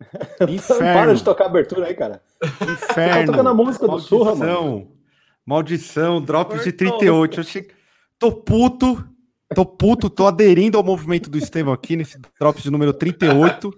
[0.48, 0.92] Inferno!
[0.92, 2.22] Para de tocar abertura aí, cara.
[2.42, 3.26] Inferno!
[3.26, 4.52] Tá tocando a música do Surra, mano.
[4.52, 4.96] Maldição!
[5.46, 7.40] Maldição, drops de 38.
[7.40, 7.68] Eu che...
[8.18, 9.06] Tô puto,
[9.54, 13.72] tô puto, tô aderindo ao movimento do Estevão aqui nesse drops de número 38.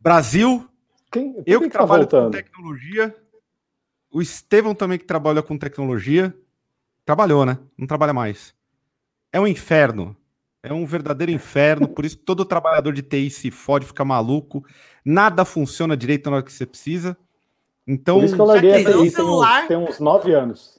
[0.00, 0.68] Brasil,
[1.10, 2.32] Quem, por eu que tá trabalho com voltando?
[2.32, 3.14] tecnologia.
[4.10, 6.34] O Estevão também que trabalha com tecnologia.
[7.04, 7.58] Trabalhou, né?
[7.76, 8.54] Não trabalha mais.
[9.32, 10.16] É um inferno.
[10.62, 11.88] É um verdadeiro inferno.
[11.88, 14.64] Por isso que todo trabalhador de TI se fode, fica maluco.
[15.10, 17.16] Nada funciona direito na hora que você precisa.
[17.86, 19.62] Então, Por isso que eu larguei essa aí tem celular?
[19.62, 20.78] uns, tem uns nove anos.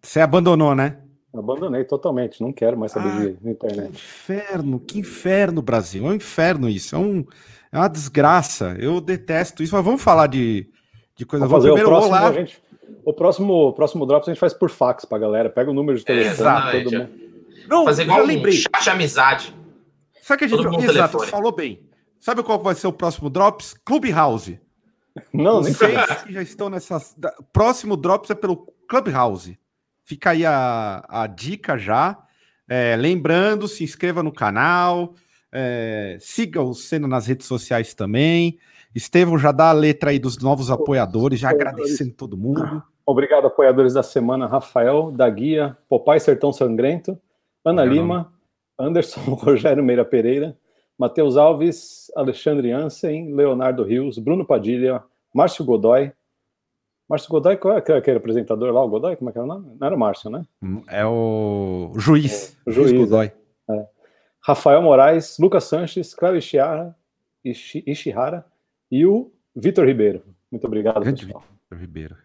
[0.00, 0.98] você abandonou, né?
[1.34, 3.90] Abandonei totalmente, não quero mais saber Ah, de, de Que internet.
[3.90, 6.06] inferno, que inferno, Brasil.
[6.06, 6.94] É um inferno isso.
[6.94, 7.24] É, um,
[7.72, 8.76] é uma desgraça.
[8.78, 9.74] Eu detesto isso.
[9.74, 10.68] Mas vamos falar de,
[11.16, 11.44] de coisa.
[11.46, 12.62] Vamos fazer o Primeiro, próximo, a gente,
[13.04, 15.48] o próximo, o próximo Drops a gente faz por fax pra galera.
[15.50, 16.84] Pega o número de telefone, Exatamente.
[16.84, 17.10] todo mundo.
[17.66, 18.52] Não, Fazer igual um lembrei.
[18.52, 19.54] chat de amizade.
[20.20, 20.60] Sabe que a gente.
[20.84, 20.84] Exato,
[21.18, 21.26] telefone.
[21.26, 21.80] falou bem.
[22.22, 23.74] Sabe qual vai ser o próximo Drops?
[23.84, 24.60] Clubhouse.
[25.34, 25.96] Não, nem sei.
[26.24, 27.16] Que já estão nessas.
[27.52, 29.58] Próximo Drops é pelo Clubhouse.
[30.04, 32.16] Fica aí a, a dica já.
[32.68, 35.14] É, lembrando, se inscreva no canal.
[35.50, 38.56] é, siga o Seno nas redes sociais também.
[38.94, 42.84] Estevão já dá a letra aí dos novos apoiadores, já agradecendo todo mundo.
[43.04, 47.18] Obrigado, apoiadores da semana, Rafael, da Guia, Popai Sertão Sangrento,
[47.64, 47.84] Ana.
[47.84, 48.32] Lima,
[48.78, 50.56] Anderson Rogério Meira Pereira,
[51.02, 55.02] Matheus Alves, Alexandre Ansen, Leonardo Rios, Bruno Padilha,
[55.34, 56.12] Márcio Godoy.
[57.08, 59.16] Márcio Godoy, qual é aquele aquele apresentador lá, o Godoy?
[59.16, 59.76] Como é que era o nome?
[59.80, 60.46] Não era o Márcio, né?
[60.86, 62.56] É o juiz.
[62.64, 63.32] O juiz, Godoy.
[64.40, 66.96] Rafael Moraes, Lucas Sanches, Cláudio Ishihara,
[67.44, 68.46] Ishi- Ishihara
[68.88, 70.22] e o Vitor Ribeiro.
[70.52, 71.42] Muito obrigado, Grande pessoal.
[71.64, 72.16] Vitor Ribeiro.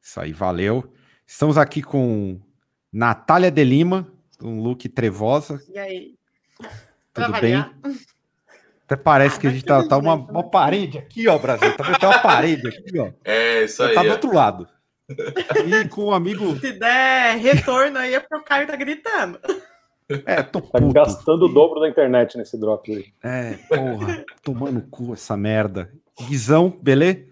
[0.00, 0.84] Isso aí, valeu.
[1.26, 2.38] Estamos aqui com
[2.92, 4.06] Natália de Lima,
[4.40, 5.60] um look trevosa.
[5.68, 6.14] E aí?
[7.24, 7.56] Tudo bem?
[8.84, 11.76] Até parece Ah, que a gente tá, tá uma, uma parede aqui, ó, Brasil.
[11.76, 11.98] Tá vendo?
[11.98, 13.10] Tem uma parede aqui, ó.
[13.24, 13.94] É, isso aí.
[13.94, 14.68] Tá do outro lado.
[15.66, 16.56] E com o amigo.
[16.58, 19.38] Se der retorno aí é porque o Caio tá gritando.
[20.24, 20.92] É, tô Tá puto.
[20.92, 23.06] gastando o dobro da internet nesse drop aí.
[23.22, 25.92] É, porra, tomando cu essa merda.
[26.28, 27.24] Guizão, beleza?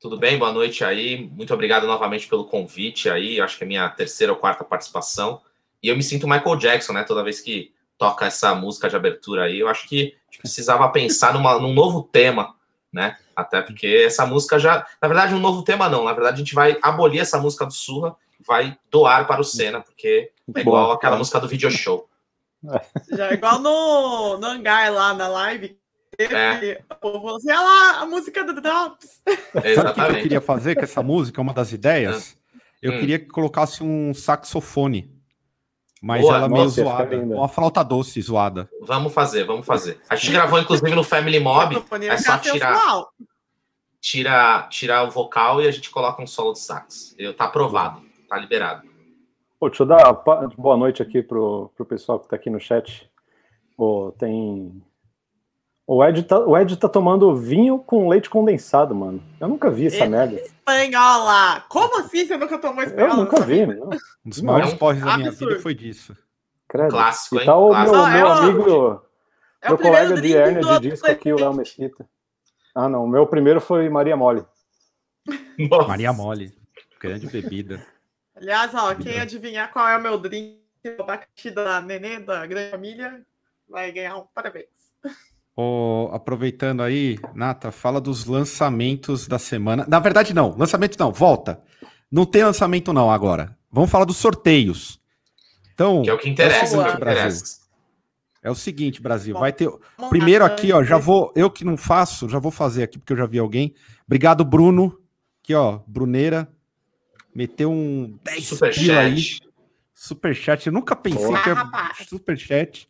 [0.00, 0.38] Tudo bem?
[0.38, 1.28] Boa noite aí.
[1.34, 3.38] Muito obrigado novamente pelo convite aí.
[3.40, 5.40] Acho que é a minha terceira ou quarta participação.
[5.82, 7.02] E eu me sinto Michael Jackson, né?
[7.04, 10.88] Toda vez que toca essa música de abertura aí, eu acho que a gente precisava
[10.88, 12.54] pensar numa, num novo tema,
[12.90, 13.14] né?
[13.36, 14.86] Até porque essa música já.
[15.02, 16.04] Na verdade, um novo tema não.
[16.04, 18.16] Na verdade, a gente vai abolir essa música do Surra,
[18.46, 21.16] vai doar para o Senna, porque é igual Boa, aquela cara.
[21.18, 22.08] música do video show.
[23.12, 25.78] Já é igual no, no hangar lá na live.
[26.18, 26.82] É.
[26.90, 29.20] O povo falou assim: olha lá, a música do Drops.
[29.26, 30.22] Sabe o que eu Exatamente.
[30.22, 31.40] queria fazer com essa música?
[31.40, 32.34] Uma das ideias?
[32.80, 33.00] Eu Hum.
[33.00, 35.19] queria que colocasse um saxofone.
[36.00, 36.36] Mas Boa.
[36.36, 37.16] ela meio Nossa, zoada.
[37.18, 38.70] Uma flauta doce zoada.
[38.80, 40.00] Vamos fazer, vamos fazer.
[40.08, 41.76] A gente gravou, inclusive, no Family Mob.
[42.08, 42.74] É só tirar.
[42.74, 43.12] sensual.
[44.00, 47.14] tira, tira o vocal e a gente coloca um solo de sax.
[47.18, 48.88] Eu, tá aprovado, tá liberado.
[49.58, 50.10] Pô, deixa eu dar
[50.56, 53.10] boa noite aqui pro, pro pessoal que tá aqui no chat.
[53.76, 54.82] Pô, tem.
[55.92, 59.20] O Ed, tá, o Ed tá tomando vinho com leite condensado, mano.
[59.40, 60.08] Eu nunca vi essa É.
[60.08, 60.36] merda.
[60.36, 61.64] Espanhola.
[61.68, 63.16] Como assim você nunca tomou Eu espanhola?
[63.24, 63.90] nunca vi, não.
[64.24, 65.50] Um dos maiores é porres da minha absurdo.
[65.50, 66.16] vida foi disso.
[66.68, 66.90] Credo.
[66.90, 67.44] Clássico, e hein?
[67.46, 67.96] tá o Clássico.
[67.96, 69.02] meu, Não, meu é o- amigo,
[69.62, 72.08] É meu colega de hérnia de disco aqui, o Léo Mesquita.
[72.72, 73.02] Ah, não.
[73.02, 74.44] O meu primeiro foi Maria Mole.
[75.58, 75.88] Nossa.
[75.88, 76.54] Maria Mole.
[77.00, 77.84] Grande bebida.
[78.36, 80.60] Aliás, ó, quem adivinhar qual é o meu drink,
[80.98, 83.20] o abacaxi da Nenê, da grande família,
[83.68, 84.66] vai ganhar um parabéns.
[85.56, 89.84] Ô, aproveitando aí, Nata, fala dos lançamentos da semana.
[89.88, 90.56] Na verdade, não.
[90.56, 91.60] Lançamento não, volta.
[92.10, 93.56] Não tem lançamento, não, agora.
[93.70, 94.98] Vamos falar dos sorteios.
[95.74, 97.20] Então, Que é o que interessa, seguinte, é o que Brasil.
[97.22, 97.60] interessa.
[98.42, 99.34] é o seguinte, Brasil.
[99.34, 99.70] Bom, Vai ter.
[100.08, 101.32] Primeiro aqui, ó, já vou.
[101.36, 103.74] Eu que não faço, já vou fazer aqui, porque eu já vi alguém.
[104.06, 104.98] Obrigado, Bruno.
[105.42, 106.48] Aqui, ó, Bruneira.
[107.34, 109.20] Meteu um 10 pila aí.
[109.20, 109.40] Superchat.
[109.94, 110.66] Superchat.
[110.66, 111.42] Eu nunca pensei Boa.
[111.42, 112.06] que Ah, era rapaz.
[112.08, 112.88] superchat.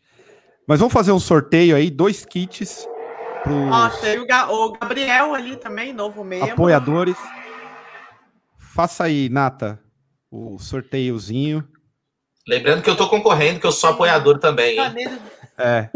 [0.67, 2.87] Mas vamos fazer um sorteio aí, dois kits
[3.43, 6.51] pros tem o, Ga- o Gabriel ali também, novo membro.
[6.53, 7.17] apoiadores.
[8.57, 9.81] Faça aí, Nata,
[10.29, 11.67] o sorteiozinho.
[12.47, 15.19] Lembrando que eu tô concorrendo, que eu sou apoiador também, hein?
[15.57, 15.89] É.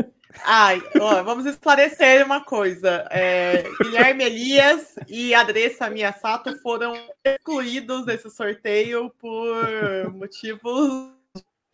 [0.43, 3.07] Ai, ó, vamos esclarecer uma coisa.
[3.09, 11.14] É, Guilherme Elias e Adressa Miyasato foram excluídos desse sorteio por motivos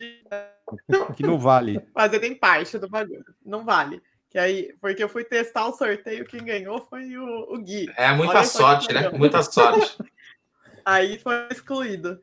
[1.16, 1.80] Que não vale.
[1.92, 3.24] fazerem parte do bagulho.
[3.44, 4.02] Não vale.
[4.30, 7.92] Que aí, porque eu fui testar o sorteio, quem ganhou foi o, o Gui.
[7.96, 9.10] É muita Olha sorte, né?
[9.10, 9.98] Muita sorte.
[10.84, 12.20] Aí foi excluído.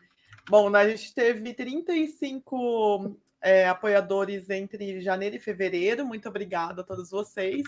[0.50, 6.06] Bom, a gente teve 35 é, apoiadores entre janeiro e fevereiro.
[6.06, 7.64] Muito obrigada a todos vocês.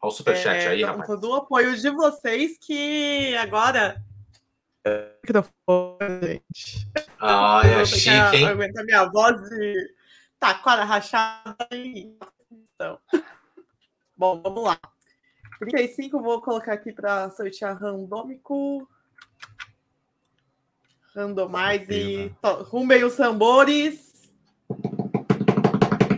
[0.00, 1.20] Olha o superchat É, aí, então, rapaz.
[1.20, 4.02] do apoio de vocês que agora.
[5.22, 6.88] Microfone, gente.
[7.20, 8.48] Ah, é Eu que chique, hein?
[8.48, 9.94] Aguentar minha voz de
[10.40, 12.16] taquara rachada e.
[12.50, 12.98] Então.
[14.16, 14.78] Bom, vamos lá.
[15.60, 18.88] 35, vou colocar aqui para sortear randômico.
[21.14, 24.32] Randomize to- rumem os tambores.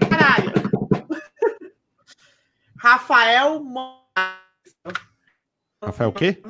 [0.09, 0.53] Caralho.
[2.79, 3.99] Rafael Moraes.
[5.83, 6.41] Rafael, o quê?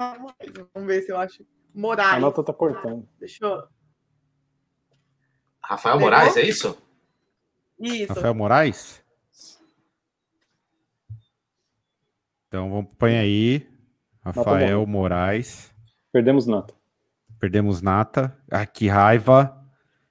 [0.72, 1.44] Vamos ver se eu acho.
[1.74, 2.20] A Moraes.
[2.20, 3.08] nota tá cortando.
[3.18, 3.62] Deixa eu.
[5.62, 6.10] Rafael Pegou?
[6.10, 6.78] Moraes, é isso?
[7.80, 8.12] Isso.
[8.12, 9.02] Rafael Moraes?
[12.48, 13.68] Então vamos põe aí.
[14.24, 15.72] Rafael Moraes.
[16.12, 16.74] Perdemos nota.
[17.40, 18.36] Perdemos Nata.
[18.50, 19.60] Ah, que raiva.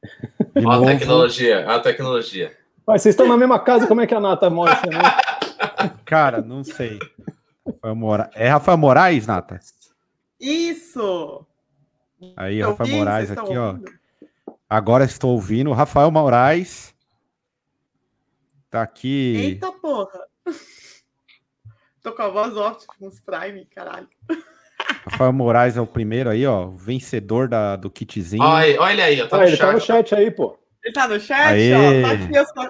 [0.55, 0.85] De Ó a novo.
[0.85, 2.55] tecnologia, ó a tecnologia.
[2.85, 4.99] Mas vocês estão na mesma casa, como é que a nata mostra, né?
[6.05, 6.99] Cara, não sei.
[7.65, 8.29] Rafael Mora...
[8.35, 9.59] É Rafael Moraes, Nata?
[10.39, 11.47] Isso.
[12.35, 13.67] Aí, Eu Rafael vi, Moraes aqui, estão ó.
[13.71, 13.91] ouvindo?
[14.69, 15.71] Agora estou ouvindo.
[15.71, 16.93] Rafael Moraes.
[18.69, 19.35] Tá aqui.
[19.37, 20.19] Eita porra.
[22.01, 24.07] Tô com a voz Optimus Prime, caralho.
[25.05, 26.67] Rafael Moraes é o primeiro aí, ó.
[26.69, 28.43] Vencedor da, do kitzinho.
[28.43, 30.09] Olha, olha aí, ó, tá Ah, no ele tá no chat.
[30.09, 30.57] chat aí, pô.
[30.83, 31.73] Ele tá no chat, Aê.
[31.73, 32.01] ó.
[32.07, 32.69] Tá aqui, a sua,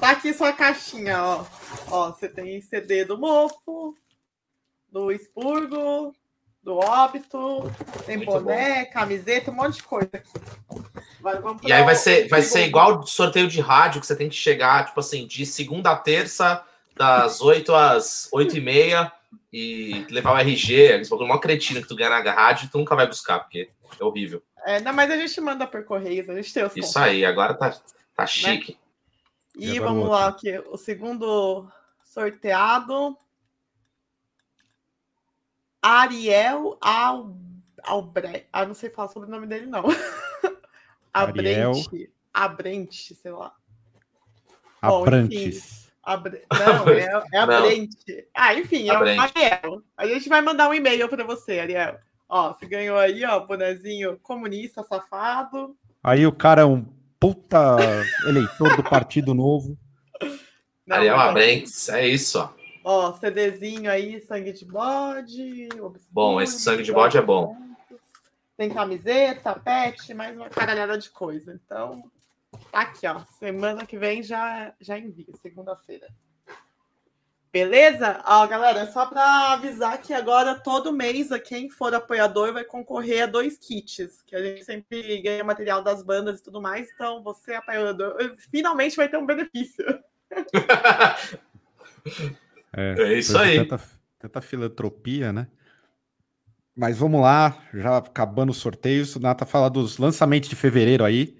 [0.00, 1.46] tá aqui sua caixinha, ó.
[1.90, 3.94] Ó, você tem CD do Mofo,
[4.92, 6.12] do Expurgo,
[6.66, 7.72] do Óbito,
[8.04, 10.10] tem Muito boné, camiseta, um monte de coisa.
[11.20, 14.28] Vai, E aí vai ser, vai ser igual o sorteio de rádio, que você tem
[14.28, 16.64] que chegar, tipo assim, de segunda a terça,
[16.96, 19.12] das 8 às 8 e meia,
[19.52, 22.96] e levar o RG, esse bagulho mó cretino que tu ganha na rádio, tu nunca
[22.96, 23.70] vai buscar, porque
[24.00, 24.42] é horrível.
[24.64, 27.54] É, não, mas a gente manda por correios, a gente tem os Isso aí, agora
[27.54, 27.76] tá,
[28.12, 28.76] tá chique.
[29.56, 31.70] E E o vamos lá, aqui, o segundo
[32.04, 33.16] sorteado.
[35.86, 37.36] Ariel Al...
[37.84, 38.46] Albre...
[38.52, 39.84] Ah, não sei falar sobre o nome dele, não.
[41.14, 41.70] Ariel.
[41.70, 42.10] Abrente.
[42.34, 43.54] Abrente, sei lá.
[44.82, 45.92] Bom, Abrantes.
[46.02, 46.42] Abre...
[46.52, 47.38] Não, é, é.
[47.38, 48.28] Abrente.
[48.34, 49.20] Ah, enfim, é o Abrente.
[49.20, 49.82] Ariel.
[49.96, 51.98] A gente vai mandar um e-mail para você, Ariel.
[52.28, 55.76] Ó, você ganhou aí, ó, bonezinho comunista safado.
[56.02, 56.84] Aí o cara é um
[57.20, 57.76] puta
[58.26, 59.78] eleitor do Partido Novo.
[60.84, 62.55] Não, Ariel Abrentes, é isso, ó.
[62.88, 65.68] Ó, CDzinho aí, sangue de bode.
[66.08, 67.56] Bom, esse sangue de bode é bom.
[68.56, 71.52] Tem camiseta, pet, mais uma caralhada de coisa.
[71.52, 72.08] Então,
[72.70, 73.24] tá aqui, ó.
[73.40, 76.06] Semana que vem já, já envia, segunda-feira.
[77.52, 78.22] Beleza?
[78.24, 83.24] Ó, galera, só para avisar que agora todo mês a quem for apoiador vai concorrer
[83.24, 86.88] a dois kits, que a gente sempre ganha material das bandas e tudo mais.
[86.94, 88.16] Então, você apoiador,
[88.48, 89.84] finalmente vai ter um benefício.
[92.72, 93.66] É isso depois de aí.
[93.68, 93.84] Tanta,
[94.18, 95.48] tanta filantropia, né?
[96.74, 99.16] Mas vamos lá, já acabando os sorteios.
[99.16, 101.38] O Nata fala dos lançamentos de fevereiro aí.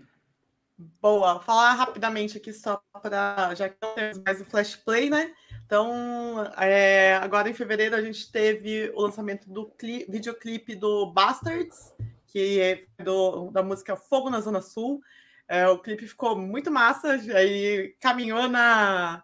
[1.01, 5.33] Boa, falar rapidamente aqui só para já que não temos mais o Flash Play, né?
[5.65, 11.95] Então, é, agora em fevereiro a gente teve o lançamento do cli- videoclipe do Bastards,
[12.27, 15.01] que é do- da música Fogo na Zona Sul.
[15.49, 19.23] É, o clipe ficou muito massa, aí caminhou na,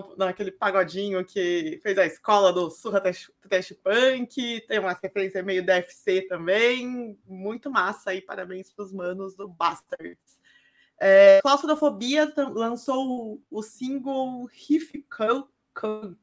[0.00, 5.44] no- naquele pagodinho que fez a escola do Surra Trash Trash Punk, tem umas referências
[5.44, 10.38] meio DFC também, muito massa aí, parabéns para os manos do Bastards.
[10.98, 16.14] É, Claustrofobia lançou o, single Riff Co- Co-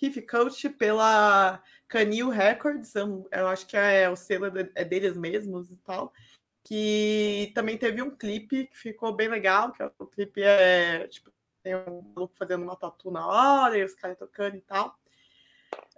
[0.00, 5.16] Riff Coach pela Canil Records, eu, eu acho que é o selo de- é deles
[5.16, 6.12] mesmos e tal.
[6.62, 11.74] Que também teve um clipe que ficou bem legal, que o clipe é tipo, tem
[11.76, 14.94] um maluco fazendo uma tatu na hora e os caras tocando e tal.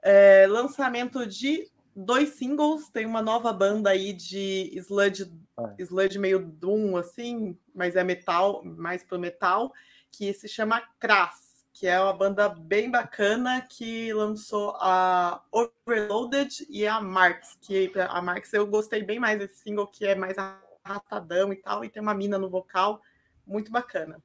[0.02, 5.74] É, lançamento de dois singles, tem uma nova banda aí de sludge, Ah.
[5.78, 9.72] sludge meio doom, assim, mas é metal, mais pro metal,
[10.10, 16.86] que se chama Crass, que é uma banda bem bacana que lançou a Overloaded e
[16.86, 21.52] a Marx, que a Marx eu gostei bem mais desse single, que é mais arrastadão
[21.52, 23.00] e tal, e tem uma mina no vocal,
[23.46, 24.22] muito bacana.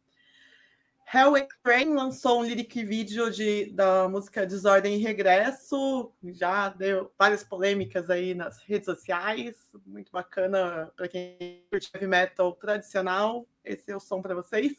[1.14, 7.46] Hell Train lançou um lyric video de, da música Desordem e Regresso, já deu várias
[7.46, 13.96] polêmicas aí nas redes sociais, muito bacana para quem curte heavy metal tradicional, esse é
[13.96, 14.74] o som para vocês.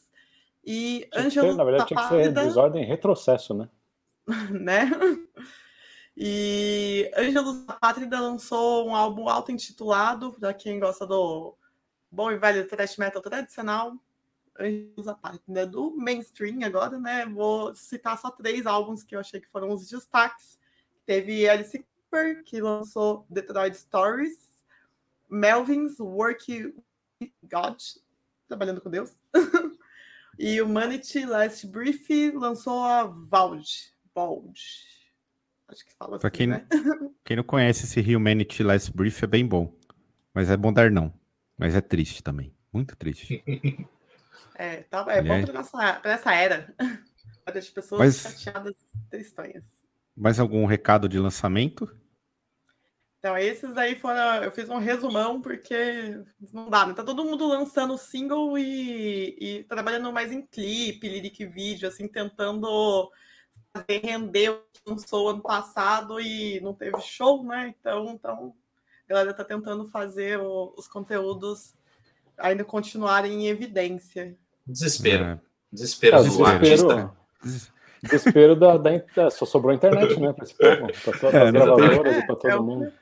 [0.63, 3.69] E Ângelo Na verdade, tinha que ser Desordem e Retrocesso, né?
[4.51, 4.91] né?
[6.15, 11.57] E Ângelo Pátrida lançou um álbum auto-intitulado, para quem gosta do
[12.11, 13.95] bom e velho thrash metal tradicional,
[15.07, 17.25] a parte né, do mainstream agora, né?
[17.27, 20.59] Vou citar só três álbuns que eu achei que foram os destaques.
[21.07, 24.37] Teve Alice Cooper, que lançou Detroit Stories,
[25.31, 26.75] Melvin's Work
[27.21, 27.81] with God,
[28.49, 29.17] trabalhando com Deus,
[30.39, 33.93] e Humanity Last Brief lançou a Valge.
[34.15, 34.99] Valge.
[35.69, 36.67] Acho que fala pra assim, quem, né?
[37.25, 39.73] quem não conhece esse Humanity Last Brief é bem bom.
[40.35, 41.13] Mas é bom dar não.
[41.57, 42.55] Mas é triste também.
[42.73, 43.43] Muito triste.
[44.55, 45.47] É, tá, é bom É.
[45.47, 46.75] para essa, pra essa era.
[47.45, 48.75] Para as pessoas Mas- chateadas
[49.11, 49.65] tristonhas.
[50.15, 51.89] Mais algum recado de lançamento?
[53.19, 54.43] Então, esses aí foram.
[54.45, 56.93] Eu fiz um resumão, porque não dá, né?
[56.95, 63.11] Tá todo mundo lançando single e, e trabalhando mais em clipe, lyric vídeo, assim, tentando
[63.73, 67.75] fazer render o que lançou ano passado e não teve show, né?
[67.81, 68.55] Então, então
[69.07, 71.75] a galera tá tentando fazer o- os conteúdos
[72.39, 74.37] ainda continuarem em evidência.
[74.67, 75.25] Desespero.
[75.25, 75.39] É.
[75.73, 77.11] Desespero É, do desespero, artista.
[78.03, 80.33] desespero da, da, da- Só sobrou a internet, né?
[80.33, 82.93] Para esse povo, para todas É, as gravadoras e para todo É, é o- mundo.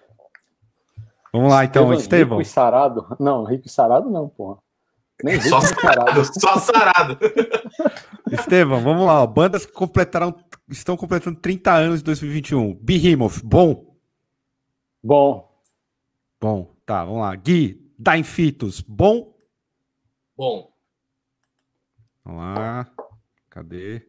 [1.33, 2.39] Vamos lá então, Estevão.
[2.39, 3.07] Rico e sarado.
[3.21, 4.59] Não, rico e sarado não, porra.
[5.23, 6.25] Nem rico Só sarado.
[6.41, 7.19] Só sarado.
[8.33, 9.23] Estevão, vamos lá.
[9.23, 9.27] ó.
[9.27, 10.35] Bandas que completaram,
[10.69, 12.75] estão completando 30 anos de 2021.
[12.75, 13.97] Behemoth, bom?
[15.03, 15.47] Bom,
[16.41, 16.75] Bom.
[16.85, 17.35] Tá, vamos lá.
[17.37, 19.35] Gui, Dying Fetus, bom?
[20.37, 20.71] Bom,
[22.25, 22.87] Vamos lá.
[23.49, 24.03] Cadê?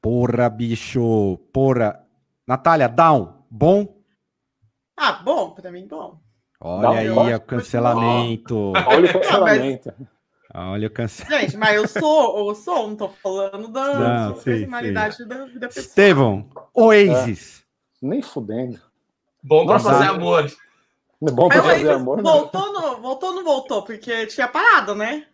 [0.00, 1.38] Porra, bicho.
[1.52, 2.04] Porra.
[2.46, 3.98] Natália, down, bom?
[4.96, 6.20] Ah, bom, para mim, bom.
[6.60, 7.34] Olha Down, aí bom.
[7.36, 8.72] o cancelamento.
[8.86, 9.94] olha o cancelamento.
[10.54, 11.44] Olha o cancelamento.
[11.46, 13.94] Gente, mas eu sou, eu sou, não tô falando da
[14.28, 15.84] Não, sim, personalidade da vida pessoal.
[15.86, 17.64] Estevão, Oasis.
[18.02, 18.80] Nem fudendo.
[19.42, 20.50] bom pra Nossa, fazer amor.
[21.20, 22.32] Não é bom pra Mas fazer amor, não.
[22.32, 23.82] voltou, no, voltou ou não voltou?
[23.82, 25.26] Porque tinha parado, né?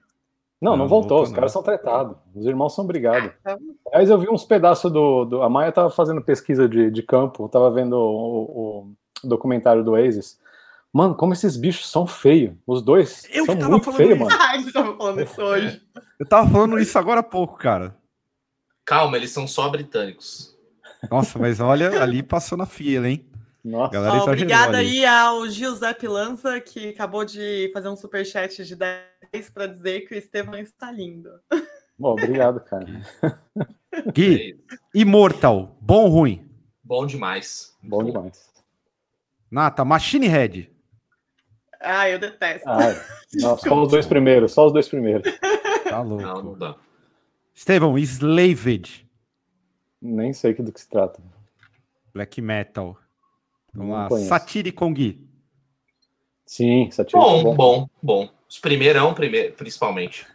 [0.61, 1.09] Não, não Não, voltou.
[1.19, 1.35] voltou Os não.
[1.37, 2.17] caras são tratados.
[2.35, 3.31] Os irmãos são brigados.
[3.41, 3.59] Então,
[3.93, 7.49] Aliás, eu vi uns pedaços do, do- A Maia tava fazendo pesquisa de, de campo,
[7.51, 8.89] tava vendo o,
[9.23, 10.39] o documentário do Oasis.
[10.91, 12.55] Mano, como esses bichos são feios.
[12.67, 14.25] Os dois Eu são tava muito falando feios, isso.
[14.79, 14.97] mano.
[14.99, 15.83] falando isso hoje.
[16.19, 17.95] Eu tava falando isso agora há pouco, cara.
[18.87, 20.57] Calma, eles são só britânicos.
[21.11, 23.27] Nossa, mas olha, ali passou na fila, hein?
[23.65, 29.51] Nossa, Galera obrigada aí ao Giuseppe Lanza, que acabou de fazer um superchat de 10
[29.55, 31.31] para dizer que o Estevão está lindo.
[31.99, 32.87] Bom, obrigado, cara.
[34.13, 34.63] Gui,
[34.95, 36.47] Immortal, bom ou ruim?
[36.83, 37.75] Bom demais.
[37.83, 38.53] Bom demais.
[39.51, 40.71] Nata, Machine Head.
[41.81, 42.69] Ah, eu detesto.
[42.69, 42.79] Ah,
[43.35, 45.33] não, só os dois primeiros, só os dois primeiros.
[45.85, 46.59] Tá Não, não louco.
[46.59, 46.77] dá.
[47.55, 49.09] Estevão, Slaved,
[50.03, 51.23] Nem sei do que se trata.
[52.13, 52.99] Black Metal.
[53.75, 54.09] Vamos lá.
[54.09, 54.93] conheço.
[54.93, 55.29] Gui.
[56.47, 57.19] Sim, Satiric.
[57.19, 58.29] Bom, bom, bom.
[58.49, 60.27] Os primeirão, primeiro, principalmente.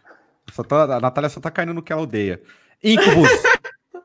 [0.52, 2.42] Só tá- a Natália só tá caindo no que ela odeia.
[2.82, 3.28] Incubus.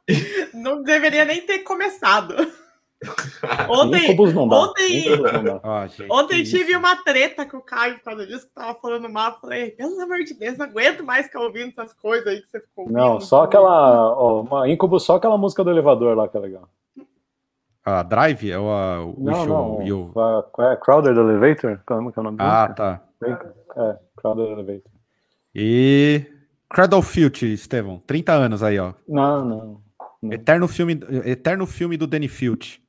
[0.54, 2.34] Não deveria nem ter começado.
[3.70, 4.56] Ontem, Incubus não dá.
[4.62, 5.60] ontem- Incubus não dá.
[5.64, 6.80] Ó, gente, Ontem tive isso.
[6.80, 9.40] uma treta com o Caio por causa disso, que tava falando mal.
[9.40, 12.60] Falei, pelo amor de Deus, não aguento mais ficar ouvindo essas coisas aí que você
[12.62, 12.98] ficou ouvindo.
[12.98, 14.16] Não, só aquela.
[14.18, 16.68] Ó, uma Incubus, só aquela música do elevador lá que é legal.
[17.86, 18.50] A Drive?
[18.50, 20.14] É o, a- o Não, show, não.
[20.14, 20.76] o- a- é?
[21.20, 21.80] Elevator?
[21.86, 23.02] Como que é o nome Ah, tá.
[23.24, 24.92] É, Crowder Elevator.
[25.54, 26.26] E
[26.70, 28.02] Cradle Filth, Estevão.
[28.06, 28.94] 30 anos aí, ó.
[29.08, 29.82] Não, não.
[30.22, 30.34] Não.
[30.34, 32.80] Eterno filme, eterno filme do Danny Filth.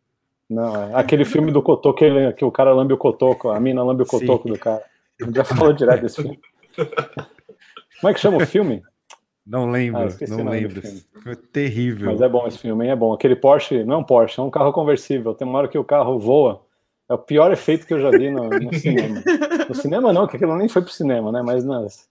[0.49, 3.83] Não, é aquele filme do Cotoco que, que o cara lambe o cotoco, a mina
[3.83, 4.21] lambe o Sim.
[4.21, 4.83] cotoco do cara.
[5.35, 6.39] Já falou direto desse filme.
[8.01, 8.83] Como é que chama o filme?
[9.47, 10.83] Não lembro, Ah, não lembro.
[11.53, 12.11] terrível.
[12.11, 12.91] Mas é bom esse filme, hein?
[12.91, 13.13] é bom.
[13.13, 15.35] Aquele Porsche, não é um Porsche, é um carro conversível.
[15.35, 16.63] Tem uma hora que o carro voa.
[17.09, 19.23] É o pior efeito que eu já vi no, no cinema.
[19.69, 21.41] No cinema não, que aquilo nem foi pro cinema, né?
[21.43, 22.09] Mas nas...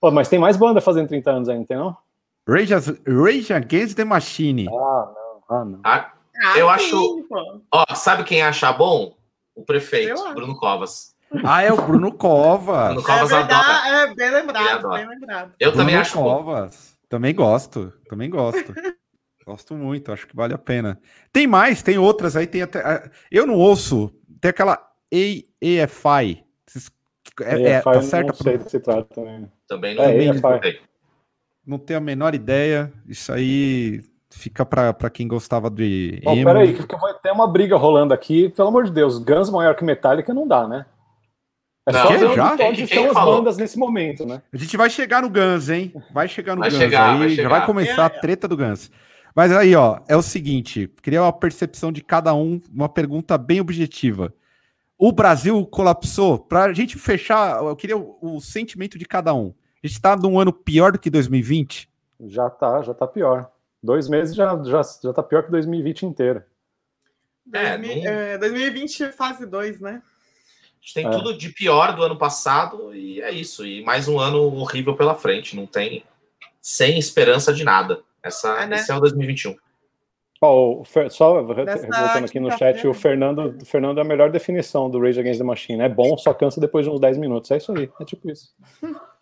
[0.00, 1.94] Pô, mas tem mais banda fazendo 30 anos não tem não?
[2.48, 4.66] Rage, Against the Machine.
[4.68, 5.56] Ah, não.
[5.58, 5.80] Ah, não.
[5.84, 6.12] Ah,
[6.42, 7.26] Ah, Eu sim, acho-
[7.70, 9.14] ó, sabe quem acha bom?
[9.54, 10.34] O prefeito, Eu acho.
[10.34, 11.14] Bruno Covas.
[11.44, 12.86] Ah, é o Bruno Covas.
[12.94, 13.46] Bruno É Covas adora.
[13.46, 14.96] verdade, é bem lembrado, adora.
[15.06, 15.52] bem lembrado.
[15.60, 16.24] Eu também Bruno acho bom.
[16.24, 16.98] Covas.
[17.08, 18.74] Também gosto, também gosto.
[19.46, 21.00] gosto muito, acho que vale a pena.
[21.32, 23.10] Tem mais, tem outras aí, tem até.
[23.30, 24.78] Eu não ouço, tem aquela.
[25.10, 26.90] Vocês-
[27.42, 28.28] É, é, tá eu certo?
[28.28, 29.50] Não sei do que se trata também.
[29.68, 30.60] Também não É, não AFI.
[30.62, 30.80] sei.
[31.66, 32.92] não tenho a menor ideia.
[33.06, 36.20] Isso aí fica para quem gostava de.
[36.24, 38.48] Bom, peraí, que vai ter uma briga rolando aqui.
[38.50, 40.84] Pelo amor de Deus, Guns maior que Metallica não dá, né?
[41.88, 42.56] É não, só já?
[42.68, 44.42] onde estão as bandas nesse momento, né?
[44.52, 45.90] A gente vai chegar no Guns, hein?
[46.12, 48.58] Vai chegar no vai Guns chegar, aí, vai já vai começar é, a treta do
[48.58, 48.90] Guns.
[49.34, 53.58] Mas aí, ó, é o seguinte, queria uma percepção de cada um, uma pergunta bem
[53.58, 54.34] objetiva.
[54.98, 56.38] O Brasil colapsou?
[56.38, 59.54] Para a gente fechar, eu queria o, o, sentimento de cada um.
[59.82, 61.88] A gente está num ano pior do que 2020?
[62.26, 63.50] Já tá, já tá pior.
[63.82, 66.42] Dois meses já, já, já tá pior que 2020 inteiro.
[67.50, 70.02] É, 2000, é, 2020 fase 2, né?
[70.78, 71.10] A gente tem é.
[71.10, 73.66] tudo de pior do ano passado e é isso.
[73.66, 75.56] E mais um ano horrível pela frente.
[75.56, 76.04] Não tem
[76.60, 78.00] sem esperança de nada.
[78.22, 78.76] Essa, é, né?
[78.76, 79.56] Esse é o 2021.
[80.40, 85.00] Oh, só voltando aqui no chat, o Fernando, o Fernando é a melhor definição do
[85.00, 85.82] Rage Against the Machine.
[85.82, 87.50] É bom, só cansa depois de uns 10 minutos.
[87.50, 88.54] É isso aí, é tipo isso.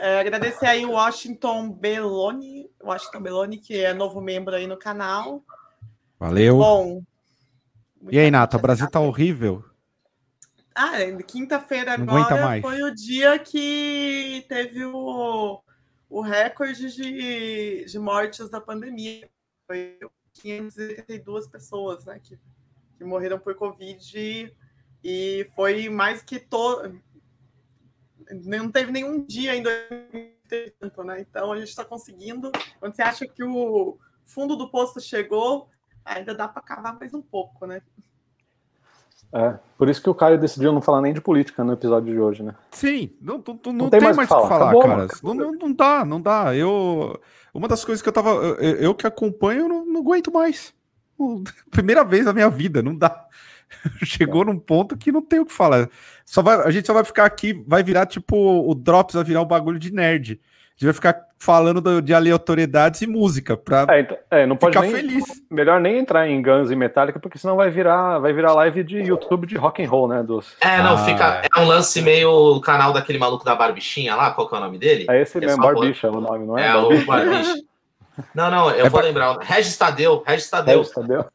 [0.00, 5.44] É, agradecer aí o Washington Belloni, Washington Belloni, que é novo membro aí no canal.
[6.18, 6.58] Valeu.
[6.58, 7.02] Bom.
[8.10, 9.64] E aí, Nato, o Brasil tá horrível.
[10.82, 15.62] Ah, quinta-feira agora foi o dia que teve o,
[16.08, 19.28] o recorde de, de mortes da pandemia.
[19.66, 19.98] Foi
[20.32, 22.38] 582 pessoas né, que,
[22.96, 24.56] que morreram por Covid
[25.04, 26.98] e foi mais que todo.
[28.30, 29.70] Não teve nenhum dia ainda
[30.80, 31.20] tanto, né?
[31.20, 32.50] Então a gente está conseguindo.
[32.78, 35.68] Quando você acha que o fundo do poço chegou,
[36.02, 37.82] ainda dá para cavar mais um pouco, né?
[39.32, 42.18] É, por isso que o Caio decidiu não falar nem de política no episódio de
[42.18, 42.54] hoje, né?
[42.72, 45.08] Sim, não, não, não, não tem, tem, mais o que falar, falar Acabou, cara.
[45.22, 46.54] Não, não, não, dá, não dá.
[46.54, 47.18] Eu,
[47.54, 48.30] uma das coisas que eu tava.
[48.30, 50.74] Eu, eu que acompanho, não, não aguento mais.
[51.70, 53.26] Primeira vez na minha vida, não dá.
[54.04, 54.46] Chegou é.
[54.46, 55.88] num ponto que não tem o que falar.
[56.24, 59.42] Só vai, a gente só vai ficar aqui, vai virar tipo o Drops, vai virar
[59.42, 60.40] um bagulho de nerd
[60.80, 64.72] gente vai ficar falando do, de aleatoriedades e música pra é, então, é, não pode
[64.72, 65.24] ficar nem, feliz.
[65.50, 68.98] Melhor nem entrar em Guns e Metallica, porque senão vai virar, vai virar live de
[68.98, 70.22] YouTube de rock and roll, né?
[70.22, 70.56] Dos...
[70.60, 71.04] É, não, ah.
[71.04, 71.42] fica.
[71.54, 74.78] É um lance meio canal daquele maluco da Barbichinha lá, qual que é o nome
[74.78, 75.06] dele?
[75.10, 76.68] É esse mesmo, Barbicha é o nome, não é?
[76.68, 77.54] É, o Barbicha.
[78.34, 79.06] Não, não, eu é vou bar...
[79.06, 79.38] lembrar.
[79.40, 80.78] Regis Tadeu, Regis Tadeu.
[80.78, 81.26] Regis Tadeu.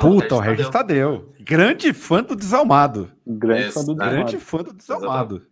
[0.00, 1.32] Puta, o Regis Tadeu.
[1.40, 3.10] Grande fã do Desalmado.
[3.26, 4.14] Grande fã do Desalmado.
[4.14, 5.46] Grande fã do Desalmado.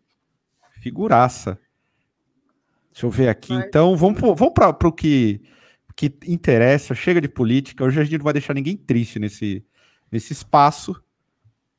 [0.83, 1.59] Figuraça.
[2.93, 3.55] Deixa eu ver aqui.
[3.55, 5.41] Então, vamos, vamos para o que,
[5.97, 6.95] que interessa.
[6.95, 7.85] Chega de política.
[7.85, 9.65] Hoje a gente não vai deixar ninguém triste nesse,
[10.11, 11.03] nesse espaço.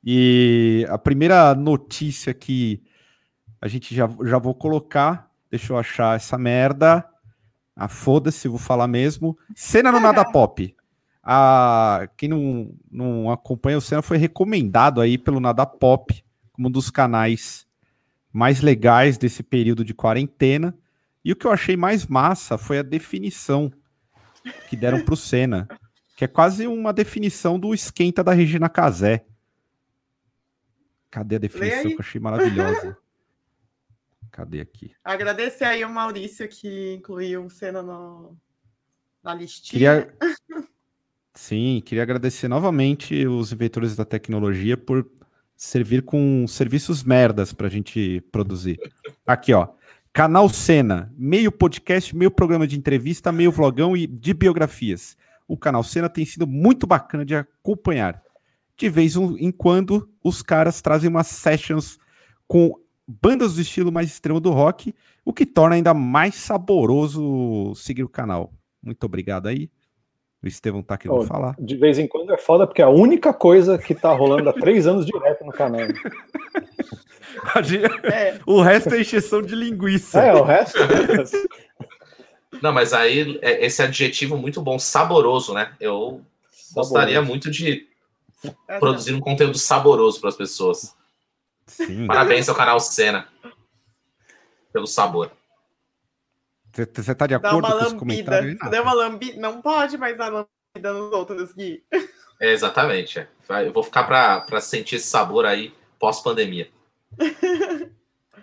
[0.04, 2.82] E a primeira notícia que
[3.62, 5.32] a gente já, já vou colocar.
[5.49, 7.08] Deixa eu achar essa merda.
[7.76, 9.38] Ah, foda-se, vou falar mesmo.
[9.56, 10.76] Cena no Nada Pop.
[11.23, 16.71] A, quem não, não acompanha o Cena foi recomendado aí pelo Nada Pop como um
[16.71, 17.65] dos canais
[18.32, 20.76] mais legais desse período de quarentena.
[21.23, 23.71] E o que eu achei mais massa foi a definição
[24.69, 25.67] que deram para o Senna,
[26.17, 29.25] que é quase uma definição do esquenta da Regina Casé.
[31.09, 32.97] Cadê a definição que eu achei maravilhosa?
[34.31, 34.95] Cadê aqui?
[35.03, 38.36] Agradecer aí o Maurício que incluiu o Senna no,
[39.23, 39.71] na listinha.
[39.71, 40.17] Queria...
[41.36, 45.09] Sim, queria agradecer novamente os inventores da tecnologia por
[45.55, 48.79] servir com serviços merdas para a gente produzir.
[49.25, 49.69] Aqui, ó.
[50.13, 55.17] Canal Cena, meio podcast, meio programa de entrevista, meio vlogão e de biografias.
[55.47, 58.21] O canal Cena tem sido muito bacana de acompanhar.
[58.78, 61.97] De vez em quando, os caras trazem umas sessions
[62.47, 62.76] com
[63.08, 64.93] bandas do estilo mais extremo do rock,
[65.26, 68.54] o que torna ainda mais saboroso seguir o canal.
[68.84, 69.67] Muito obrigado aí.
[70.43, 71.56] O Estevão tá querendo oh, falar.
[71.58, 74.54] De vez em quando é foda, porque é a única coisa que tá rolando há
[74.54, 75.82] três anos direto no canal.
[78.03, 78.39] É.
[78.45, 80.21] O resto é encheção de linguiça.
[80.21, 80.77] É, o resto.
[80.77, 85.73] É Não, mas aí é esse adjetivo muito bom, saboroso, né?
[85.79, 86.73] Eu saboroso.
[86.73, 87.88] gostaria muito de
[88.67, 90.95] é, produzir um conteúdo saboroso para as pessoas.
[91.65, 92.07] Sim.
[92.07, 93.27] Parabéns ao canal Cena
[94.71, 95.31] pelo sabor.
[96.73, 98.57] Você tá de acordo com os comentários?
[98.69, 99.39] Deu uma lambida.
[99.39, 101.83] Não pode mais dar lambida nos outros, Gui.
[102.39, 103.19] É, exatamente.
[103.19, 103.27] É.
[103.65, 106.67] Eu vou ficar para sentir esse sabor aí pós-pandemia.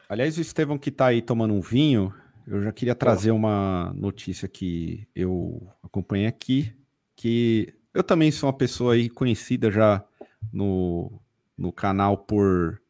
[0.08, 2.12] Aliás, o Estevão que está aí tomando um vinho,
[2.46, 6.74] eu já queria trazer uma notícia que eu acompanhei aqui,
[7.14, 10.04] que eu também sou uma pessoa aí conhecida já
[10.52, 11.20] no,
[11.56, 12.80] no canal por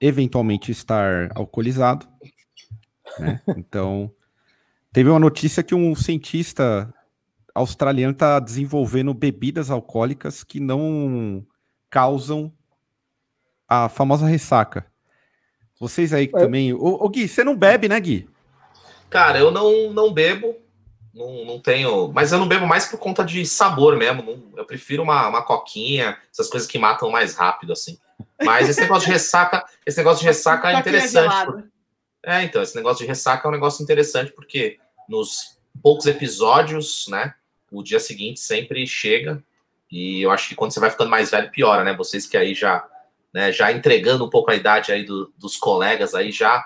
[0.00, 2.06] eventualmente estar alcoolizado,
[3.18, 3.40] né?
[3.56, 4.12] Então,
[4.92, 6.92] teve uma notícia que um cientista
[7.54, 11.46] australiano está desenvolvendo bebidas alcoólicas que não
[11.88, 12.52] causam
[13.68, 14.84] a famosa ressaca.
[15.84, 16.38] Vocês aí é.
[16.38, 16.72] também.
[16.72, 18.26] Ô, ô, Gui, você não bebe, né, Gui?
[19.10, 20.56] Cara, eu não, não bebo,
[21.12, 22.10] não, não tenho.
[22.10, 24.22] Mas eu não bebo mais por conta de sabor mesmo.
[24.22, 27.98] Não, eu prefiro uma, uma coquinha, essas coisas que matam mais rápido, assim.
[28.42, 31.44] Mas esse negócio de ressaca, esse negócio de ressaca é interessante.
[31.44, 31.64] Por...
[32.24, 37.34] É, então, esse negócio de ressaca é um negócio interessante, porque nos poucos episódios, né?
[37.70, 39.44] O dia seguinte sempre chega.
[39.92, 41.94] E eu acho que quando você vai ficando mais velho, piora, né?
[41.94, 42.88] Vocês que aí já,
[43.34, 46.64] né, já entregando um pouco a idade aí do, dos colegas aí, já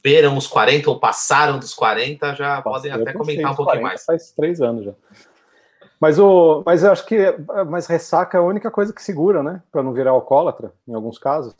[0.00, 4.04] beiram os 40 ou passaram dos 40, já podem até comentar um pouquinho mais.
[4.04, 4.92] Faz três anos já.
[6.00, 7.16] Mas, o, mas eu acho que
[7.68, 9.60] mas ressaca é a única coisa que segura, né?
[9.72, 11.52] Para não virar alcoólatra, em alguns casos.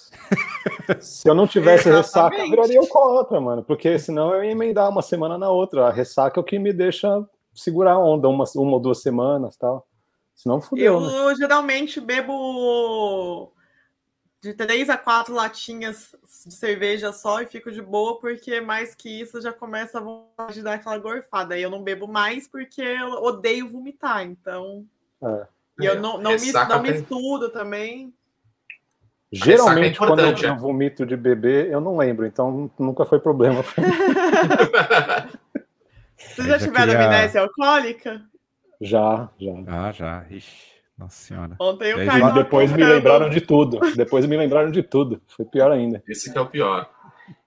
[1.01, 3.64] Se eu não tivesse ressaca, eu viraria alcoólatra, mano.
[3.64, 5.88] Porque senão eu ia emendar uma semana na outra.
[5.88, 9.57] A ressaca é o que me deixa segurar a onda uma, uma ou duas semanas
[9.57, 9.85] tal.
[10.37, 11.01] Senão fudeu.
[11.01, 11.35] Eu né?
[11.35, 13.53] geralmente bebo
[14.40, 16.14] de três a quatro latinhas
[16.46, 20.55] de cerveja só e fico de boa, porque mais que isso já começa a vontade
[20.55, 21.59] de dar aquela gorfada.
[21.59, 24.87] E eu não bebo mais porque eu odeio vomitar, então.
[25.22, 25.46] É.
[25.81, 28.12] E eu não, não, me, não me estudo também.
[29.31, 33.62] Geralmente, é quando eu, eu vomito de beber, eu não lembro, então nunca foi problema.
[36.16, 37.07] Vocês já tiveram queria...
[37.07, 38.22] amnésia alcoólica?
[38.81, 39.53] Já, já.
[39.66, 40.24] Ah, já.
[40.31, 40.78] Ixi.
[40.99, 41.55] Nossa senhora.
[41.61, 43.79] Ontem o Caio depois me lembraram de tudo.
[43.95, 45.23] Depois me lembraram de tudo.
[45.29, 46.03] Foi pior ainda.
[46.09, 46.91] Esse que é o pior.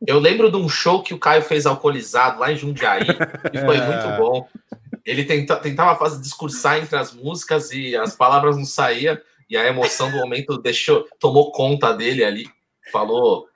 [0.08, 3.08] Eu lembro de um show que o Caio fez alcoolizado lá em Jundiaí
[3.52, 3.86] e foi é.
[3.86, 4.48] muito bom.
[5.06, 9.18] Ele tenta, tentava fazer discursar entre as músicas e as palavras não saíam
[9.50, 12.48] e a emoção do momento deixou, tomou conta dele ali.
[12.92, 13.48] Falou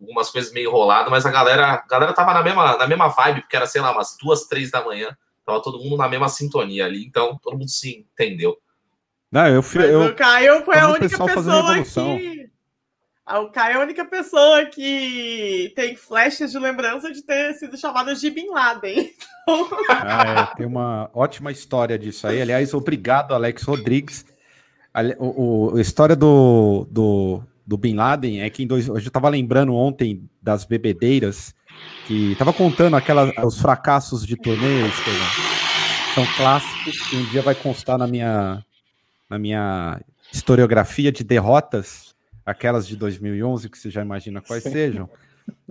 [0.00, 3.40] algumas coisas meio enrolado, mas a galera, a galera tava na mesma, na mesma vibe,
[3.40, 5.16] porque era, sei lá, umas duas, três da manhã.
[5.44, 8.56] Tava todo mundo na mesma sintonia ali, então todo mundo se entendeu.
[9.32, 9.82] Não, eu fui.
[9.82, 12.50] Eu, o Caio foi a única pessoa que.
[13.24, 17.78] Ah, o Caio é a única pessoa que tem flashes de lembrança de ter sido
[17.78, 19.10] chamado de Bin Laden.
[19.42, 19.68] Então...
[19.88, 22.42] Ah, é, tem uma ótima história disso aí.
[22.42, 24.24] Aliás, obrigado, Alex Rodrigues.
[25.18, 29.28] O, o a história do, do, do Bin Laden é que em dois, eu estava
[29.28, 31.54] lembrando ontem das bebedeiras
[32.06, 34.94] que estava contando aquelas, os fracassos de torneios,
[36.14, 38.62] são clássicos que um dia vai constar na minha
[39.32, 39.98] na minha
[40.30, 42.14] historiografia de derrotas,
[42.44, 44.72] aquelas de 2011, que você já imagina quais Sim.
[44.72, 45.08] sejam.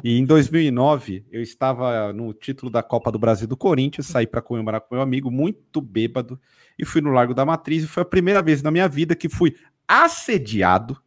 [0.04, 4.42] E em 2009, eu estava no título da Copa do Brasil do Corinthians, saí para
[4.42, 6.42] comemorar com meu amigo, muito bêbado,
[6.78, 9.30] e fui no Largo da Matriz, e foi a primeira vez na minha vida que
[9.30, 9.56] fui
[9.88, 11.00] assediado,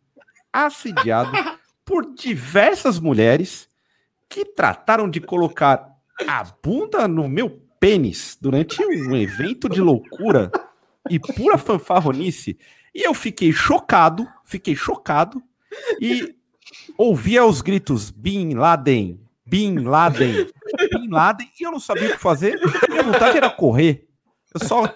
[0.52, 1.32] assediado
[1.84, 3.68] por diversas mulheres
[4.28, 5.88] que trataram de colocar
[6.28, 10.52] a bunda no meu pênis durante um evento de loucura
[11.10, 12.58] e pura fanfarronice.
[12.94, 15.42] E eu fiquei chocado, fiquei chocado
[16.00, 16.34] e
[16.96, 20.46] ouvia os gritos Bin Laden, Bin Laden,
[20.90, 22.58] Bin Laden, e eu não sabia o que fazer.
[22.88, 24.06] Minha vontade era correr.
[24.54, 24.86] Eu só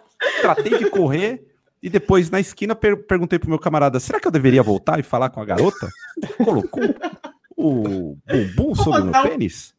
[0.40, 1.44] tratei de correr
[1.82, 5.02] e depois na esquina per perguntei pro meu camarada: será que eu deveria voltar e
[5.02, 5.88] falar com a garota?
[6.42, 6.82] Colocou
[7.56, 9.74] o bumbum sobre o meu pênis?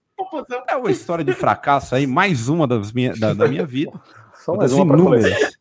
[0.67, 3.91] É uma história de fracasso aí, mais uma das minha, da, da minha vida.
[4.43, 5.58] Só mais uma inúmeras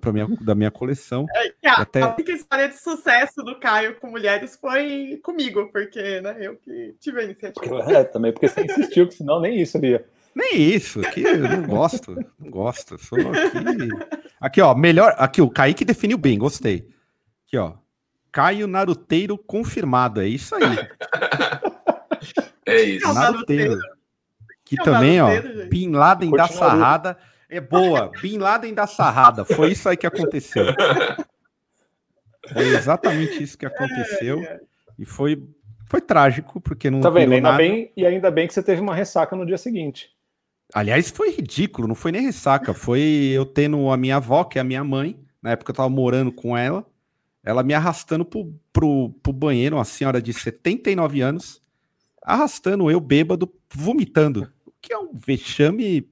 [0.00, 1.26] da, minha, da minha coleção.
[1.34, 2.02] É, a, até...
[2.02, 6.94] a única história de sucesso do Caio com mulheres foi comigo, porque né, eu que
[7.00, 7.92] tive a iniciativa.
[7.92, 10.04] É, também porque você insistiu, senão nem isso ia.
[10.34, 12.98] Nem isso, aqui eu não gosto, não gosto.
[12.98, 13.88] Sou aqui.
[14.38, 15.14] Aqui, ó, melhor.
[15.16, 16.88] Aqui, o Kaique definiu bem, gostei.
[17.46, 17.72] Aqui, ó.
[18.30, 20.88] Caio Naruteiro confirmado, é isso aí.
[22.66, 23.14] É isso.
[23.14, 23.78] Naruteiro.
[24.64, 25.30] Que é também, ó,
[25.70, 27.16] Bin Laden da Sarrada.
[27.48, 28.10] É boa.
[28.20, 29.44] Bin Laden da sarrada.
[29.44, 30.66] Foi isso aí que aconteceu.
[32.52, 34.40] Foi exatamente isso que aconteceu.
[34.98, 35.42] E foi,
[35.88, 37.00] foi trágico, porque não.
[37.00, 37.32] Tá vendo?
[37.32, 37.58] Ainda nada.
[37.58, 40.10] bem, e ainda bem que você teve uma ressaca no dia seguinte.
[40.74, 42.74] Aliás, foi ridículo, não foi nem ressaca.
[42.74, 45.88] Foi eu tendo a minha avó, que é a minha mãe, na época eu tava
[45.88, 46.84] morando com ela,
[47.44, 51.62] ela me arrastando pro, pro, pro banheiro, uma senhora de 79 anos,
[52.20, 54.50] arrastando eu bêbado, vomitando.
[54.66, 56.08] O que é um vexame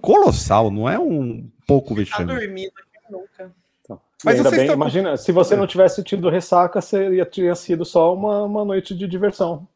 [0.00, 2.26] colossal, não é um pouco tá vexame.
[2.26, 2.72] Tá dormindo
[3.10, 3.52] nunca.
[3.82, 4.74] Então, Mas ainda bem, estão...
[4.74, 9.06] imagina, se você não tivesse tido ressaca, seria, teria sido só uma, uma noite de
[9.06, 9.66] diversão.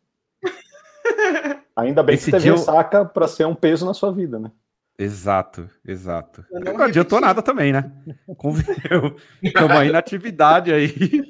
[1.74, 2.52] Ainda bem Esse que teve dia...
[2.52, 4.50] ressaca para ser um peso na sua vida, né?
[4.98, 6.44] Exato, exato.
[6.50, 7.90] Não, não adiantou nada também, né?
[9.42, 11.26] Estamos aí na atividade aí,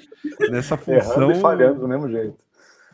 [0.50, 1.14] nessa função.
[1.14, 2.36] Errando e falhando do mesmo jeito.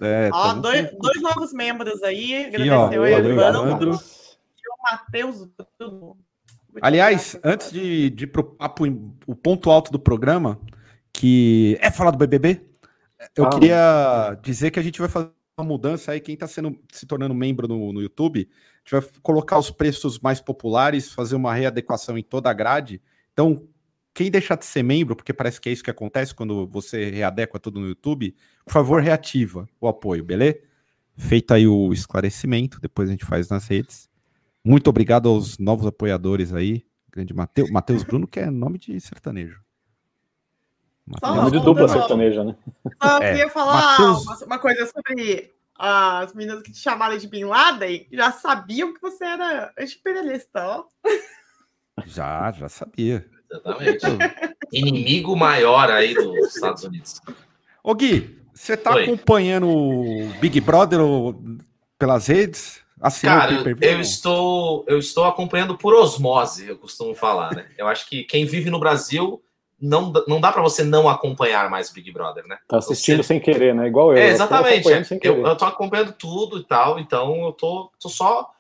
[0.01, 2.47] É, ó, dois, dois, novos membros aí.
[2.47, 3.99] Agradeceu aí, Evandro.
[4.81, 5.49] Matheus
[6.81, 8.85] Aliás, antes de, de ir pro papo,
[9.27, 10.61] o ponto alto do programa,
[11.13, 12.61] que é falar do BBB,
[13.35, 16.21] eu ah, queria dizer que a gente vai fazer uma mudança aí.
[16.21, 19.71] Quem está sendo se tornando membro no, no YouTube, a gente gente vai colocar os
[19.71, 23.03] preços mais populares, fazer uma readequação em toda a grade.
[23.33, 23.69] Então,
[24.15, 27.61] quem deixar de ser membro, porque parece que é isso que acontece quando você readequa
[27.61, 30.59] tudo no YouTube, por favor, reativa o apoio, beleza?
[31.17, 34.09] Feito aí o esclarecimento, depois a gente faz nas redes.
[34.69, 36.85] Muito obrigado aos novos apoiadores aí.
[37.11, 39.63] Grande Mateus, Mateus Bruno, que é nome de sertanejo.
[41.07, 42.55] Mateus, nome de dupla sertaneja, né?
[42.85, 44.27] Eu queria é, falar Mateus...
[44.27, 49.01] uma, uma coisa sobre as meninas que te chamaram de Bin Laden já sabiam que
[49.01, 50.85] você era imperialista, ó.
[52.05, 53.27] Já, já sabia.
[53.51, 54.05] Exatamente.
[54.71, 57.23] Inimigo maior aí dos Estados Unidos.
[57.83, 59.05] Ô Gui, você tá Oi.
[59.05, 61.01] acompanhando o Big Brother
[61.99, 62.87] pelas redes?
[63.23, 67.67] Cara, eu, eu estou, eu estou acompanhando por osmose, eu costumo falar, né?
[67.77, 69.43] Eu acho que quem vive no Brasil
[69.81, 72.59] não, não dá para você não acompanhar mais Big Brother, né?
[72.67, 73.29] Tá assistindo você...
[73.29, 73.87] sem querer, né?
[73.87, 74.19] Igual eu.
[74.19, 74.89] É, exatamente.
[75.23, 78.51] Eu, eu tô acompanhando tudo e tal, então eu tô, tô só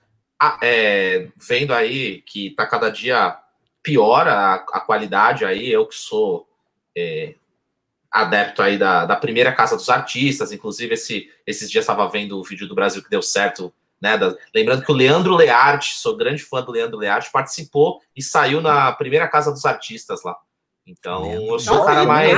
[0.62, 3.36] é, vendo aí que tá cada dia
[3.82, 5.68] pior a, a qualidade aí.
[5.68, 6.46] Eu que sou
[6.96, 7.34] é,
[8.10, 12.44] adepto aí da, da primeira casa dos artistas, inclusive esse, esses dias estava vendo o
[12.44, 13.72] vídeo do Brasil que deu certo.
[14.00, 18.22] Né, da, lembrando que o Leandro Learte, sou grande fã do Leandro Learte, participou e
[18.22, 20.36] saiu na primeira casa dos artistas lá.
[20.86, 22.32] Então, eu sou o cara mais.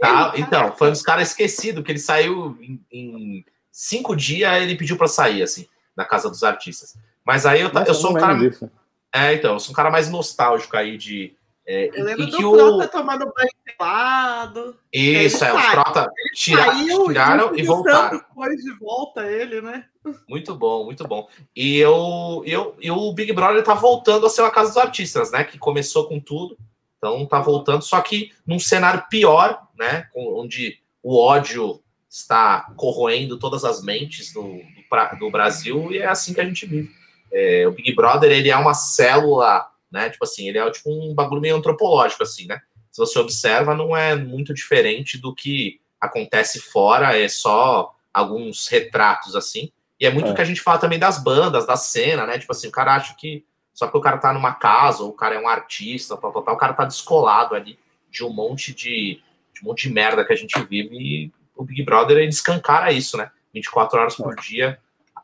[0.00, 4.76] Tá, então, foi um dos caras esquecidos, que ele saiu em, em, cinco dias, ele
[4.76, 6.94] pediu para sair, assim, da casa dos artistas.
[7.24, 8.34] Mas aí eu, Nossa, eu sou um cara.
[8.34, 8.70] Disso.
[9.14, 11.34] É, então, eu sou um cara mais nostálgico aí de.
[11.66, 12.88] É, eu lembro do Frota o...
[12.88, 14.76] tomando banho pelado.
[14.92, 16.66] Isso, é, os Frota tira,
[17.06, 18.18] tiraram e voltaram.
[18.18, 19.86] Depois de volta ele, né?
[20.28, 21.28] Muito bom, muito bom.
[21.54, 25.30] E, eu, eu, e o Big Brother tá voltando a ser uma casa dos artistas,
[25.30, 25.44] né?
[25.44, 26.56] Que começou com tudo.
[26.98, 30.08] Então tá voltando, só que num cenário pior, né?
[30.14, 36.34] Onde o ódio está corroendo todas as mentes do, do, do Brasil e é assim
[36.34, 36.90] que a gente vive.
[37.32, 40.10] É, o Big Brother ele é uma célula, né?
[40.10, 42.60] Tipo assim, ele é tipo um bagulho meio antropológico, assim, né?
[42.90, 49.34] Se você observa, não é muito diferente do que acontece fora, é só alguns retratos
[49.34, 49.72] assim.
[50.02, 50.32] E é muito é.
[50.32, 52.36] o que a gente fala também das bandas, da cena, né?
[52.36, 55.14] Tipo assim, o cara acha que só que o cara tá numa casa, ou o
[55.14, 57.78] cara é um artista, tal, tal, tal, o cara tá descolado ali
[58.10, 59.22] de um monte de,
[59.54, 62.90] de um monte de merda que a gente vive e o Big Brother ele escancara
[62.90, 63.30] isso, né?
[63.54, 64.76] 24 horas por dia,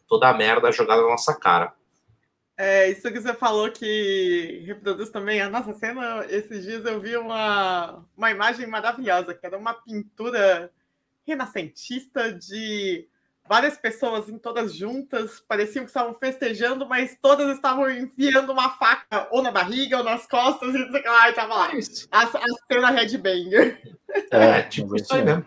[0.07, 1.73] toda a merda jogada na nossa cara.
[2.57, 6.25] É, isso que você falou que reproduz também a nossa cena.
[6.29, 10.71] Esses dias eu vi uma, uma imagem maravilhosa, que era uma pintura
[11.27, 13.09] renascentista de
[13.48, 19.28] várias pessoas em todas juntas, pareciam que estavam festejando, mas todas estavam enfiando uma faca
[19.30, 21.70] ou na barriga ou nas costas e não sei o que lá, e tava lá.
[22.11, 23.80] A, a cena headbanger.
[24.30, 25.44] É, é tipo isso aí mesmo.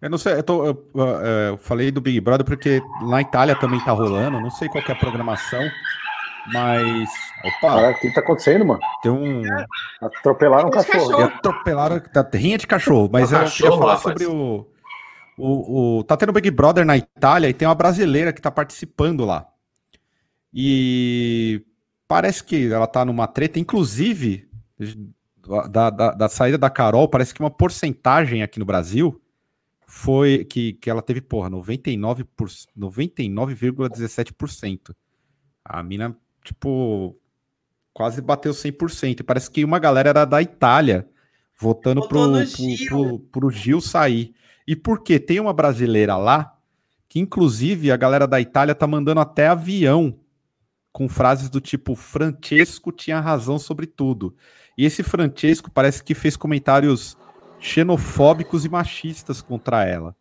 [0.00, 3.80] Eu não sei, eu, tô, eu, eu, falei do Big Brother porque na Itália também
[3.80, 5.60] tá rolando, não sei qual é a programação,
[6.52, 7.10] mas.
[7.44, 7.90] Opa!
[7.90, 8.80] O que tá acontecendo, mano?
[9.02, 9.42] Tem um.
[10.00, 11.10] Atropelaram um cachorro.
[11.10, 11.24] cachorro.
[11.24, 12.00] Atropelaram.
[12.00, 14.02] Tá, rinha de cachorro, mas eu cachorro, queria falar rapaz.
[14.02, 14.66] sobre o
[15.38, 19.24] o, o, tá tendo Big Brother na Itália e tem uma brasileira que tá participando
[19.24, 19.46] lá.
[20.52, 21.62] E
[22.08, 24.48] parece que ela tá numa treta, inclusive,
[25.70, 29.20] da, da, da saída da Carol, parece que uma porcentagem aqui no Brasil
[29.86, 32.66] foi que, que ela teve, porra, 99,17%.
[32.74, 33.56] 99,
[35.64, 37.18] a mina, tipo,
[37.92, 39.20] quase bateu 100%.
[39.20, 41.08] E parece que uma galera era da Itália
[41.58, 44.34] votando pro, pro, pro, pro Gil sair.
[44.66, 45.18] E por quê?
[45.18, 46.56] Tem uma brasileira lá
[47.08, 50.18] que, inclusive, a galera da Itália tá mandando até avião
[50.92, 54.34] com frases do tipo: Francesco tinha razão sobre tudo.
[54.76, 57.16] E esse Francesco parece que fez comentários
[57.60, 60.14] xenofóbicos e machistas contra ela.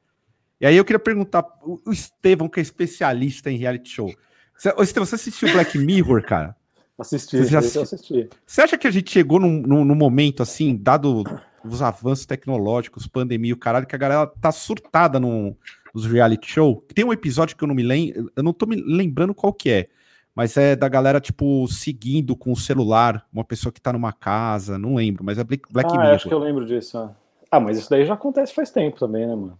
[0.60, 4.14] E aí eu queria perguntar, o Estevão, que é especialista em reality show.
[4.58, 6.56] Você, Estevão, você assistiu Black Mirror, cara?
[6.98, 8.30] Assisti, você já assisti.
[8.46, 11.26] Você acha que a gente chegou num, num, num momento assim, dado
[11.68, 15.56] os avanços tecnológicos, pandemia, o caralho, que a galera tá surtada no,
[15.94, 16.84] nos reality show.
[16.94, 19.70] Tem um episódio que eu não me lembro, eu não tô me lembrando qual que
[19.70, 19.88] é,
[20.36, 24.78] mas é da galera, tipo, seguindo com o celular, uma pessoa que tá numa casa,
[24.78, 26.16] não lembro, mas é Black, Black ah, Mirror.
[26.16, 27.10] acho que eu lembro disso.
[27.50, 29.58] Ah, mas isso daí já acontece faz tempo também, né, mano?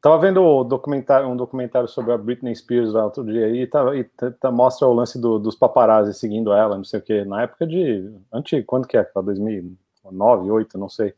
[0.00, 4.02] Tava vendo documentário, um documentário sobre a Britney Spears lá outro dia e, tá, e
[4.40, 7.64] tá, mostra o lance do, dos paparazzi seguindo ela, não sei o que, na época
[7.64, 8.12] de.
[8.32, 9.08] Antes, quando que é?
[9.14, 9.76] 2000,
[10.12, 11.14] 9, 8, não sei.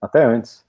[0.00, 0.66] Até antes.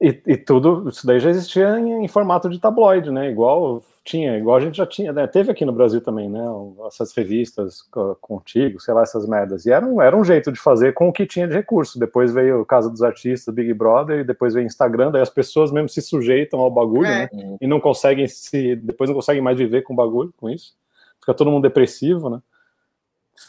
[0.00, 3.30] E, e, tudo, isso daí já existia em, em, formato de tabloide, né?
[3.30, 5.26] Igual tinha, igual a gente já tinha, né?
[5.26, 6.44] Teve aqui no Brasil também, né?
[6.86, 7.82] Essas revistas
[8.20, 9.64] contigo, sei lá, essas merdas.
[9.64, 11.98] E era um, era um jeito de fazer com o que tinha de recurso.
[11.98, 15.72] Depois veio o Casa dos Artistas, Big Brother, e depois veio Instagram, daí as pessoas
[15.72, 17.30] mesmo se sujeitam ao bagulho, é.
[17.32, 17.56] né?
[17.58, 18.76] E não conseguem se.
[18.76, 20.74] Depois não conseguem mais viver com o bagulho, com isso.
[21.20, 22.40] Fica todo mundo depressivo, né?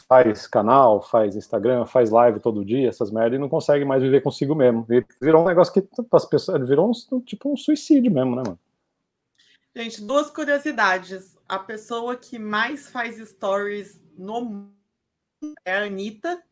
[0.08, 4.22] Faz canal, faz Instagram, faz live todo dia, essas merdas, e não consegue mais viver
[4.22, 4.86] consigo mesmo.
[4.90, 8.58] E virou um negócio que as pessoas virou um, tipo um suicídio mesmo, né, mano?
[9.74, 11.38] Gente, duas curiosidades.
[11.48, 14.72] A pessoa que mais faz stories no mundo
[15.64, 16.42] é a Anitta.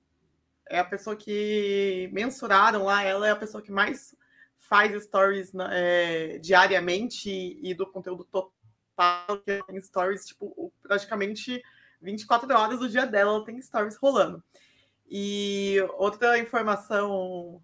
[0.68, 4.16] É a pessoa que mensuraram lá, ela é a pessoa que mais
[4.58, 11.62] faz stories é, diariamente e, e do conteúdo total, que tem stories, tipo, praticamente
[12.00, 14.42] 24 horas do dia dela, ela tem stories rolando.
[15.08, 17.62] E outra informação,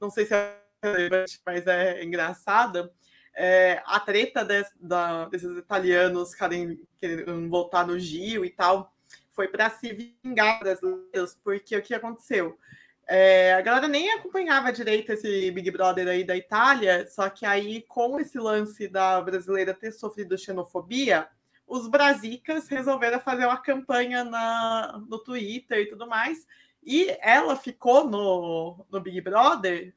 [0.00, 2.92] não sei se é relevante, mas é engraçada,
[3.34, 4.46] é a treta
[4.80, 8.92] da, desses italianos querem, querendo voltar no Gio e tal,
[9.32, 9.92] foi para se
[10.24, 12.58] vingar brasileiros, porque o que aconteceu?
[13.06, 17.82] É, a galera nem acompanhava direito esse Big Brother aí da Itália, só que aí,
[17.82, 21.28] com esse lance da brasileira ter sofrido xenofobia,
[21.66, 26.46] os brasicas resolveram fazer uma campanha na, no Twitter e tudo mais.
[26.82, 29.92] E ela ficou no, no Big Brother,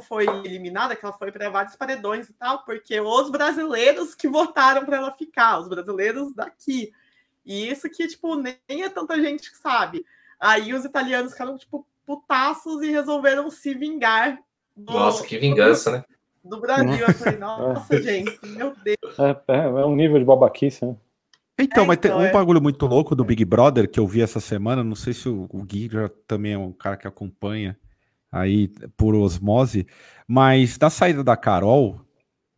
[0.00, 4.84] foi eliminada, que ela foi para vários paredões e tal, porque os brasileiros que votaram
[4.86, 6.92] para ela ficar, os brasileiros daqui.
[7.44, 10.06] E isso que, tipo, nem é tanta gente que sabe.
[10.40, 14.38] Aí os italianos ficaram, tipo, putaços e resolveram se vingar.
[14.74, 16.04] Do, Nossa, que vingança, né?
[16.44, 17.06] Do Brasil.
[17.06, 19.18] Eu falei, nossa, gente, meu Deus.
[19.18, 20.96] É, é, é, um nível de babaquice, né?
[21.58, 22.32] Então, é, mas então, tem um é...
[22.32, 24.84] bagulho muito louco do Big Brother que eu vi essa semana.
[24.84, 27.76] Não sei se o, o Gui já também é um cara que acompanha
[28.30, 29.86] aí por osmose,
[30.26, 32.00] mas da saída da Carol,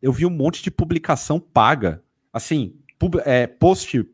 [0.01, 2.03] eu vi um monte de publicação paga.
[2.33, 4.09] Assim, pub, é, post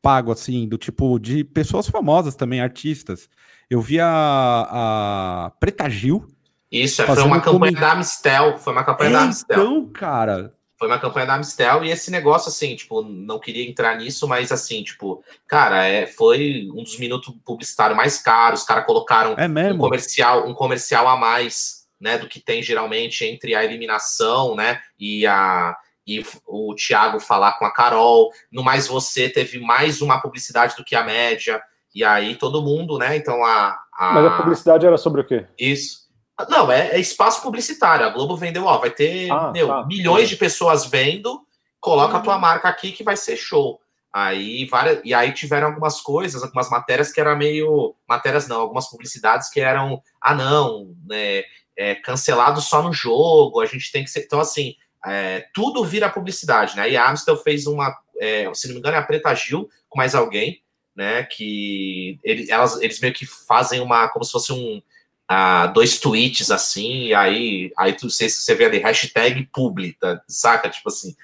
[0.00, 3.28] pago, assim, do tipo de pessoas famosas também, artistas.
[3.68, 6.26] Eu vi a, a Preta Gil
[6.70, 8.58] isso, foi uma campanha da Amistel.
[8.58, 9.60] Foi uma campanha é, da Amistel.
[9.60, 10.54] Então, cara.
[10.78, 14.50] Foi uma campanha da Amistel e esse negócio, assim, tipo, não queria entrar nisso, mas
[14.50, 18.60] assim, tipo, cara, é, foi um dos minutos publicitários mais caros.
[18.60, 23.26] Os caras colocaram é um comercial, um comercial a mais, né, do que tem geralmente
[23.26, 28.30] entre a eliminação, né, e a e o Thiago falar com a Carol.
[28.50, 31.62] No Mais Você teve mais uma publicidade do que a média.
[31.94, 33.16] E aí todo mundo, né?
[33.16, 34.12] Então a, a...
[34.12, 35.46] Mas a publicidade era sobre o quê?
[35.58, 35.99] Isso.
[36.48, 38.06] Não, é, é, espaço publicitário.
[38.06, 41.40] A Globo vendeu, ó, vai ter ah, meu, tá, milhões de pessoas vendo,
[41.80, 42.40] coloca a tua uhum.
[42.40, 43.80] marca aqui que vai ser show.
[44.12, 48.88] Aí várias, e aí tiveram algumas coisas, algumas matérias que eram meio matérias não, algumas
[48.90, 51.44] publicidades que eram ah não, né,
[51.76, 53.60] é, cancelado só no jogo.
[53.60, 54.74] A gente tem que ser então assim,
[55.06, 56.90] é, tudo vira publicidade, né?
[56.90, 59.98] E a Amstel fez uma, é, se não me engano, é a Preta Gil com
[59.98, 60.60] mais alguém,
[60.94, 61.22] né?
[61.22, 64.82] Que ele, elas, eles meio que fazem uma como se fosse um
[65.32, 70.20] ah, dois tweets assim, e aí, aí tu, você, você vê ali, hashtag publi, tá,
[70.26, 70.68] saca?
[70.68, 71.14] Tipo assim,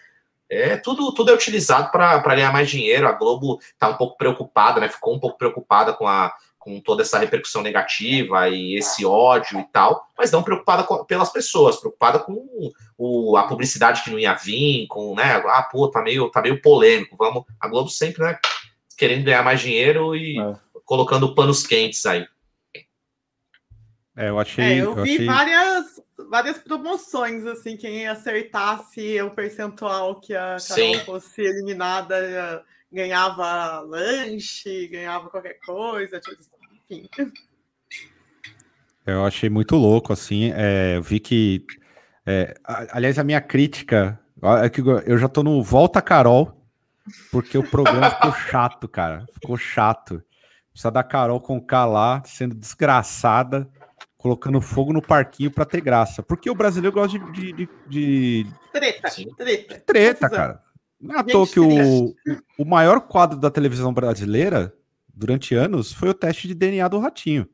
[0.48, 3.08] é, tudo, tudo é utilizado para ganhar mais dinheiro.
[3.08, 4.88] A Globo tá um pouco preocupada, né?
[4.88, 9.64] Ficou um pouco preocupada com, a, com toda essa repercussão negativa e esse ódio e
[9.72, 14.34] tal, mas não preocupada com, pelas pessoas, preocupada com o, a publicidade que não ia
[14.34, 15.42] vir, com, né?
[15.46, 17.16] Ah, pô, tá meio, tá meio polêmico.
[17.18, 18.38] Vamos, a Globo sempre, né?
[18.96, 20.52] Querendo ganhar mais dinheiro e é.
[20.84, 22.24] colocando panos quentes aí.
[24.16, 24.64] É, eu achei.
[24.64, 25.26] É, eu, eu vi achei...
[25.26, 30.98] várias, várias promoções, assim, quem acertasse o percentual que a Carol Sim.
[31.04, 36.42] fosse eliminada ganhava lanche, ganhava qualquer coisa, tipo,
[36.88, 37.08] enfim.
[39.04, 40.50] Eu achei muito louco, assim.
[40.54, 41.64] É, eu vi que.
[42.24, 44.18] É, aliás, a minha crítica.
[44.62, 46.62] É que eu já tô no Volta Carol,
[47.32, 49.26] porque o programa ficou chato, cara.
[49.32, 50.22] Ficou chato.
[50.70, 53.70] Precisa da Carol com K lá, sendo desgraçada
[54.26, 56.22] colocando fogo no parquinho para ter graça.
[56.22, 57.32] Porque o brasileiro gosta de.
[57.32, 58.46] de, de, de...
[58.72, 59.82] Treta, treta.
[59.86, 60.62] Treta, cara.
[61.00, 62.14] Não é à toa que o,
[62.58, 64.74] o maior quadro da televisão brasileira,
[65.14, 67.46] durante anos, foi o teste de DNA do Ratinho.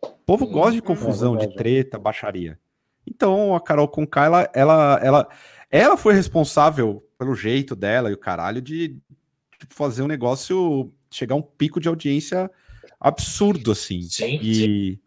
[0.00, 2.58] O povo gosta de confusão, de treta, baixaria.
[3.06, 5.28] Então a Carol Conká, ela, ela, ela,
[5.70, 9.00] ela foi responsável pelo jeito dela e o caralho de, de
[9.70, 12.50] fazer um negócio chegar a um pico de audiência
[13.00, 14.02] absurdo, assim.
[14.02, 15.00] Sim, e, sim.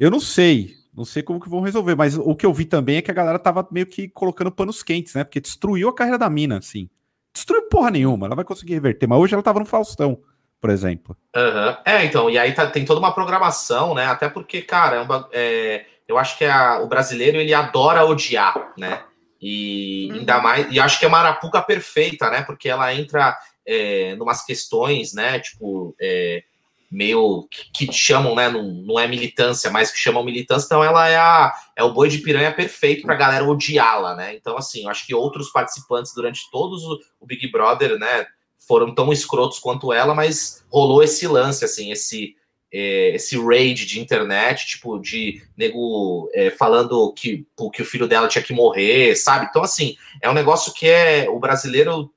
[0.00, 2.96] Eu não sei, não sei como que vão resolver, mas o que eu vi também
[2.96, 5.22] é que a galera tava meio que colocando panos quentes, né?
[5.22, 6.88] Porque destruiu a carreira da mina, assim.
[7.34, 10.18] Destruiu porra nenhuma, ela vai conseguir reverter, mas hoje ela tava no Faustão.
[10.58, 11.16] por exemplo.
[11.36, 11.76] Uhum.
[11.84, 14.06] É, então, e aí tá, tem toda uma programação, né?
[14.06, 18.72] Até porque, cara, é um, é, eu acho que a, o brasileiro ele adora odiar,
[18.76, 19.02] né?
[19.40, 20.42] E ainda uhum.
[20.42, 22.42] mais, e acho que é uma arapuca perfeita, né?
[22.42, 25.38] Porque ela entra é, numas questões, né?
[25.40, 26.42] Tipo, é,
[26.90, 28.48] meio que, que, chamam, né?
[28.48, 32.08] Não, não é militância, mas que chamam militância, então ela é, a, é o boi
[32.08, 34.34] de piranha perfeito para a galera odiá-la, né?
[34.34, 38.26] Então, assim, eu acho que outros participantes durante todos o, o, Big Brother, né,
[38.66, 42.34] foram tão escrotos quanto ela, mas rolou esse lance, assim, esse.
[42.72, 48.28] É, esse raid de internet, tipo, de nego é, falando que, que o filho dela
[48.28, 49.48] tinha que morrer, sabe?
[49.50, 52.08] Então, assim, é um negócio que é o brasileiro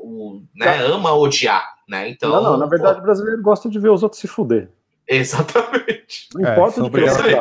[0.00, 0.80] o, né, tá.
[0.80, 2.08] ama odiar né?
[2.08, 3.00] Então, não, não, na verdade pô...
[3.00, 4.70] o brasileiro gosta de ver os outros se fuder.
[5.06, 6.28] Exatamente.
[6.32, 7.34] Não é, importa o que você.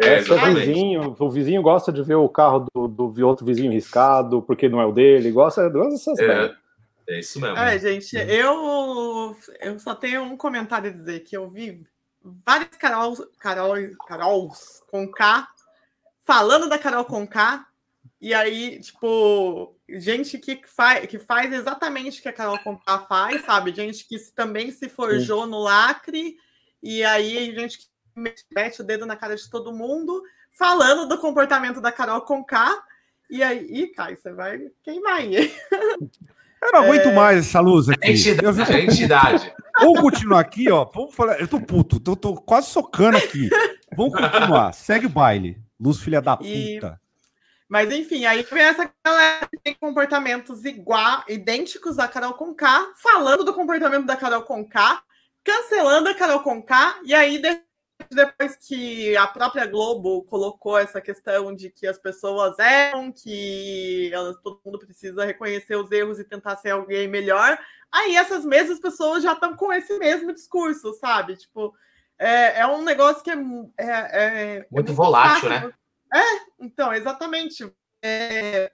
[0.00, 3.72] É, é o vizinho, o vizinho gosta de ver o carro do, do outro vizinho
[3.72, 6.54] riscado, porque não é o dele, gosta, dessas é,
[7.08, 7.56] é isso mesmo.
[7.56, 11.82] É, gente, eu, eu só tenho um comentário a dizer que eu vi
[12.46, 13.74] vários Carols, Carol,
[14.06, 15.48] Carols com K
[16.24, 17.66] falando da Carol com K
[18.20, 23.44] e aí, tipo, gente que faz, que faz exatamente o que a Carol Conká faz,
[23.44, 23.74] sabe?
[23.74, 25.50] Gente que também se forjou Sim.
[25.50, 26.36] no lacre,
[26.82, 27.86] e aí gente que
[28.50, 30.22] mete o dedo na cara de todo mundo,
[30.52, 32.82] falando do comportamento da Carol Conká,
[33.30, 35.52] e aí, ih, Kai, você vai queimar aí.
[36.60, 37.14] Eu não aguento é...
[37.14, 38.10] mais essa luz aqui.
[38.10, 38.72] Entidade.
[38.72, 38.78] Eu...
[38.78, 39.52] entidade.
[39.78, 40.84] Vamos continuar aqui, ó.
[40.84, 41.40] Vamos falar.
[41.40, 43.48] Eu tô puto, tô, tô quase socando aqui.
[43.96, 44.72] Vamos continuar.
[44.72, 45.56] Segue o baile.
[45.78, 46.48] Luz, filha da puta.
[46.48, 46.80] E...
[47.68, 53.44] Mas enfim, aí vem essa galera que tem comportamentos igual, idênticos da Carol Conká, falando
[53.44, 55.02] do comportamento da Carol Conká,
[55.44, 57.42] cancelando a Carol Conká, e aí
[58.10, 64.36] depois que a própria Globo colocou essa questão de que as pessoas erram, que elas,
[64.42, 67.58] todo mundo precisa reconhecer os erros e tentar ser alguém melhor,
[67.92, 71.36] aí essas mesmas pessoas já estão com esse mesmo discurso, sabe?
[71.36, 71.74] Tipo,
[72.18, 75.68] é, é um negócio que é, é, é, é muito, volátil, fácil.
[75.68, 75.74] né?
[76.12, 77.70] É, então, exatamente.
[78.02, 78.72] É,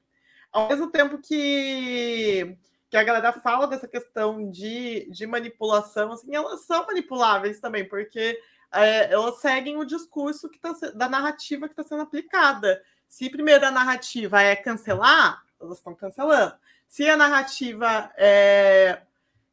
[0.53, 2.57] ao mesmo tempo que,
[2.91, 8.39] que a galera fala dessa questão de, de manipulação, assim, elas são manipuláveis também, porque
[8.73, 12.83] é, elas seguem o discurso que tá, da narrativa que está sendo aplicada.
[13.09, 16.55] Se primeiro a narrativa é cancelar, elas estão cancelando.
[16.89, 19.03] Se a narrativa é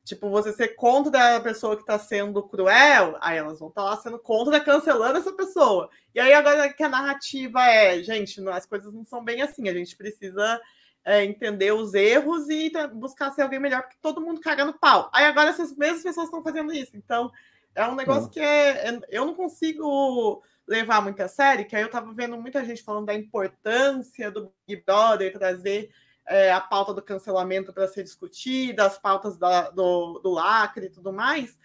[0.04, 3.90] Tipo, você ser contra a pessoa que está sendo cruel, aí elas vão estar tá
[3.92, 5.90] lá sendo contra, cancelando essa pessoa.
[6.14, 9.74] E aí agora que a narrativa é, gente, as coisas não são bem assim, a
[9.74, 10.60] gente precisa
[11.06, 15.10] é, entender os erros e buscar ser alguém melhor, porque todo mundo caga no pau.
[15.14, 16.98] Aí agora essas mesmas pessoas estão fazendo isso.
[16.98, 17.32] Então,
[17.76, 21.82] é um negócio que é, é, eu não consigo levar muito a sério, que aí
[21.82, 25.92] eu estava vendo muita gente falando da importância do Big Brother trazer
[26.28, 30.90] é, a pauta do cancelamento para ser discutida, as pautas da, do, do lacre e
[30.90, 31.60] tudo mais.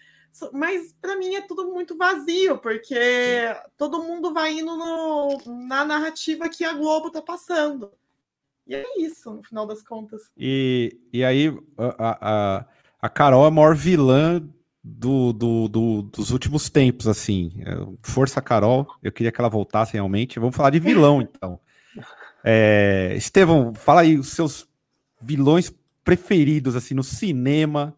[0.53, 2.95] Mas para mim é tudo muito vazio, porque
[3.75, 5.37] todo mundo vai indo no,
[5.67, 7.91] na narrativa que a Globo está passando.
[8.67, 10.29] E é isso, no final das contas.
[10.37, 12.65] E, e aí, a, a,
[13.01, 14.45] a Carol é a maior vilã
[14.83, 17.53] do, do, do, dos últimos tempos, assim.
[18.03, 20.39] Força Carol, eu queria que ela voltasse realmente.
[20.39, 21.59] Vamos falar de vilão, então.
[22.49, 24.65] É, Estevão, fala aí os seus
[25.21, 25.69] vilões
[26.01, 27.93] preferidos, assim, no cinema,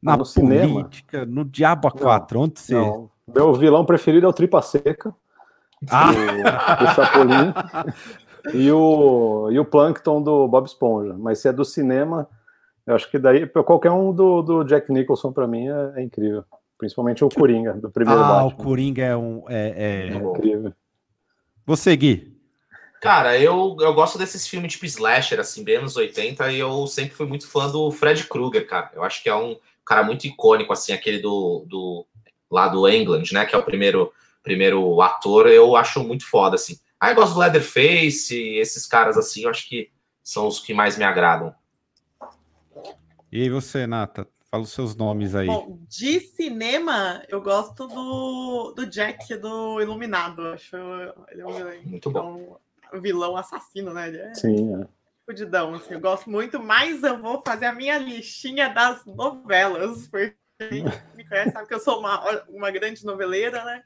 [0.00, 1.34] na no política, cinema?
[1.34, 2.74] no Diabo a 4, não, onde você...
[2.74, 3.10] Não.
[3.26, 5.12] Meu vilão preferido é o Tripa Seca,
[5.90, 6.10] ah.
[6.10, 7.52] o, o Chapolin,
[8.54, 11.16] e o, e o Plankton do Bob Esponja.
[11.18, 12.28] Mas se é do cinema,
[12.86, 16.44] eu acho que daí, qualquer um do, do Jack Nicholson, para mim, é, é, incrível.
[16.78, 18.46] Principalmente o Coringa, do primeiro ah, Batman.
[18.46, 19.42] o Coringa é um...
[19.48, 20.08] É, é...
[20.12, 20.72] é incrível.
[21.66, 22.39] Você, Gui?
[23.00, 27.14] Cara, eu, eu gosto desses filmes tipo slasher, assim, bem anos 80, e eu sempre
[27.14, 28.90] fui muito fã do Fred Krueger, cara.
[28.94, 32.06] Eu acho que é um cara muito icônico, assim, aquele do, do
[32.50, 36.78] lá do England, né, que é o primeiro, primeiro ator, eu acho muito foda, assim.
[37.00, 39.90] Aí eu gosto do Leatherface, esses caras, assim, eu acho que
[40.22, 41.54] são os que mais me agradam.
[43.32, 44.28] E você, Nata?
[44.50, 45.46] Fala os seus nomes aí.
[45.46, 50.48] Bom, de cinema, eu gosto do, do Jack do Iluminado.
[50.48, 50.76] Acho
[51.30, 52.58] ele é um, muito bom
[53.00, 54.08] vilão assassino, né?
[54.08, 54.86] Ele é Sim, é.
[55.26, 60.34] Fudidão, assim, eu gosto muito, mas eu vou fazer a minha listinha das novelas, porque
[60.58, 60.84] quem
[61.14, 63.82] me conhece sabe que eu sou uma, uma grande noveleira, né?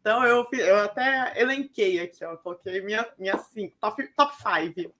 [0.00, 4.92] Então eu, eu até elenquei aqui, ó, coloquei minha, minha cinco, top, top five.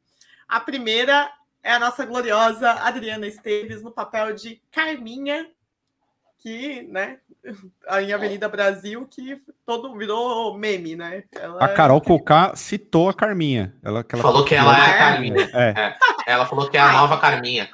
[0.46, 1.32] A primeira
[1.62, 5.50] é a nossa gloriosa Adriana Esteves no papel de Carminha,
[6.38, 7.18] que, né,
[8.00, 11.24] em Avenida Brasil, que todo virou meme, né?
[11.32, 13.74] Ela a Carol Cocá citou a Carminha.
[13.82, 15.50] Ela, que ela falou que ela é a Carminha.
[15.52, 15.74] É.
[15.80, 15.98] É.
[16.26, 17.68] Ela falou que é a nova Carminha.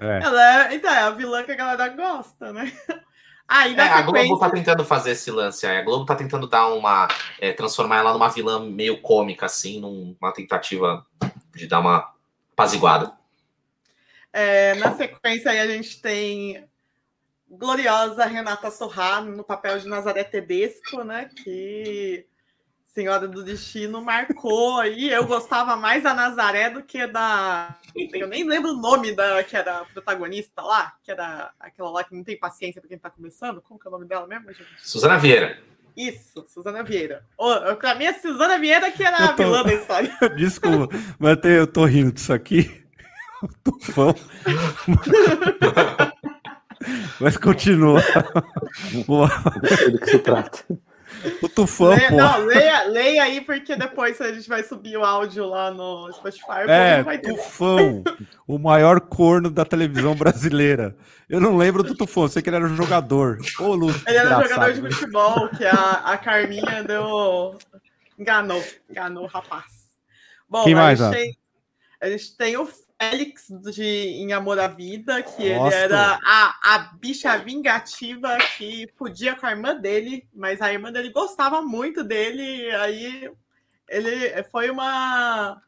[0.00, 0.20] É.
[0.22, 2.72] Ela é, então, é a vilã que a galera gosta, né?
[3.48, 5.76] Aí, É, na a Globo sequência, tá tentando fazer esse lance aí.
[5.78, 7.06] A Globo tá tentando dar uma.
[7.40, 11.06] é, transformar ela numa vilã meio cômica, assim, numa tentativa
[11.54, 12.12] de dar uma
[12.52, 13.12] apaziguada.
[14.32, 16.64] é, na sequência aí a gente tem
[17.58, 21.28] gloriosa Renata Sorrá no papel de Nazaré Tedesco, né?
[21.42, 22.26] Que
[22.86, 25.10] Senhora do Destino marcou aí.
[25.10, 27.76] Eu gostava mais da Nazaré do que da.
[28.14, 32.02] Eu nem lembro o nome da que era a protagonista lá, que era aquela lá
[32.04, 33.60] que não tem paciência para quem tá começando.
[33.60, 34.66] Como que é o nome dela mesmo, gente?
[34.82, 35.58] Suzana Vieira.
[35.96, 37.24] Isso, Suzana Vieira.
[37.38, 40.16] Ô, Pra mim, é Suzana Vieira que era a tô- vilã da história.
[40.36, 42.84] Desculpa, mas eu tô rindo disso aqui.
[43.64, 44.14] Tufão.
[47.20, 48.02] Mas continua.
[49.06, 49.28] Boa.
[49.62, 50.64] Não sei do que se trata.
[51.42, 52.16] O tufão, Leia, pô.
[52.16, 56.66] não, leia, leia aí, porque depois a gente vai subir o áudio lá no Spotify.
[56.66, 57.18] o É.
[57.18, 58.04] Tufão,
[58.46, 60.94] o maior corno da televisão brasileira.
[61.28, 63.38] Eu não lembro do Tufão, sei que ele era um jogador.
[63.58, 67.56] Ô, Lúcio, Ele era um jogador de futebol, que a, a Carminha deu.
[68.18, 69.64] Enganou, enganou o rapaz.
[70.48, 71.16] Bom, Quem a, mais, gente Ana?
[71.16, 71.38] tem,
[72.00, 72.68] a gente tem o
[72.98, 79.36] Félix de Em Amor à Vida, que ele era a, a bicha vingativa que podia
[79.36, 83.30] com a irmã dele, mas a irmã dele gostava muito dele, aí
[83.88, 85.62] ele foi uma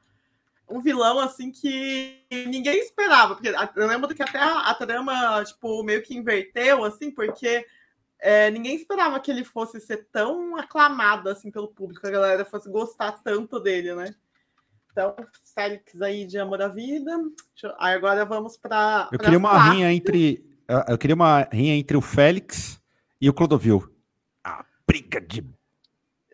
[0.70, 5.82] um vilão assim que ninguém esperava, porque eu lembro que até a, a trama tipo
[5.82, 7.66] meio que inverteu assim, porque
[8.18, 12.70] é, ninguém esperava que ele fosse ser tão aclamado assim pelo público, a galera fosse
[12.70, 14.14] gostar tanto dele, né?
[14.98, 15.14] Então,
[15.54, 17.12] Félix aí de Amor à Vida.
[17.62, 19.08] Eu- Aí agora vamos para.
[19.12, 20.44] Eu queria uma rinha entre.
[20.88, 22.80] Eu queria uma rinha entre o Félix
[23.20, 23.88] e o Clodovil.
[24.42, 25.46] A briga de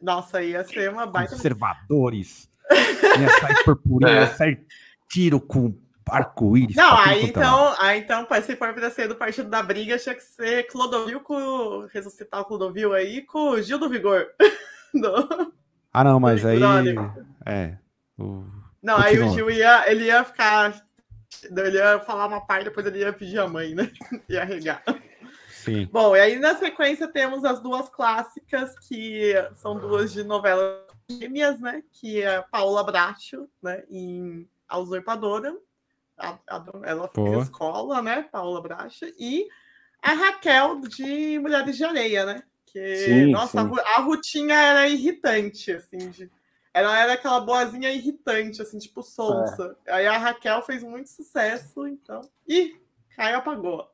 [0.01, 1.33] Nossa, ia ser uma baita.
[1.35, 2.49] conservadores.
[2.73, 4.21] Ia sair purpurina, É.
[4.23, 4.67] ia sair
[5.11, 5.75] tiro com
[6.09, 6.75] arco-íris.
[6.75, 9.99] Não, tudo aí é então, aí então, se for pra ser do Partido da Briga,
[9.99, 11.87] tinha que ser Clodovil com.
[11.93, 14.27] Ressuscitar o Clodovil aí com o Gil do Vigor.
[14.95, 15.53] Do-
[15.93, 16.59] Ah, não, mas aí.
[17.45, 17.77] É.
[18.19, 18.54] o-
[18.85, 19.31] Não, aí o.
[19.31, 20.85] Gil ia, ele ia ficar.
[21.43, 23.91] Ele ia falar uma parte, depois ele ia pedir a mãe, né?
[24.29, 24.83] Ia regar.
[25.49, 25.89] Sim.
[25.91, 30.81] Bom, e aí na sequência temos as duas clássicas, que são duas de novelas
[31.11, 31.83] gêmeas, né?
[31.93, 33.83] Que é Paola Bracho, né?
[33.91, 35.57] Em A Usurpadora.
[36.17, 37.43] A- a- ela fez Boa.
[37.43, 38.23] escola, né?
[38.31, 39.07] Paola Bracho.
[39.19, 39.49] E
[40.03, 42.43] a Raquel de Mulheres de Areia, né?
[42.67, 43.69] Que, Sim, nossa, a sim.
[43.71, 46.11] Ru- A, Rutinha era irritante, assim.
[46.11, 46.31] de-
[46.75, 49.77] ela era aquela boazinha irritante, assim, tipo sonsa.
[49.89, 52.21] Aí a Raquel fez muito sucesso, então.
[52.47, 52.75] Ih,
[53.17, 53.89] Caio apagou.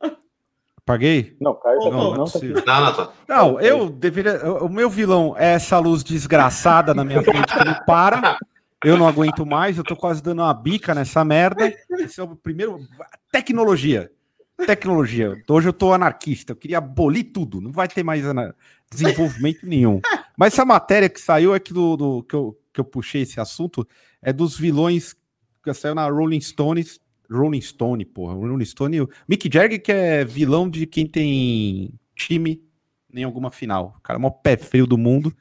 [0.84, 1.36] Paguei?
[1.40, 2.40] Não, Caio Não, não é não tá.
[2.66, 3.12] Não, não.
[3.28, 4.44] Não, eu deveria.
[4.62, 8.36] O meu vilão é essa luz desgraçada na minha frente que não para.
[8.82, 11.72] Eu não aguento mais, eu tô quase dando uma bica nessa merda.
[11.98, 12.80] Esse é o primeiro.
[13.30, 14.10] Tecnologia.
[14.66, 15.42] Tecnologia.
[15.48, 18.24] Hoje eu tô anarquista, eu queria abolir tudo, não vai ter mais
[18.90, 20.00] desenvolvimento nenhum.
[20.36, 23.40] Mas essa matéria que saiu é que, do, do- que, eu, que eu puxei esse
[23.40, 23.86] assunto
[24.22, 25.14] é dos vilões
[25.62, 27.00] que saiu na Rolling Stones.
[27.30, 28.34] Rolling Stone, porra.
[28.34, 29.00] Rolling Stone.
[29.02, 32.62] o Mick Jagger, que é vilão de quem tem time
[33.14, 33.94] em alguma final.
[33.98, 35.34] O cara é o maior pé frio do mundo.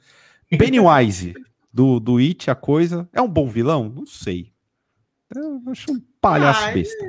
[0.50, 1.34] Pennywise,
[1.74, 3.08] do, do It, a coisa.
[3.14, 3.90] É um bom vilão?
[3.90, 4.52] Não sei.
[5.36, 6.74] Eu acho um palhaço Ai.
[6.74, 7.06] besta.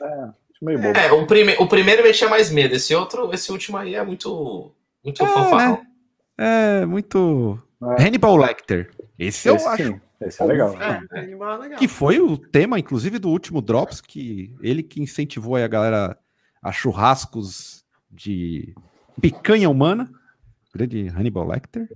[0.00, 0.98] É, acho meio bobo.
[0.98, 2.74] É, o, prime o primeiro me tinha mais medo.
[2.74, 4.72] Esse outro, esse último aí é muito.
[5.02, 5.82] Muito É, fanfarrão.
[6.36, 7.58] É, muito.
[7.98, 8.02] É.
[8.02, 8.90] Hannibal Lecter.
[9.18, 9.82] Esse, eu Esse acho.
[9.84, 10.80] sim, esse é legal.
[10.80, 11.78] É, é legal.
[11.78, 16.16] Que foi o tema, inclusive, do último Drops, que ele que incentivou aí a galera
[16.62, 18.74] a churrascos de
[19.20, 20.10] picanha humana.
[20.74, 21.88] Grande Hannibal Lecter.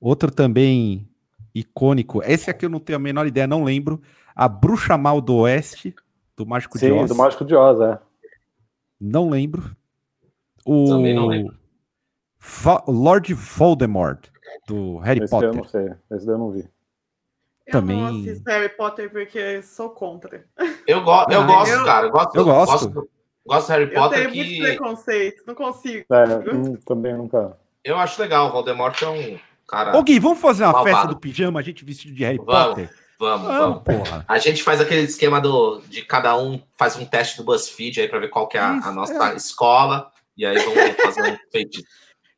[0.00, 1.08] Outro também
[1.54, 2.22] icônico.
[2.24, 4.00] Esse aqui eu não tenho a menor ideia, não lembro.
[4.34, 5.94] A Bruxa Mal do Oeste,
[6.36, 7.08] do Mágico de Sim, Oz.
[7.10, 7.98] do Mágico de Oz, é.
[9.00, 9.76] Não lembro.
[10.64, 11.54] O Também não lembro.
[12.40, 14.29] Va- Lord Voldemort,
[14.70, 15.62] do Harry Esse daí eu Potter.
[15.62, 16.68] não sei, esse daí eu não vi.
[17.66, 20.44] Eu também- não assisto Harry Potter porque sou contra.
[20.86, 22.06] Eu, go eu Ah, gosto, eu- cara.
[22.06, 22.72] Eu gosto, eu gosto.
[22.90, 23.10] gosto.
[23.46, 26.04] gosto do Harry Eu Potter tenho muitos que preconceitos, não consigo.
[26.12, 27.56] É, hum, também nunca.
[27.84, 28.48] eu acho legal.
[28.48, 29.96] O Voldemort é um cara.
[29.96, 30.96] Ô Gui, vamos fazer uma Malvado.
[30.96, 32.90] festa do pijama, a gente vestido de Harry Vamos, Potter?
[33.18, 34.04] Vamos, Vamos, vamos.
[34.04, 34.24] porra.
[34.26, 38.08] A gente faz aquele esquema do, de cada um faz um teste do BuzzFeed aí
[38.08, 40.10] pra ver qual que é a, a nossa escola.
[40.36, 41.86] E aí vamos fazer um feitiço.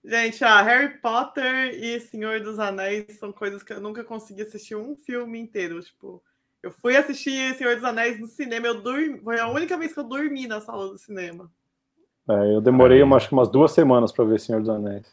[0.05, 4.75] Gente, ah, Harry Potter e Senhor dos Anéis são coisas que eu nunca consegui assistir
[4.75, 5.81] um filme inteiro.
[5.81, 6.21] Tipo,
[6.61, 9.21] eu fui assistir Senhor dos Anéis no cinema, eu dormi.
[9.21, 11.49] Foi a única vez que eu dormi na sala do cinema.
[12.29, 15.07] É, eu demorei acho que umas duas semanas pra ver Senhor dos Anéis.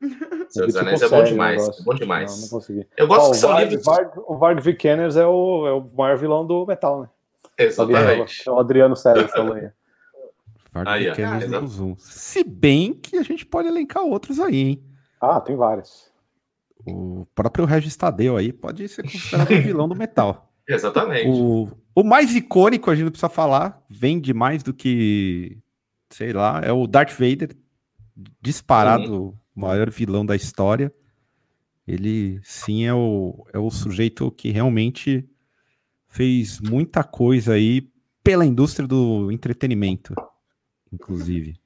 [0.48, 1.60] Senhor dos tipo, Anéis é bom série o demais.
[1.60, 1.80] negócio.
[1.80, 2.32] É bom demais.
[2.32, 2.86] Não, não consegui.
[2.96, 3.84] Eu gosto Ó, que são Varg, livros.
[3.84, 7.08] Varg, o Varg Vikernes é o, é o maior vilão do metal, né?
[7.58, 8.48] Exatamente.
[8.48, 9.70] É o Adriano Sérgio falou aí.
[10.84, 11.96] Parque Aí, de Ah, do Zoom.
[11.98, 14.84] Se bem que a gente pode elencar outros aí, hein?
[15.20, 16.10] Ah, tem vários.
[16.86, 20.52] O próprio Regis Tadeu aí pode ser considerado um vilão do metal.
[20.68, 21.28] Exatamente.
[21.28, 25.58] O, o mais icônico, a gente não precisa falar, vende mais do que,
[26.10, 27.56] sei lá, é o Darth Vader,
[28.40, 30.92] disparado o maior vilão da história.
[31.86, 35.28] Ele, sim, é o, é o sujeito que realmente
[36.08, 37.88] fez muita coisa aí
[38.24, 40.14] pela indústria do entretenimento,
[40.92, 41.56] inclusive.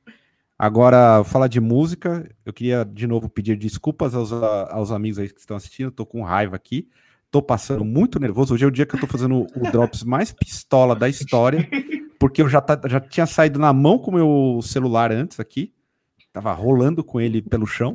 [0.59, 5.41] Agora, falar de música, eu queria de novo pedir desculpas aos, aos amigos aí que
[5.41, 6.89] estão assistindo, tô com raiva aqui.
[7.31, 8.53] Tô passando muito nervoso.
[8.55, 11.67] Hoje é o dia que eu tô fazendo o Drops mais pistola da história,
[12.19, 15.73] porque eu já, tá- já tinha saído na mão com o meu celular antes aqui.
[16.33, 17.93] Tava rolando com ele pelo chão.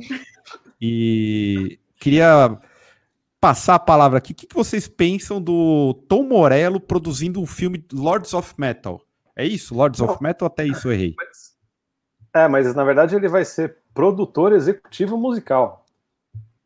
[0.80, 2.58] E queria
[3.40, 4.32] passar a palavra aqui.
[4.32, 9.00] O que, que vocês pensam do Tom Morello produzindo um filme Lords of Metal?
[9.36, 9.74] É isso?
[9.74, 10.46] Lords of Metal?
[10.46, 11.14] Até isso eu errei.
[12.34, 15.84] É, mas na verdade ele vai ser produtor executivo musical.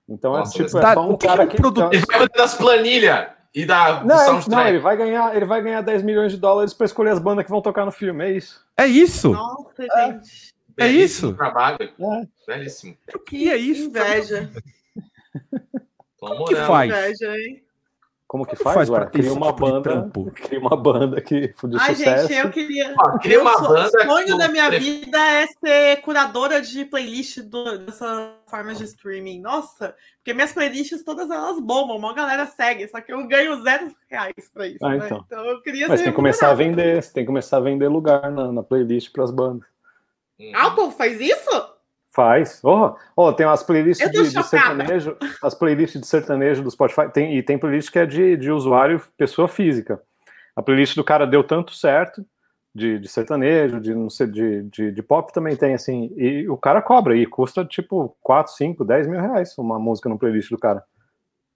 [0.09, 1.57] Então Nossa, é tipo, mas é tá- só um que cara que que.
[1.57, 1.95] é um produtor?
[1.95, 4.51] Ele vai das planilhas e da, Não, ele- soundtrack.
[4.63, 7.45] não, ele vai ganhar, ele vai ganhar 10 milhões de dólares para escolher as bandas
[7.45, 8.65] que vão tocar no filme, é isso.
[8.77, 9.31] É isso?
[9.33, 10.55] Nossa, gente.
[10.79, 11.35] é isso?
[11.35, 11.79] Trabalho.
[11.83, 12.29] É.
[12.47, 12.97] Belíssimo.
[13.27, 13.85] Que é isso?
[13.89, 14.51] inveja.
[16.19, 16.91] Como que faz?
[16.91, 17.65] Inveja, hein?
[18.31, 18.89] Como que Como faz?
[18.89, 20.31] faz Ué, cria uma tipo banda, trampo?
[20.31, 22.29] cria uma banda que de Ai, sucesso.
[22.29, 22.95] gente, eu queria.
[22.97, 27.41] Ó, cria uma banda sonho que da minha prefiro- vida é ser curadora de playlist
[27.41, 29.41] do, dessas formas de streaming.
[29.41, 33.89] Nossa, porque minhas playlists todas elas bombam, uma galera segue, só que eu ganho zero
[34.09, 34.79] reais pra isso.
[34.87, 35.09] Ah, né?
[35.11, 35.45] então.
[35.45, 37.89] eu queria Mas ser tem que começar a vender, você tem que começar a vender
[37.89, 39.67] lugar na, na playlist para as bandas.
[40.39, 40.53] Hum.
[40.55, 41.51] Ah, o povo faz isso?
[42.13, 42.61] Faz.
[42.65, 47.37] Oh, oh, tem umas playlists de, de sertanejo, as playlists de sertanejo do Spotify, tem,
[47.37, 50.03] e tem playlist que é de, de usuário pessoa física.
[50.57, 52.27] A playlist do cara deu tanto certo,
[52.75, 56.57] de, de sertanejo, de não sei, de, de, de pop também tem, assim, e o
[56.57, 60.59] cara cobra, e custa tipo 4, 5, 10 mil reais uma música no playlist do
[60.59, 60.83] cara.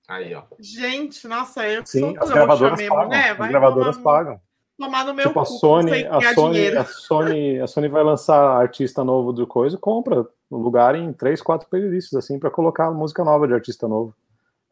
[0.07, 0.43] Aí, ó.
[0.61, 3.11] Gente, nossa, eu Sim, sou as gravadoras mesmo, pagam.
[3.11, 3.31] né?
[3.31, 4.41] As Vai gravadoras tomar, pagam.
[4.79, 8.03] tomar no meu Tipo, a cu, eu Sony, a Sony, a Sony, a Sony vai
[8.05, 10.27] lançar artista novo do coisa, compra
[10.59, 14.15] lugar em três, quatro playlists assim para colocar música nova de artista novo.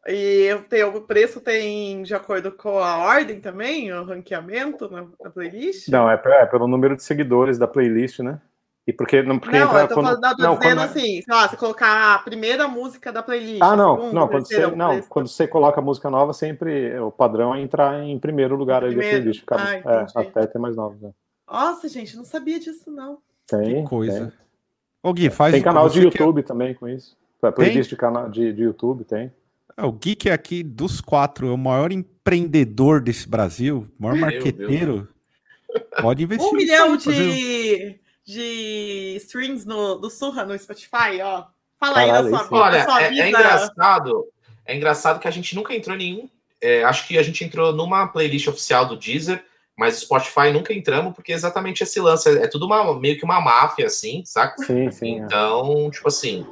[0.05, 5.05] E eu tenho, o preço tem de acordo com a ordem também, o ranqueamento na,
[5.23, 5.87] na playlist?
[5.87, 8.41] Não, é, é pelo número de seguidores da playlist, né?
[8.85, 10.81] E porque não porque Não, entra eu tô, quando, falando, não, tô não, dizendo quando
[10.81, 13.61] é- assim, sei lá, você colocar a primeira música da playlist.
[13.61, 15.09] Ah, a não, segunda, não, a quando terceira, você não, preço.
[15.09, 18.97] quando você coloca música nova, sempre o padrão é entrar em primeiro lugar aí da
[18.97, 19.17] Primeiro.
[19.23, 19.81] playlist, cara.
[19.85, 20.99] Ah, é, até ter mais novos.
[20.99, 21.11] Né?
[21.47, 23.19] Nossa, gente, não sabia disso, não.
[23.47, 24.27] Tem, Que coisa.
[24.27, 24.33] Tem,
[25.03, 27.15] Ô Gui, faz Tem canal de que é- YouTube também com isso.
[27.43, 29.29] É, Playlist de canal de, de YouTube tem.
[29.75, 35.07] É, o Geek aqui dos quatro é o maior empreendedor desse Brasil, o maior marqueteiro.
[36.01, 36.47] Pode investir.
[36.49, 41.45] Um milhão aí, fazer- de, de streams no, do Surra no Spotify, ó.
[41.79, 42.51] Fala aí Caralho, da sua, isso.
[42.51, 43.23] da Olha, sua é, vida.
[43.23, 44.25] é engraçado.
[44.65, 46.29] É engraçado que a gente nunca entrou em nenhum.
[46.61, 49.43] é, acho que a gente entrou numa playlist oficial do Deezer,
[49.77, 52.29] mas o Spotify nunca entramos, porque é exatamente esse lance.
[52.29, 54.63] É, é tudo uma, meio que uma máfia, assim, saca?
[54.63, 55.15] Sim, sim.
[55.19, 55.23] é.
[55.23, 56.45] Então, tipo assim,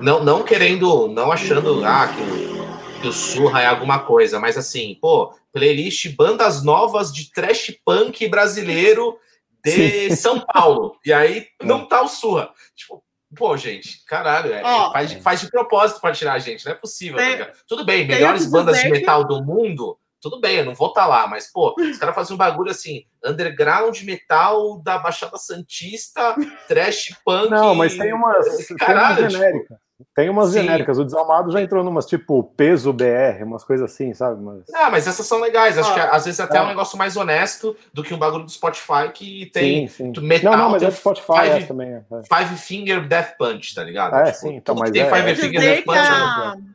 [0.00, 4.56] não, não querendo, não achando ah, que, o- que o Surra é alguma coisa, mas
[4.58, 9.18] assim, pô, playlist bandas novas de trash punk brasileiro
[9.62, 10.96] de São Paulo.
[11.06, 12.50] E aí não tá o Surra.
[12.74, 13.02] Tipo,
[13.36, 14.92] pô, gente, caralho, é- Ó.
[14.92, 17.16] faz, de, faz de propósito pra tirar a gente, não é possível.
[17.18, 17.46] tá Tem-?
[17.68, 19.96] Tudo bem, melhores bandas de metal do mundo.
[20.24, 23.04] Tudo bem, eu não vou estar lá, mas, pô, os caras fazem um bagulho assim,
[23.22, 26.34] underground metal da Baixada Santista,
[26.66, 27.50] trash punk.
[27.50, 29.78] Não, mas tem umas, tem Caralho, umas genéricas.
[30.14, 30.60] Tem umas Sim.
[30.62, 30.98] genéricas.
[30.98, 34.42] O Desalmado já entrou numas tipo peso BR, umas coisas assim, sabe?
[34.42, 34.62] Mas...
[34.74, 35.76] Ah, mas essas são legais.
[35.78, 36.68] Acho Ó, que às vezes até é um é.
[36.68, 40.20] negócio mais honesto do que um bagulho do Spotify que tem sim, sim.
[40.20, 41.92] metal, não, não, mas tem é do Spotify five- essa também.
[41.92, 42.02] É.
[42.36, 44.16] Five Finger Death Punch, tá ligado?
[44.16, 46.74] É, sim, então, mas que tem é- Five é Finger Death Punch.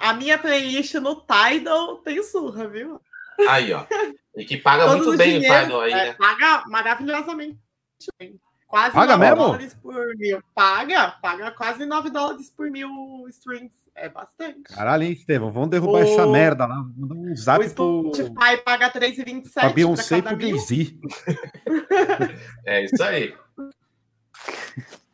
[0.00, 3.00] A, minha playlist no Tidal tem surra, viu?
[3.48, 3.84] Aí, ó.
[4.36, 6.12] E que paga Todos muito bem o Tidal aí, é, né?
[6.14, 7.58] Paga maravilhosamente
[8.18, 8.40] bem.
[8.66, 9.36] Quase Paga 9 mesmo?
[9.44, 10.40] dólares por mil.
[10.54, 13.74] Paga, paga quase 9 dólares por mil streams.
[13.96, 14.62] É bastante.
[14.62, 15.50] Caralho, hein, Estevão?
[15.50, 16.76] Vamos derrubar O- essa merda lá.
[16.96, 20.56] Manda um o zap pro, Spotify paga 3,27 pra Beyoncé e pro cada mil.
[20.56, 20.96] Jay-Z.
[22.64, 23.34] É isso aí.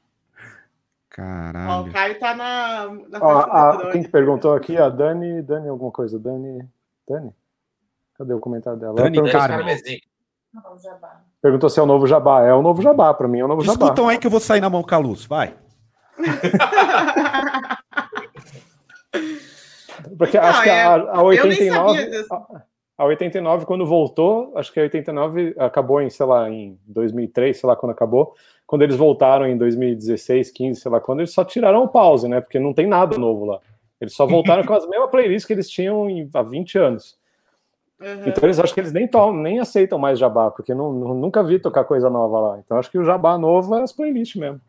[1.19, 1.89] Ó, Caralho.
[1.89, 4.77] o Caio tá na, na Ó, a- quem que perguntou aqui?
[4.77, 6.19] A Dani, Dani alguma coisa.
[6.19, 6.67] Dani,
[7.09, 7.33] Dani?
[8.19, 8.93] Cadê o comentário dela?
[8.95, 9.59] Ela Dani perguntou, Carmen.
[9.59, 9.99] Carmesim.
[11.41, 12.43] perguntou se é o novo Jabá.
[12.43, 13.85] É o novo Jabá, pra mim é o novo Jabá.
[13.87, 15.55] Escutam aí que eu vou sair na mão com a luz, vai.
[20.19, 21.99] Porque Não, acho que é- a, a eu nem 89.
[21.99, 22.35] sabia disso.
[22.35, 22.63] A,
[22.99, 27.69] A 89, quando voltou, acho que a 89 acabou em, sei lá, em 2003, sei
[27.69, 28.35] lá quando acabou.
[28.67, 32.41] Quando eles voltaram em 2016, 15, sei lá quando, eles só tiraram o pause, né?
[32.41, 33.61] Porque não tem nada novo lá.
[34.01, 37.19] Eles só voltaram com as mesmas playlists que eles tinham em, há 20 anos.
[38.01, 38.29] Uhum.
[38.29, 41.59] Então eles acho que eles nem tomam, nem aceitam mais jabá, porque não, nunca vi
[41.59, 42.59] tocar coisa nova lá.
[42.59, 44.61] Então acho que o jabá novo é as playlists mesmo.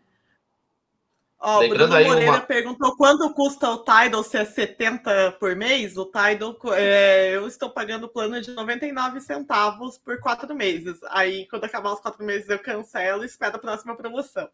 [1.39, 2.41] Ó, o Bruno Moreira uma...
[2.41, 5.95] perguntou quanto custa o Tidal, se é 70 por mês.
[5.95, 10.99] O Tidal, é, eu estou pagando o plano de 99 centavos por quatro meses.
[11.09, 14.49] Aí, quando acabar os quatro meses, eu cancelo e espero a próxima promoção.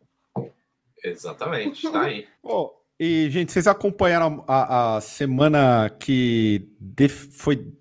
[1.02, 2.28] Exatamente, tá aí.
[2.44, 7.74] oh, e, gente, vocês acompanharam a, a semana que def, foi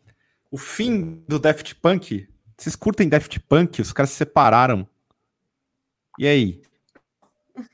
[0.50, 2.28] o fim do Daft Punk?
[2.56, 3.80] Vocês curtem Daft Punk?
[3.80, 4.88] Os caras se separaram.
[6.18, 6.62] E aí?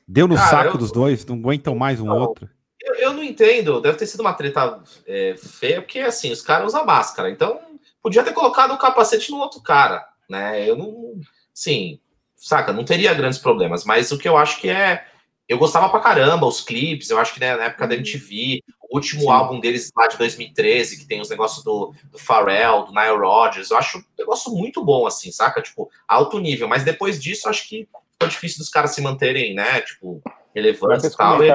[0.07, 0.77] Deu no Cara, saco eu...
[0.77, 1.25] dos dois?
[1.25, 2.49] Não aguentam mais um não, outro?
[2.81, 3.81] Eu, eu, não entendo.
[3.81, 7.29] Deve ter sido uma treta é, feia, porque assim, os caras usam máscara.
[7.29, 7.59] Então,
[8.01, 10.67] podia ter colocado o capacete no outro cara, né?
[10.67, 11.19] Eu não.
[11.53, 11.99] Sim,
[12.35, 12.71] saca?
[12.73, 13.83] Não teria grandes problemas.
[13.83, 15.05] Mas o que eu acho que é.
[15.47, 18.95] Eu gostava pra caramba, os clipes, eu acho que né, na época da MTV, o
[18.95, 19.29] último Sim.
[19.31, 23.71] álbum deles lá de 2013, que tem os negócios do, do Pharrell, do Nile Rodgers,
[23.71, 25.59] eu acho um negócio muito bom, assim, saca?
[25.59, 26.67] Tipo, alto nível.
[26.67, 27.87] Mas depois disso, acho que
[28.27, 29.81] difícil dos caras se manterem, né?
[29.81, 30.21] Tipo,
[30.53, 31.43] relevantes e tal.
[31.43, 31.51] E...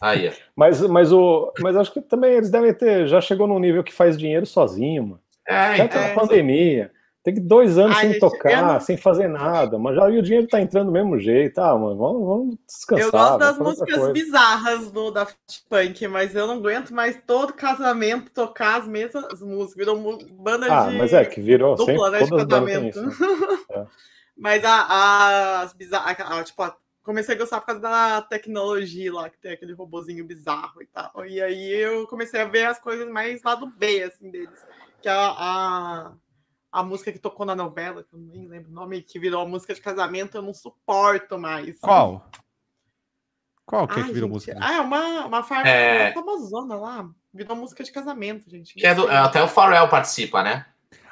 [0.00, 3.06] Aí, aí, mas, mas, o, mas acho que também eles devem ter.
[3.06, 5.20] Já chegou num nível que faz dinheiro sozinho, mano.
[5.46, 6.90] É, então, é, pandemia.
[7.22, 8.80] Tem que dois anos Ai, sem tocar, não...
[8.80, 11.96] sem fazer nada, mas já e o dinheiro tá entrando do mesmo jeito, ah, mano,
[11.96, 13.04] vamos, vamos descansar.
[13.04, 15.36] Eu gosto das músicas bizarras do Daft
[15.68, 20.88] Punk, mas eu não aguento mais todo casamento tocar as mesmas músicas, virou banda ah,
[20.88, 22.98] de mas é que virou dupla, sempre, né, de casamento.
[22.98, 23.58] Isso, né?
[23.76, 23.86] é.
[24.38, 26.62] Mas a, a, as bizarras, tipo,
[27.02, 31.26] comecei a gostar por causa da tecnologia lá, que tem aquele robozinho bizarro e tal.
[31.26, 34.64] E aí eu comecei a ver as coisas mais lá do B, assim, deles.
[35.02, 36.12] Que é a, a,
[36.70, 39.48] a música que tocou na novela, que eu nem lembro o nome, que virou a
[39.48, 41.80] música de casamento, eu não suporto mais.
[41.80, 42.30] Qual?
[43.64, 44.56] Qual que, é que virou música?
[44.60, 46.12] Ah, é uma, uma farma é...
[46.12, 47.10] famosona lá.
[47.34, 48.74] Virou música de casamento, gente.
[48.74, 50.64] Que é do, até o Pharrell participa, né?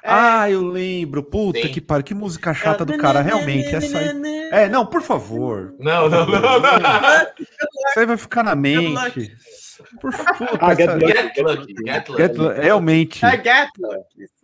[0.06, 0.12] É.
[0.12, 1.20] Ah, eu lembro.
[1.20, 1.68] Puta Sim.
[1.68, 3.74] que pariu, que música chata do cara, realmente.
[3.74, 4.08] Essa aí...
[4.52, 5.74] É, não, por favor.
[5.80, 6.70] Não, não, não, não.
[7.40, 9.36] Isso aí vai ficar na mente.
[10.00, 10.58] Por favor.
[10.60, 12.22] Ah, get, get, lucky, get, lucky.
[12.22, 12.36] get.
[12.36, 13.24] Realmente.
[13.24, 14.36] É, get lucky.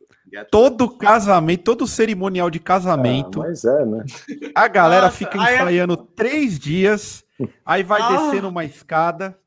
[0.51, 3.43] Todo casamento, todo cerimonial de casamento.
[3.43, 4.05] Ah, mas é, né?
[4.55, 7.23] A galera Nossa, fica ensaiando três dias,
[7.65, 8.09] aí vai ah.
[8.09, 9.39] descendo uma escada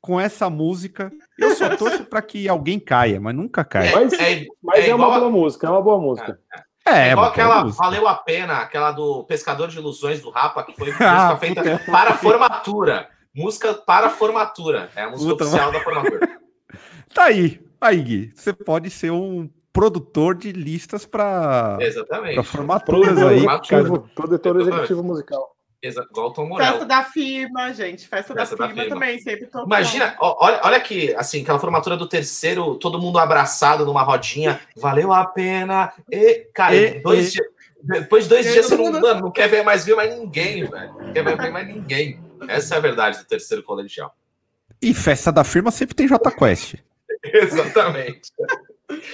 [0.00, 1.12] com essa música.
[1.38, 3.92] Eu só torço para que alguém caia, mas nunca cai.
[3.92, 6.38] Mas, é, mas é, é uma boa música, é uma boa música.
[6.86, 7.84] É, é, é igual aquela música.
[7.84, 12.14] Valeu a Pena, aquela do Pescador de Ilusões do Rapa, que foi ah, feita para
[12.14, 13.08] formatura.
[13.34, 14.90] Música para formatura.
[14.96, 15.78] É a música puta, oficial mas...
[15.78, 16.40] da formatura.
[17.12, 17.60] Tá aí.
[17.80, 21.76] Aí, Gui, você pode ser um produtor de listas para
[22.44, 23.44] formaturas aí.
[24.14, 25.56] Produtor executivo musical.
[25.82, 26.72] Exato, igual o Tom Morello.
[26.72, 28.06] Festa da firma, gente.
[28.06, 31.96] Festa, Festa da, da, firma, também, sempre tô Imagina, olha, olha que, assim, aquela formatura
[31.96, 35.90] do terceiro, todo mundo abraçado numa rodinha, valeu a pena.
[36.10, 37.32] E, cara, e, dois e...
[37.32, 37.46] dias,
[37.82, 40.64] depois de dois e dias você não, mano, não quer ver mais ver mais ninguém,
[40.64, 40.92] velho.
[40.92, 42.20] Não quer ver mais ninguém.
[42.46, 44.14] Essa é a verdade do terceiro colegial.
[44.82, 46.74] E festa da firma sempre tem J Quest.
[47.24, 48.30] Exatamente.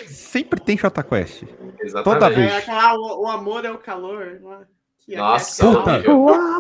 [0.09, 1.45] Sempre tem J Quest.
[1.81, 2.03] Exatamente.
[2.03, 2.69] Toda vez.
[2.69, 4.41] É, o, o amor é o calor.
[4.41, 4.76] Não é?
[5.07, 6.03] Que Nossa, puta,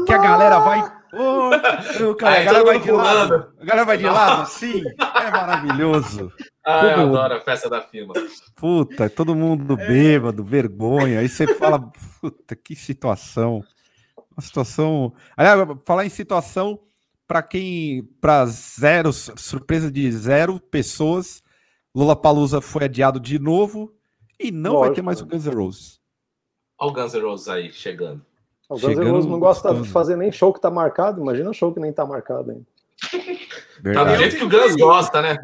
[0.06, 0.92] que a galera vai.
[1.12, 1.50] Oh,
[2.16, 3.52] cara, a galera vai de lado.
[3.60, 4.84] A galera vai de lado, sim.
[4.86, 6.32] É maravilhoso.
[6.64, 8.14] Ah, eu adoro a festa da firma.
[8.54, 9.86] Puta, todo mundo é.
[9.88, 11.18] bêbado, vergonha.
[11.18, 11.90] Aí você fala,
[12.20, 13.64] puta, que situação.
[14.16, 15.12] Uma situação.
[15.36, 16.78] Aliás, falar em situação,
[17.26, 18.04] para quem.
[18.20, 21.42] Para zero, surpresa de zero pessoas,
[21.92, 23.92] Lula Palusa foi adiado de novo
[24.38, 24.86] e não Lógico.
[24.86, 26.00] vai ter mais o Guns N' Roses.
[26.78, 28.24] Olha o Guns N' Roses aí chegando.
[28.68, 31.72] O Guns N' Roses não gosta de fazer nem show que tá marcado, imagina show
[31.72, 32.64] que nem tá marcado ainda.
[33.94, 35.36] Tá do jeito que o Guns gosta, né?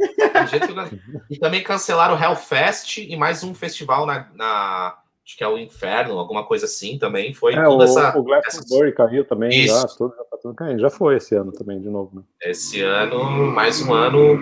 [0.00, 1.30] É.
[1.30, 4.98] E também cancelaram o Hellfest e mais um festival na, na,
[5.30, 7.32] Acho que é o Inferno, alguma coisa assim também.
[7.32, 8.18] Foi é, toda o, essa.
[8.18, 9.80] O Glastonbury caiu também, Isso.
[9.80, 10.80] já, tudo, já, tá tudo caindo.
[10.80, 12.16] já foi esse ano também, de novo.
[12.16, 12.22] Né?
[12.42, 14.36] Esse ano, mais um ano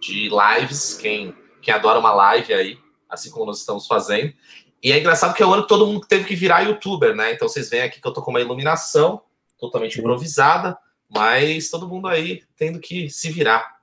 [0.00, 0.96] de lives.
[0.96, 4.32] Quem, quem adora uma live aí, assim como nós estamos fazendo.
[4.82, 7.32] E é engraçado que é o ano que todo mundo teve que virar youtuber, né?
[7.32, 9.20] Então vocês veem aqui que eu tô com uma iluminação
[9.58, 13.78] totalmente improvisada, mas todo mundo aí tendo que se virar.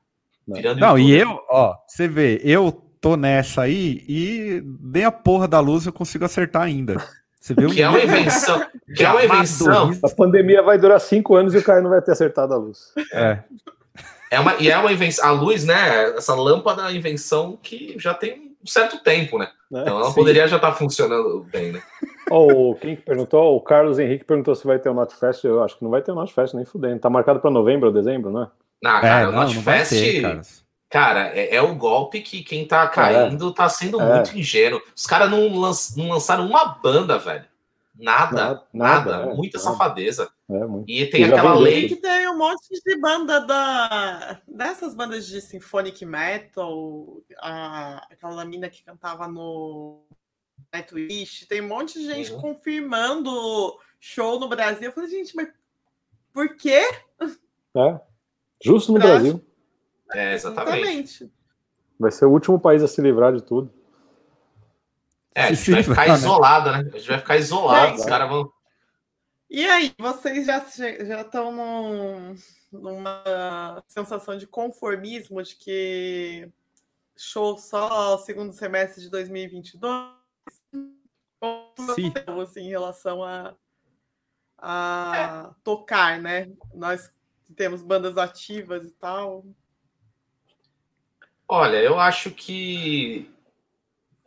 [0.47, 1.17] Virando Não, YouTuber.
[1.17, 2.71] e eu, ó, você vê, eu
[3.01, 6.95] tô nessa aí e nem a porra da luz eu consigo acertar ainda.
[7.39, 8.65] Você vê que é uma invenção.
[8.95, 9.91] Que é uma invenção.
[10.03, 12.93] A pandemia vai durar cinco anos e o Caio não vai ter acertado a luz.
[13.11, 13.39] É.
[14.31, 15.27] É uma, e é uma invenção.
[15.27, 16.09] A luz, né?
[16.17, 19.47] Essa lâmpada é uma invenção que já tem um certo tempo, né?
[19.71, 20.15] É, então ela sim.
[20.15, 21.83] poderia já estar tá funcionando bem, né?
[22.31, 23.55] Oh, quem que perguntou?
[23.55, 25.43] O Carlos Henrique perguntou se vai ter o Notfest.
[25.43, 26.99] Eu acho que não vai ter o Notfest nem fudendo.
[26.99, 28.47] Tá marcado para novembro ou dezembro, né?
[28.81, 30.21] Não, cara, é, o Notfest.
[30.21, 30.41] Cara,
[30.89, 33.53] cara é, é, o golpe que quem tá caindo é.
[33.53, 34.15] tá sendo é.
[34.15, 34.81] muito ingênuo.
[34.95, 37.45] Os caras não, lanç, não lançaram uma banda, velho.
[37.97, 40.29] Nada, nada, nada, é, muita safadeza.
[40.49, 40.89] É, muito.
[40.89, 46.05] E tem aquela lei que tem um monte de banda da dessas bandas de symphonic
[46.05, 50.03] metal, a, aquela mina que cantava no
[50.73, 52.41] Nightwish, tem um monte de gente uhum.
[52.41, 54.83] confirmando show no Brasil.
[54.83, 55.47] Eu falei, gente, mas
[56.33, 56.81] por quê?
[57.75, 57.99] É,
[58.61, 59.41] justo no Brasil.
[60.13, 60.79] É, exatamente.
[60.79, 61.31] exatamente.
[61.97, 63.73] Vai ser o último país a se livrar de tudo.
[65.35, 66.77] É, a gente vai ficar isolado, né?
[66.77, 68.49] A gente vai ficar isolado, os caras vão.
[69.49, 70.65] E aí, vocês já
[71.05, 72.35] já estão num,
[72.71, 76.49] numa sensação de conformismo de que
[77.17, 80.15] show só segundo semestre de 2022?
[81.95, 82.13] Sim.
[82.41, 83.53] Assim, em relação a,
[84.57, 85.55] a é.
[85.65, 86.49] tocar, né?
[86.73, 87.11] Nós
[87.57, 89.45] temos bandas ativas e tal.
[91.45, 93.34] Olha, eu acho que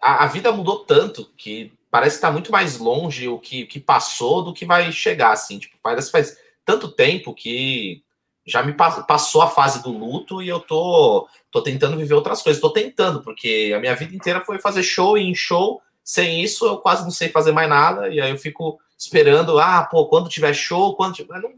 [0.00, 3.80] a, a vida mudou tanto que parece estar tá muito mais longe o que, que
[3.80, 5.58] passou do que vai chegar, assim.
[5.58, 8.02] Tipo, parece que faz tanto tempo que
[8.46, 12.60] já me passou a fase do luto e eu tô, tô tentando viver outras coisas.
[12.60, 15.82] Tô tentando, porque a minha vida inteira foi fazer show e em show.
[16.02, 18.08] Sem isso, eu quase não sei fazer mais nada.
[18.08, 21.40] E aí eu fico esperando, ah, pô, quando tiver show, quando tiver.
[21.40, 21.52] Não,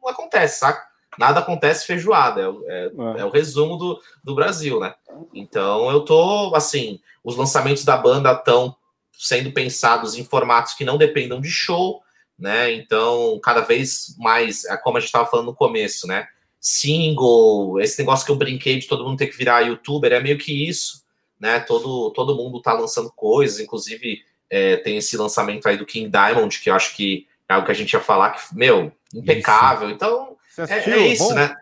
[0.00, 0.91] não acontece, saca?
[1.18, 3.20] Nada acontece feijoada, é, é, é.
[3.20, 4.94] é, o resumo do, do Brasil, né?
[5.34, 8.74] Então eu tô assim, os lançamentos da banda estão
[9.12, 12.02] sendo pensados em formatos que não dependam de show,
[12.38, 12.72] né?
[12.72, 16.26] Então, cada vez mais, é como a gente estava falando no começo, né?
[16.60, 20.38] Single, esse negócio que eu brinquei de todo mundo ter que virar youtuber, é meio
[20.38, 21.04] que isso,
[21.38, 21.60] né?
[21.60, 26.60] Todo, todo mundo tá lançando coisas, inclusive é, tem esse lançamento aí do King Diamond,
[26.60, 29.88] que eu acho que é algo que a gente ia falar que, meu, impecável.
[29.88, 29.94] Isso.
[29.94, 31.34] Então, é, é, isso, bom?
[31.34, 31.56] né?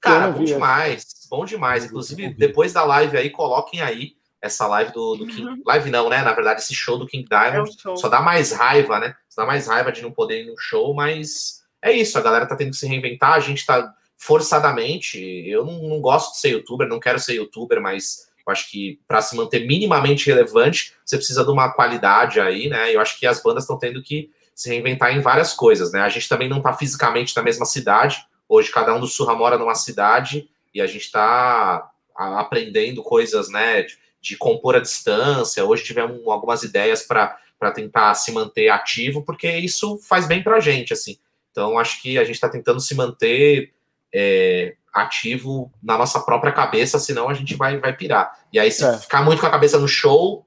[0.00, 1.06] Cara, bom demais.
[1.30, 1.84] Bom demais.
[1.84, 5.48] Inclusive, depois da live aí, coloquem aí essa live do, do King.
[5.48, 5.62] Uhum.
[5.66, 6.22] Live não, né?
[6.22, 9.14] Na verdade, esse show do King Diamond é só dá mais raiva, né?
[9.28, 12.18] Só dá mais raiva de não poder ir no show, mas é isso.
[12.18, 15.18] A galera tá tendo que se reinventar, a gente tá forçadamente.
[15.48, 19.00] Eu não, não gosto de ser youtuber, não quero ser youtuber, mas eu acho que
[19.08, 22.94] para se manter minimamente relevante, você precisa de uma qualidade aí, né?
[22.94, 26.02] Eu acho que as bandas estão tendo que se reinventar em várias coisas, né?
[26.02, 29.58] A gente também não tá fisicamente na mesma cidade, Hoje cada um do Surra mora
[29.58, 35.64] numa cidade e a gente está aprendendo coisas, né, de, de, compor a distância.
[35.64, 37.38] Hoje tivemos algumas ideias para
[37.74, 41.18] tentar se manter ativo, porque isso faz bem para a gente, assim.
[41.50, 43.72] Então, acho que a gente está tentando se manter
[44.12, 48.38] é, ativo na nossa própria cabeça, senão a gente vai, vai pirar.
[48.52, 48.98] E aí, se é.
[48.98, 50.46] ficar muito com a cabeça no show,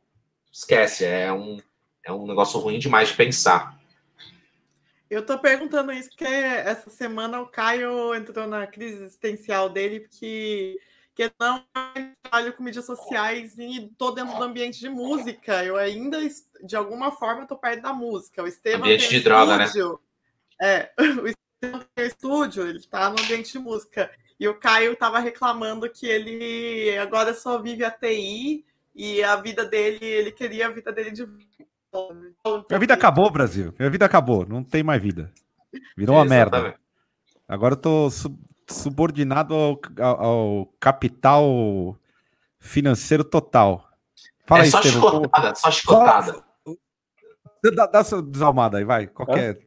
[0.52, 1.62] esquece, é um,
[2.06, 3.77] é um negócio ruim demais de pensar.
[5.10, 10.78] Eu tô perguntando isso porque essa semana o Caio entrou na crise existencial dele, porque
[11.18, 11.64] que não
[12.22, 15.66] trabalho com mídias sociais e tô dentro do ambiente de música.
[15.66, 16.20] Eu ainda,
[16.64, 18.44] de alguma forma, tô perto da música.
[18.44, 19.66] O Estevam ambiente de droga, né?
[20.62, 24.12] É, o Estevam tem estúdio, ele tá no ambiente de música.
[24.40, 29.66] E o Caio tava reclamando que ele agora só vive a TI e a vida
[29.66, 31.28] dele, ele queria a vida dele de
[32.70, 33.74] minha vida acabou, Brasil.
[33.78, 34.46] Minha vida acabou.
[34.48, 35.32] Não tem mais vida.
[35.96, 36.76] Virou uma merda.
[37.48, 38.10] Agora eu tô
[38.68, 41.98] subordinado ao, ao, capital
[42.60, 43.90] financeiro total.
[44.46, 45.10] Fala é aí, só Estevam.
[45.10, 46.44] chicotada, só chicotada.
[47.76, 49.08] Dá, dá essa desalmada aí, vai.
[49.08, 49.58] Qualquer.
[49.58, 49.67] É?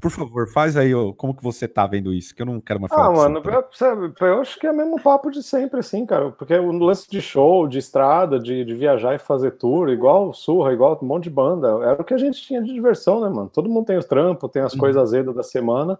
[0.00, 2.92] Por favor, faz aí como que você tá vendo isso, que eu não quero mais
[2.92, 3.08] falar.
[3.08, 6.30] Ah, mano, eu, eu, acho que é o mesmo papo de sempre, assim, cara.
[6.30, 10.72] Porque o lance de show, de estrada, de, de viajar e fazer tour, igual surra,
[10.72, 13.50] igual um monte de banda, era o que a gente tinha de diversão, né, mano?
[13.52, 14.80] Todo mundo tem os trampos, tem as uhum.
[14.80, 15.98] coisas azedas da semana,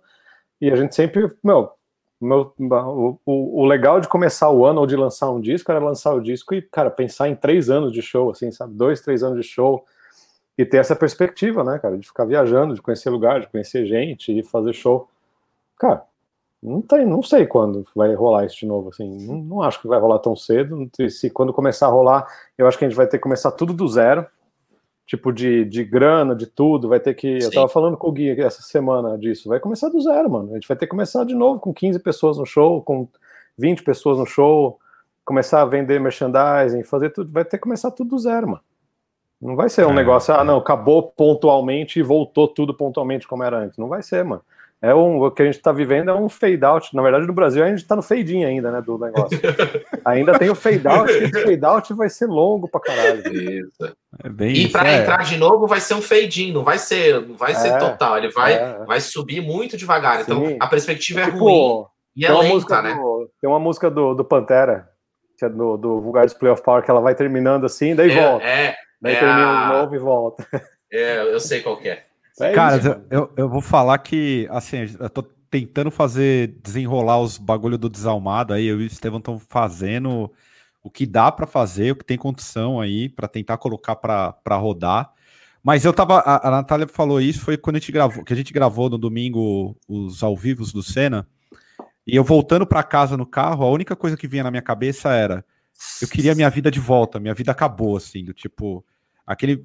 [0.61, 1.71] e a gente sempre, meu,
[2.21, 5.85] meu, o, o, o, legal de começar o ano ou de lançar um disco era
[5.85, 8.75] lançar o disco e, cara, pensar em três anos de show, assim, sabe?
[8.75, 9.85] Dois, três anos de show
[10.57, 14.37] e ter essa perspectiva, né, cara, de ficar viajando, de conhecer lugar, de conhecer gente
[14.37, 15.09] e fazer show.
[15.79, 16.05] Cara,
[16.63, 19.89] não tem, não sei quando vai rolar isso de novo, assim, não, não acho que
[19.89, 20.89] vai rolar tão cedo.
[21.11, 22.27] Se quando começar a rolar,
[22.57, 24.27] eu acho que a gente vai ter que começar tudo do zero,
[25.07, 27.41] tipo de, de grana, de tudo, vai ter que.
[27.41, 27.49] Sim.
[27.49, 30.53] Eu tava falando com o Gui essa semana disso, vai começar do zero, mano.
[30.53, 33.09] A gente vai ter que começar de novo com 15 pessoas no show, com
[33.59, 34.79] 20 pessoas no show,
[35.25, 38.63] começar a vender merchandising, fazer tudo, vai ter que começar tudo do zero, mano.
[39.41, 43.43] Não vai ser um é, negócio, ah, não, acabou pontualmente e voltou tudo pontualmente como
[43.43, 43.79] era antes.
[43.79, 44.43] Não vai ser, mano.
[44.85, 46.95] É um, o que a gente está vivendo é um fade out.
[46.95, 49.41] Na verdade, no Brasil a gente está no fade in ainda, né, do negócio.
[50.05, 53.23] ainda tem o fade out, e o fade out vai ser longo pra caralho.
[53.33, 53.97] Isso.
[54.23, 55.01] É bem E para é.
[55.01, 57.79] entrar de novo vai ser um fade in, não vai ser, não vai ser É,
[57.79, 58.85] total, ele vai, é.
[58.85, 60.21] vai subir muito devagar.
[60.21, 60.59] Então Sim.
[60.61, 62.95] a perspectiva é Tipo, ruim e é lenta, música né?
[62.95, 64.87] do, tem uma música do, do Pantera,
[65.39, 68.45] que é do, do Vulgar Display of Power, que ela vai terminando assim, daí volta.
[68.45, 70.47] É, é, Daí é termina a- de novo e volta.
[70.91, 72.05] é, eu sei qual que é.
[72.41, 72.89] É Cara, isso.
[73.11, 78.53] eu, eu- vou falar que, assim, eu tô tentando fazer, desenrolar os bagulho do desalmado
[78.53, 80.29] aí, eu e o Estevão estão fazendo
[80.83, 84.57] o que dá pra fazer, o que tem condição aí, pra tentar colocar pra pra
[84.57, 85.13] rodar.
[85.63, 88.37] Mas eu tava, a, a Natália falou isso, foi quando a gente gravou, que a
[88.37, 91.29] gente gravou no domingo os ao vivos do Senna,
[92.05, 95.13] e eu voltando pra casa no carro, a única coisa que vinha na minha cabeça
[95.15, 95.45] era,
[96.01, 98.85] eu queria minha vida de volta, minha vida acabou, assim, do tipo,
[99.27, 99.63] aquele,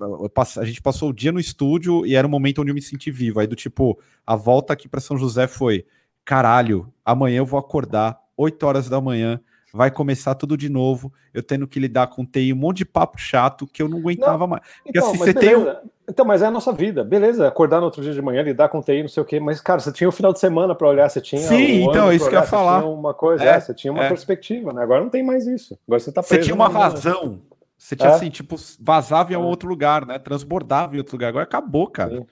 [0.58, 3.12] a gente passou o dia no estúdio e era um momento onde eu me senti
[3.12, 5.86] vivo, aí do tipo, a volta aqui pra São José foi,
[6.24, 9.42] caralho, amanhã eu vou acordar, 8 horas da manhã,
[9.74, 13.20] vai começar tudo de novo, eu tendo que lidar com TI, um monte de papo
[13.20, 14.64] chato que eu não aguentava mais.
[14.86, 15.82] Então, assim, mas você beleza.
[16.10, 17.48] então, mas é a nossa vida, beleza?
[17.48, 19.80] Acordar no outro dia de manhã, lidar com TI, não sei o quê, mas, cara,
[19.80, 21.42] você tinha o final de semana para olhar, você tinha.
[21.42, 22.84] Sim, o então, é isso que eu ia você falar.
[22.86, 24.08] Uma coisa, É, é, você tinha uma é.
[24.10, 24.82] perspectiva, né?
[24.82, 25.78] Agora não tem mais isso.
[25.88, 26.46] Agora você tá Você preso.
[26.46, 27.42] tinha uma vazão.
[27.78, 29.46] Você tinha assim, tipo, vazava em um É.
[29.46, 30.20] outro lugar, né?
[30.20, 31.30] Transbordava em outro lugar.
[31.30, 32.26] Agora acabou, cara.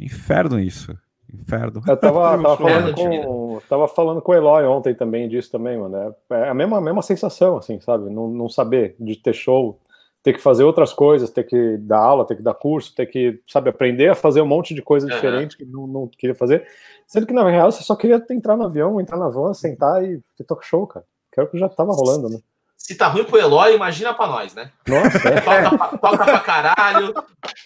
[0.00, 0.96] Inferno isso.
[1.40, 1.82] Inferno.
[1.86, 5.96] Eu tava, tava, falando com, tava falando com o Eloy ontem também disso também, mano.
[6.30, 8.10] É, é a mesma, a mesma sensação, assim, sabe?
[8.10, 9.78] Não, não saber de ter show,
[10.22, 13.40] ter que fazer outras coisas, ter que dar aula, ter que dar curso, ter que,
[13.46, 15.14] sabe, aprender a fazer um monte de coisa Aham.
[15.14, 16.66] diferente que não, não queria fazer.
[17.06, 20.20] Sendo que, na real, você só queria entrar no avião, entrar na van, sentar e
[20.36, 21.04] ter talk show, cara.
[21.30, 22.38] Que era o que já tava rolando, né?
[22.86, 24.70] Se tá ruim pro Eloy, imagina pra nós, né?
[24.86, 25.40] Nossa, é.
[25.40, 27.14] Toca, pra- toca pra caralho,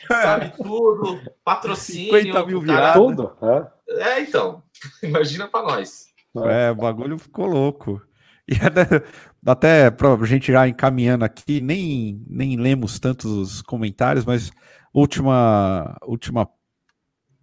[0.06, 2.16] sabe tudo, patrocínio.
[2.20, 3.02] 50 mil virados.
[3.02, 3.36] tudo.
[3.42, 4.10] É.
[4.10, 4.62] É, então.
[5.02, 6.06] Imagina pra nós.
[6.46, 8.00] É, o bagulho ficou louco.
[8.46, 9.02] E até,
[9.44, 14.52] até pra gente já encaminhando aqui, nem, nem lemos tantos os comentários, mas
[14.94, 16.48] última, última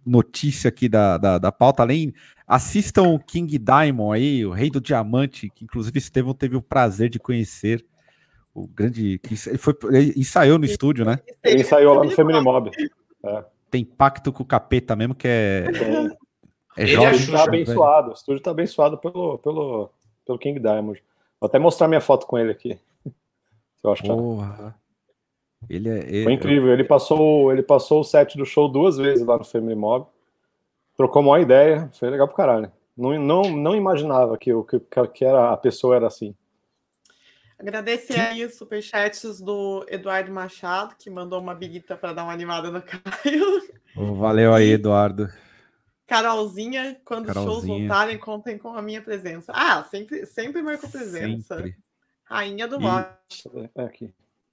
[0.04, 2.14] notícia aqui da, da, da pauta, além,
[2.46, 7.08] assistam o King Diamond aí, o Rei do Diamante, que inclusive Estevão teve o prazer
[7.08, 7.84] de conhecer.
[8.54, 9.20] O grande.
[9.46, 11.18] Ele, foi, ele ensaiou no estúdio, né?
[11.44, 12.70] Ele ensaiou lá no Family Mob.
[13.70, 15.64] Tem pacto com o capeta mesmo, que é.
[16.78, 17.62] É Ele O é jovem, estúdio tá Xuxa, velho.
[17.62, 18.10] abençoado.
[18.10, 19.90] O estúdio tá abençoado pelo, pelo,
[20.26, 21.02] pelo King Diamond.
[21.40, 22.78] Vou até mostrar minha foto com ele aqui.
[23.84, 24.06] Eu achar.
[24.06, 24.74] Porra.
[25.68, 25.98] Ele é.
[26.08, 26.72] ele- Foi incrível.
[26.72, 30.06] Ele passou, ele passou o set do show duas vezes lá no Family Mob.
[30.96, 31.90] Trocou uma ideia.
[31.98, 32.72] Foi legal pro caralho.
[32.96, 34.80] Não, não, não imaginava que, o- que,
[35.12, 36.34] que era, a pessoa era assim.
[37.58, 42.70] Agradecer aí os superchats do Eduardo Machado, que mandou uma biguita para dar uma animada
[42.70, 43.62] no Caio.
[44.18, 45.28] Valeu aí, Eduardo.
[46.06, 47.78] Carolzinha, quando os shows Carolzinha.
[47.80, 49.52] voltarem, contem com a minha presença.
[49.54, 51.56] Ah, sempre, sempre marco presença.
[51.56, 51.76] Sempre.
[52.24, 52.84] Rainha do E-.
[53.74, 53.90] É.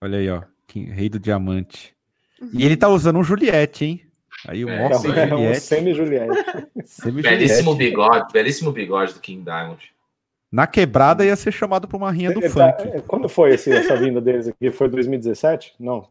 [0.01, 0.41] Olha aí, ó.
[0.73, 1.95] Rei do Diamante.
[2.53, 4.11] E ele tá usando um Juliette, hein?
[4.47, 5.59] Aí o É, É Mox um, é um Juliette.
[5.61, 6.27] semi-Juliette.
[6.75, 7.75] Belíssimo Semi-Juliette.
[7.77, 9.81] bigode, belíssimo bigode do King Diamond.
[10.51, 12.87] Na quebrada ia ser chamado pra uma rinha do Ele tá- funk.
[12.97, 14.69] é, Quando foi esse, essa vinda deles aqui?
[14.71, 15.73] Foi 2017?
[15.79, 16.07] Não.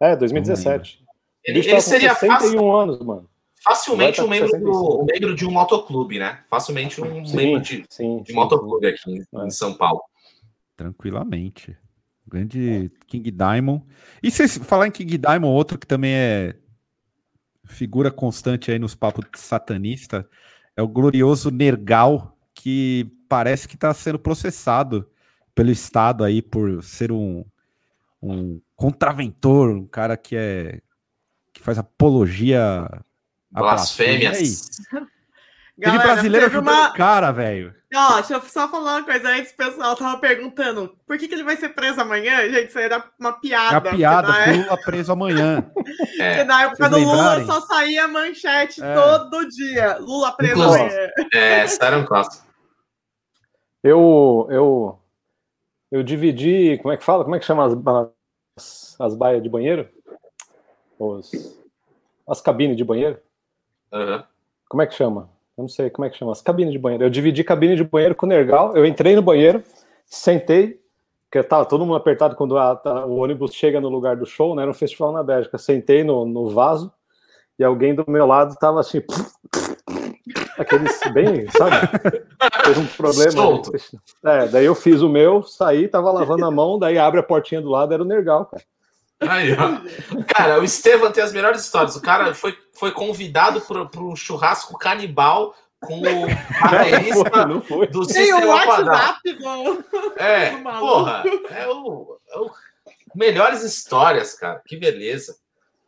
[0.00, 1.00] É, 2017.
[1.02, 1.06] O
[1.44, 3.28] Ele, ele com seria 61 anos, mano.
[3.62, 5.02] facilmente um tá membro, do, 65.
[5.02, 6.40] um membro de um motoclube, né?
[6.48, 9.46] Facilmente um Sim, membro de, sim, de sim, motoclube aqui em, É.
[9.46, 10.00] em São Paulo.
[10.76, 11.76] Tranquilamente.
[12.26, 13.84] Grande King Diamond.
[14.22, 16.54] E se falar em King Diamond, outro que também é
[17.70, 20.28] figura constante aí nos papos satanista,
[20.76, 25.08] é o glorioso Nergal, que parece que está sendo processado
[25.54, 27.44] pelo Estado aí por ser um,
[28.22, 30.80] um contraventor, um cara que é
[31.52, 32.88] que faz apologia
[33.54, 33.60] à
[35.80, 35.84] E?
[35.84, 35.92] Blasfêmias.
[35.92, 36.92] Teve Galera, brasileiro teve uma...
[36.92, 37.74] cara, velho.
[37.94, 39.50] Ó, deixa eu só falar uma coisa antes.
[39.52, 42.48] O pessoal tava perguntando por que, que ele vai ser preso amanhã.
[42.48, 43.76] Gente, isso aí era uma É piada.
[43.90, 45.62] a piada, na, Lula preso amanhã.
[45.74, 47.46] porque É, na época vocês do Lula lembrarem?
[47.46, 48.94] só saía manchete É.
[48.94, 49.96] todo dia.
[49.98, 51.10] Lula preso Inclusive- amanhã.
[51.34, 52.44] é, Saron Costa.
[53.82, 54.98] Eu, eu,
[55.90, 57.24] eu dividi, como é que fala?
[57.24, 57.72] Como é que chama as,
[58.56, 59.88] as, as baias de banheiro?
[60.98, 61.30] Os,
[62.28, 63.18] as cabines de banheiro?
[63.92, 64.24] Aham.
[64.68, 65.28] Como é que chama?
[65.60, 66.32] Eu não sei como é que chama.
[66.32, 67.04] As cabines de banheiro.
[67.04, 68.74] Eu dividi cabine de banheiro com o Nergal.
[68.76, 69.62] Eu entrei no banheiro,
[70.06, 70.80] sentei,
[71.30, 74.54] porque tava todo mundo apertado quando a- tá- o ônibus chega no lugar do show,
[74.54, 74.62] né?
[74.62, 75.58] Era um festival na Bélgica.
[75.58, 76.90] Sentei no, no vaso
[77.58, 79.00] e alguém do meu lado tava assim.
[80.58, 81.76] Aqueles bem, sabe?
[82.64, 83.30] Teve um problema.
[83.30, 83.72] Solto.
[84.24, 87.60] É, daí eu fiz o meu, saí, tava lavando a mão, daí abre a portinha
[87.62, 88.62] do lado, era o Nergal, cara.
[89.20, 90.24] Aí, ó.
[90.34, 91.94] Cara, o Estevam tem as melhores histórias.
[91.96, 97.86] O cara foi foi convidado para um churrasco canibal com o baterista não foi.
[97.88, 98.94] do Tem o Sistema Padrão.
[98.94, 99.84] WhatsApp do.
[100.16, 102.50] É, do porra, é o, é o-
[103.14, 104.62] melhores histórias, cara.
[104.66, 105.36] Que beleza.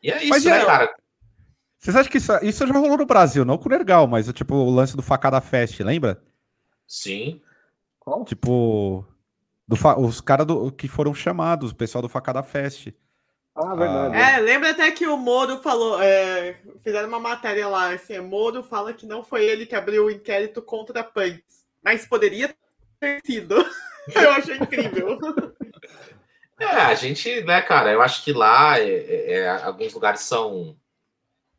[0.03, 0.95] E é isso, Mas né, é- cara?
[1.79, 3.45] Vocês acham que isso, isso já rolou no Brasil?
[3.45, 6.23] Não com o Nergal, mas tipo o lance do Facada Fest, lembra?
[6.87, 7.41] Sim.
[7.99, 8.25] Qual?
[8.25, 9.05] Tipo,
[9.67, 12.89] do os caras que foram chamados, o pessoal do Facada Fest.
[13.55, 14.17] Ah, verdade.
[14.17, 18.95] É, lembra até que o Moro falou, é, fizeram uma matéria lá, assim, Moro fala
[18.95, 22.55] que não foi ele que abriu o inquérito contra Punks, mas poderia
[22.99, 23.57] ter sido.
[24.15, 25.19] Eu achei incrível.
[26.59, 30.77] É, a gente, né, cara, eu acho que lá é, é, é, alguns lugares são.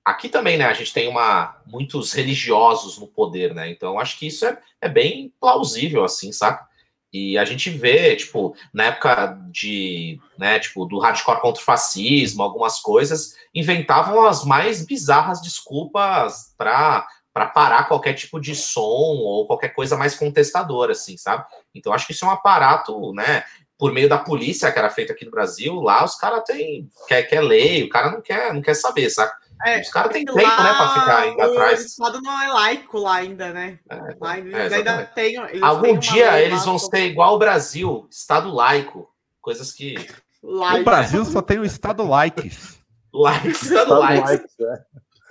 [0.03, 0.65] Aqui também, né?
[0.65, 3.69] A gente tem uma muitos religiosos no poder, né?
[3.69, 6.67] Então, eu acho que isso é, é bem plausível, assim, saca?
[7.13, 12.41] E a gente vê, tipo, na época de, né, tipo, do hardcore contra o fascismo,
[12.41, 19.47] algumas coisas, inventavam as mais bizarras desculpas para para parar qualquer tipo de som ou
[19.47, 21.43] qualquer coisa mais contestadora, assim, sabe?
[21.73, 23.43] Então, acho que isso é um aparato, né?
[23.77, 27.23] por meio da polícia que era feita aqui no Brasil, lá os caras têm quer,
[27.23, 29.35] quer lei, o cara não quer, não quer saber, saca?
[29.65, 31.85] É, os caras têm tempo, Lá, né, pra ficar indo o atrás.
[31.85, 33.79] Estado não é laico lá ainda, né?
[33.89, 35.35] É, Lá eles é, ainda têm.
[35.49, 39.07] eles Algum dia eles vão ser igual o Brasil, Estado laico,
[39.41, 39.95] coisas que
[40.43, 40.79] laico.
[40.79, 42.77] No Brasil só tem o Estado Likes.
[43.13, 44.25] laico, Estado Estado laico.
[44.27, 44.83] laico, é.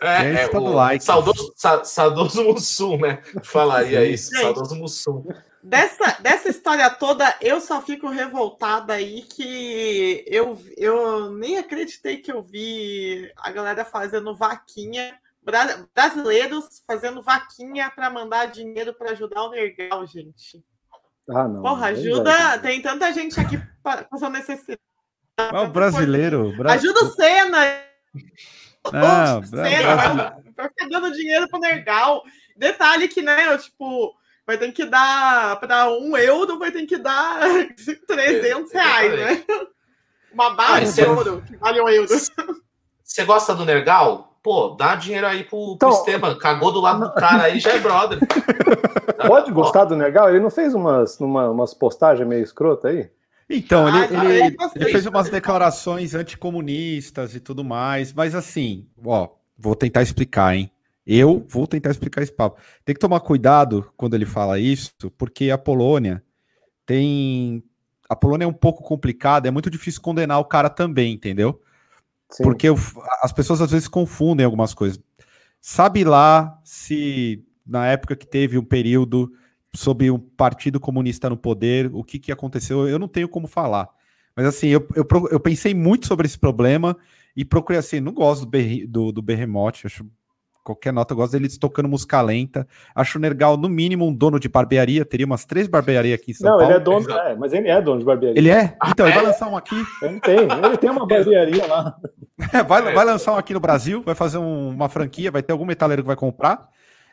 [0.04, 1.04] É, É é, Estado o laico.
[1.04, 3.22] saudoso, sa- saudoso Mussum, né?
[3.44, 4.12] Falaria Sim.
[4.12, 5.24] isso, saudoso Mussum.
[5.62, 12.32] Dessa, dessa história toda, eu só fico revoltada aí que eu, eu nem acreditei que
[12.32, 19.44] eu vi a galera fazendo vaquinha, bra- brasileiros fazendo vaquinha para mandar dinheiro para ajudar
[19.44, 20.64] o Nergal, gente.
[21.30, 21.62] Ah, não.
[21.62, 22.24] Porra, é ajuda.
[22.24, 22.62] verdade.
[22.64, 24.80] Tem tanta gente aqui pa- com essa necessidade.
[25.38, 26.56] É o brasileiro.
[26.56, 27.60] bra- Ajuda o Senna.
[28.84, 30.16] Não, bra- Senna, brasi-
[30.56, 32.24] vai, dando dinheiro pro Nergal.
[32.56, 34.12] Detalhe que, né, eu, tipo,
[34.46, 37.40] vai ter que dar para um euro, vai ter que dar
[38.06, 39.44] 300 reais, né?
[40.32, 42.08] Uma barra Ah, de é- ouro, que vale um euro.
[43.04, 44.30] Você gosta do Nergal?
[44.42, 46.34] Pô, dá dinheiro aí pro, pro Então- Esteban.
[46.36, 48.18] Cagou do lado do cara aí, já é brother.
[49.26, 50.30] Pode gostar do Nergal?
[50.30, 53.08] Ele não fez umas, numa, umas postagens meio escrota aí?
[53.48, 54.82] Então, ele, Ah, ele- eu gostei.
[54.82, 59.28] ele fez umas declarações anticomunistas e tudo mais, mas assim, ó,
[59.58, 60.72] vou tentar explicar, hein?
[61.06, 62.60] Eu vou tentar explicar esse papo.
[62.84, 66.22] Tem que tomar cuidado quando ele fala isso, porque a Polônia
[66.86, 67.62] tem.
[68.08, 71.60] A Polônia é um pouco complicada, é muito difícil condenar o cara também, entendeu?
[72.30, 72.42] Sim.
[72.44, 72.76] Porque o-
[73.22, 75.00] as pessoas às vezes confundem algumas coisas.
[75.60, 79.32] Sabe lá se na época que teve um período
[79.74, 82.88] sob um partido comunista no poder, o que, que aconteceu?
[82.88, 83.88] Eu não tenho como falar.
[84.36, 86.96] Mas assim, eu, eu, eu pensei muito sobre esse problema
[87.36, 90.06] e procurei assim, não gosto do, Berri- do, do Berremote, acho
[90.62, 92.66] qualquer nota, eu gosto dele tocando música lenta.
[92.94, 96.34] Acho o Nergal, no mínimo, um dono de barbearia, teria umas três barbearias aqui em
[96.34, 96.72] São Não, Paulo.
[96.72, 98.38] ele é dono, é, mas ele é dono de barbearia.
[98.38, 98.76] Ele é?
[98.88, 99.20] Então, ele é?
[99.20, 99.82] vai lançar um aqui.
[100.02, 101.96] Ele tem, ele tem uma barbearia lá.
[102.52, 105.52] É, vai, vai lançar um aqui no Brasil, vai fazer um- uma franquia, vai ter
[105.52, 106.66] algum metaleiro que vai comprar.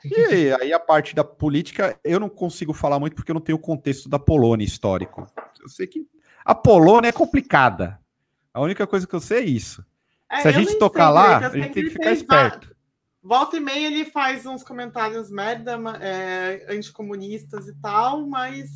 [0.04, 3.58] E aí a parte da política, eu não consigo falar muito porque eu não tenho
[3.58, 5.28] o contexto da Polônia histórico.
[5.62, 6.08] Eu sei que
[6.44, 8.00] a Polônia é complicada.
[8.52, 9.86] A única coisa que eu sei é isso.
[10.32, 12.76] É, Se a gente tocar sei lá, a gente tem que ele ficar esperto.
[13.22, 18.70] Volta e meia ele faz uns comentários merda, é, anticomunistas e tal, mas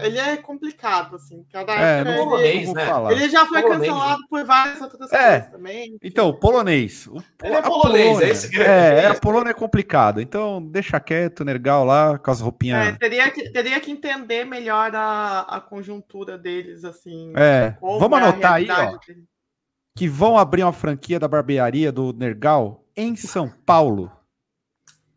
[0.00, 1.44] ele é complicado, assim.
[1.52, 2.86] Cada É, época polonês, ele, vou né?
[2.86, 3.12] falar.
[3.12, 5.30] ele já foi Polonês, cancelado por várias outras É.
[5.32, 5.96] coisas também.
[6.02, 7.06] Então, polonês.
[7.08, 8.64] O- Ele é polonês, Polônia- é esse que- É,
[9.02, 10.20] é, a Polônia é complicado.
[10.20, 12.88] Então, deixa quieto, Nergal lá, com as roupinhas.
[12.88, 17.32] É, teria, que, teria que entender melhor a, a conjuntura deles, assim.
[17.36, 18.98] É, vamos é a anotar aí, ó.
[19.96, 24.10] que vão abrir uma franquia da barbearia do Nergal em São Paulo.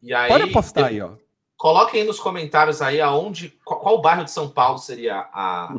[0.01, 1.11] E aí, Pode apostar aí, ó.
[1.57, 5.75] Coloquem aí nos comentários aí aonde, qual, qual bairro de São Paulo seria a,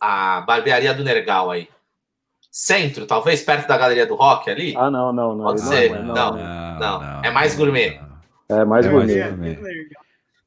[0.00, 1.68] a barbearia do Nergal aí.
[2.50, 4.74] Centro, talvez perto da Galeria do Rock ali?
[4.76, 5.44] Ah, não, não, não.
[5.44, 6.14] Pode ele ser, é, não.
[6.14, 7.24] não.
[7.24, 8.00] É mais gourmet.
[8.48, 9.14] É mais É gourmet.
[9.14, 9.56] mais É, gourmet.
[9.60, 10.02] legal.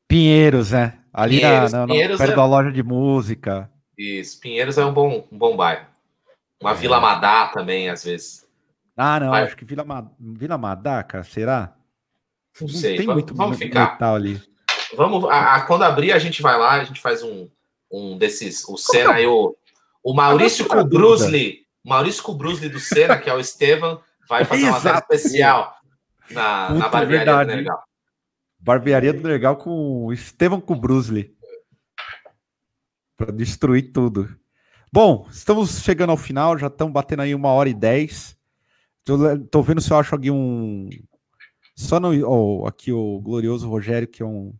[0.07, 0.99] Pinheiros, né?
[1.13, 3.71] Ali na- Pinheiros, na, na- Pinheiros perto é- da loja de música.
[3.97, 5.85] Isso, Pinheiros é um bom, um bom bairro.
[6.61, 8.44] Uma Vila Madá também, às vezes.
[8.97, 9.43] Ah, não, Vai.
[9.43, 10.09] acho que Vila, Ma...
[10.19, 11.75] Vila Madá, cara, será?
[12.61, 13.91] Não sei, tem vamos, muito vamos ficar.
[13.93, 14.41] metal ali.
[14.95, 17.49] Vamos, a- a- quando abrir, a gente vai lá, a gente faz um,
[17.91, 18.63] um desses.
[18.69, 19.55] O Senna e o,
[20.01, 21.65] o Maurício Kubrusli.
[21.83, 25.13] Maurício Kubrusli do Senna, que é o Estevam, vai fazer uma Exato.
[25.13, 25.75] especial
[26.31, 27.49] na, na barbearia verdade.
[27.49, 27.83] do Nergal.
[28.59, 31.35] Barbearia do Nergal com o Estevam Kubrusli.
[33.17, 34.33] Pra destruir tudo.
[34.91, 38.34] Bom, estamos chegando ao final, já estamos batendo aí uma hora e dez.
[39.05, 39.17] Tô,
[39.51, 40.89] tô vendo se eu acho aqui um,
[41.75, 42.09] Só no.
[42.27, 44.51] ó, aqui o glorioso Rogério, que é um.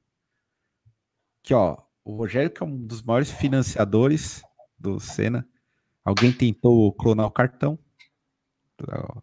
[1.44, 1.78] Aqui, ó.
[2.04, 4.44] O Rogério, que é um dos maiores financiadores
[4.78, 5.48] do Senna.
[6.04, 7.80] Alguém tentou clonar o cartão.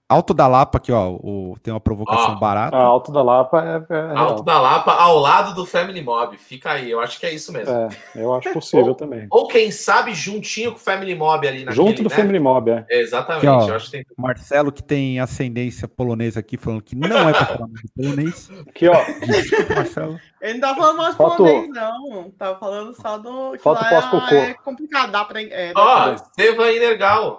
[0.08, 1.10] Alto da Lapa aqui, ó.
[1.10, 2.76] O, tem uma provocação Ó, barata.
[2.76, 4.16] A Alto da Lapa é, é.
[4.16, 6.36] Alto da Lapa, ao lado do Family Mob.
[6.38, 7.72] Fica aí, eu acho que é isso mesmo.
[7.74, 9.26] É, eu acho possível também.
[9.30, 12.14] Ou quem sabe juntinho com o Family Mob ali naquele, Junto do né?
[12.16, 12.86] Family Mob, é.
[12.88, 13.68] Exatamente, Aqui, ó.
[13.68, 14.04] eu acho que tem.
[14.16, 18.50] O Marcelo, que tem ascendência polonesa aqui, falando que não é para falar de polonês.
[18.68, 19.04] Aqui, ó.
[19.26, 20.18] Desculpa, Marcelo.
[20.40, 22.30] Ele não tá falando mais Foto- polonês, não.
[22.38, 23.52] Tava falando só do.
[23.52, 24.34] que Foto lá pós-cocô.
[24.34, 25.42] É complicado, dá pra.
[25.42, 26.16] É, dá Ó, pra-.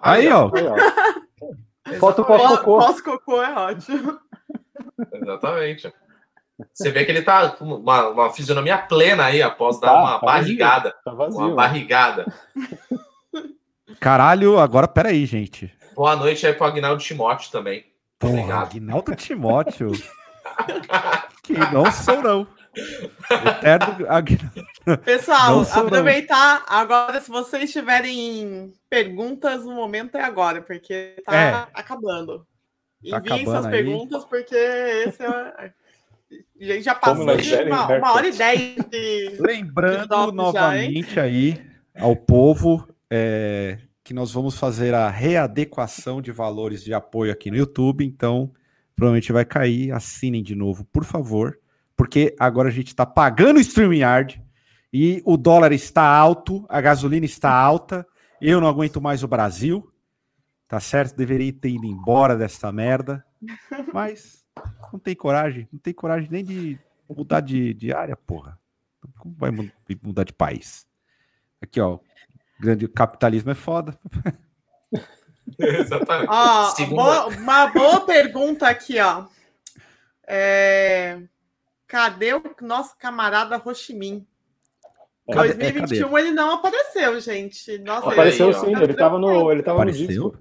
[0.03, 0.49] Aí, ó.
[0.53, 0.75] Aí, ó.
[1.99, 2.79] Foto pós-cocô.
[2.79, 4.19] Pós-cocô é ótimo.
[5.11, 5.93] Exatamente.
[6.71, 10.19] Você vê que ele tá com uma, uma fisionomia plena aí após dar Tá, uma
[10.19, 10.95] tá barrigada.
[11.03, 11.39] Tá vazio.
[11.39, 11.55] Uma né?
[11.55, 12.33] barrigada.
[13.99, 15.73] Caralho, agora peraí, gente.
[15.95, 17.85] Boa noite aí pro Agnaldo Timóteo também.
[18.17, 18.61] Porra.
[18.61, 19.91] Aguinaldo Timóteo.
[21.43, 22.47] que não sou, não.
[22.75, 23.97] Eterno.
[25.05, 31.67] Pessoal, aproveitar agora, se vocês tiverem perguntas, o momento é agora, porque tá É.
[31.73, 32.45] acabando.
[33.09, 33.71] Tá Enviem suas aí.
[33.71, 35.71] perguntas, porque esse é.
[36.59, 39.37] A gente já passou de uma, uma hora e dez de.
[39.39, 41.63] Lembrando já, novamente aí
[41.95, 47.57] ao povo é, que nós vamos fazer a readequação de valores de apoio aqui no
[47.57, 48.51] YouTube, então
[48.95, 49.91] provavelmente vai cair.
[49.91, 51.59] Assinem de novo, por favor,
[51.95, 54.41] porque agora a gente está pagando o StreamYard
[54.91, 58.05] e o dólar está alto, a gasolina está alta,
[58.41, 59.91] eu não aguento mais o Brasil,
[60.67, 61.15] tá certo?
[61.15, 63.25] Deveria ter ido embora dessa merda,
[63.93, 64.43] mas
[64.91, 66.79] não tem coragem, não tem coragem nem de
[67.09, 68.57] mudar de, de área, porra.
[69.19, 69.71] Como vai mu-
[70.01, 70.87] mudar de país?
[71.61, 71.99] Aqui, ó.
[72.59, 73.97] Grande capitalismo é foda.
[75.59, 76.29] Exatamente.
[76.29, 79.25] Ó, boa- uma boa pergunta aqui, ó.
[80.25, 81.19] É,
[81.93, 84.25] Cadê o nosso camarada Roximin?
[85.31, 87.77] Cadê- é, 2021 ele não apareceu, gente.
[87.77, 88.59] Nossa, Apareceu aí, ó.
[88.59, 90.07] sim, ele tava no, ele tava no Apareceu?
[90.07, 90.37] disco.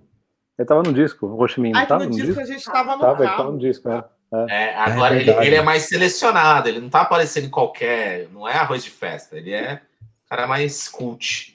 [0.59, 2.41] Ele tava no disco, o Roximin, tava no no disco disco?
[2.41, 3.53] a gente tava no Tava, ele tava carro.
[3.53, 4.03] no disco, né?
[4.49, 8.29] É, agora É ele, ele é mais selecionado, ele não tá aparecendo em qualquer.
[8.33, 9.83] Não é arroz de festa, ele é
[10.31, 11.55] cara mais cult.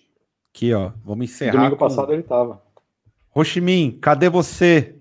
[0.53, 0.91] Aqui, ó.
[1.03, 1.53] Vamos encerrar.
[1.53, 2.61] Domingo com- passado ele tava.
[3.31, 4.95] Roximin, cadê você?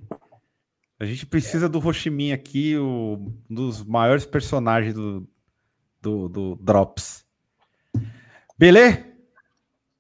[0.99, 3.19] A gente precisa do Roximin aqui, o,
[3.51, 5.29] um dos maiores personagens do,
[6.01, 7.25] do, do Drops.
[8.59, 9.05] Beleza?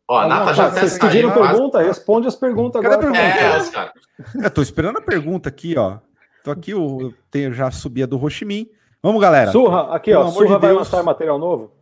[0.08, 1.52] Ó, a Nata já até Vocês pediram quase.
[1.52, 1.82] pergunta?
[1.82, 3.12] Responde as perguntas Cadê a agora.
[3.12, 3.92] pergunta?
[4.40, 4.46] É.
[4.46, 5.98] Eu tô esperando a pergunta aqui, ó.
[6.42, 8.70] Tô aqui, eu eu tenho, já subi a do Roximin.
[9.02, 9.50] Vamos, galera.
[9.52, 10.28] Surra, aqui, Pelo ó.
[10.28, 11.72] amor de Surra vai lançar material novo?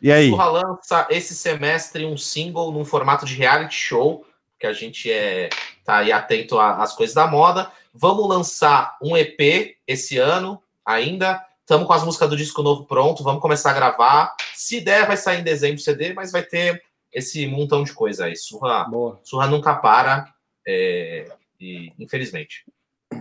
[0.00, 0.30] E aí?
[0.30, 4.24] Surra lança esse semestre um single num formato de reality show,
[4.58, 5.50] que a gente é
[5.84, 7.70] tá aí atento às coisas da moda.
[7.98, 11.42] Vamos lançar um EP esse ano ainda.
[11.60, 14.36] Estamos com as músicas do disco novo pronto, vamos começar a gravar.
[14.54, 16.82] Se der, vai sair em dezembro o CD, mas vai ter
[17.12, 18.36] esse montão de coisa aí.
[18.36, 19.18] Surra, Boa.
[19.24, 20.32] Surra nunca para,
[20.66, 21.26] é,
[21.60, 22.64] e, infelizmente.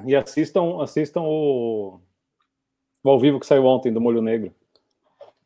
[0.06, 2.00] E assistam, assistam o,
[3.04, 4.54] o ao vivo que saiu ontem do Molho Negro.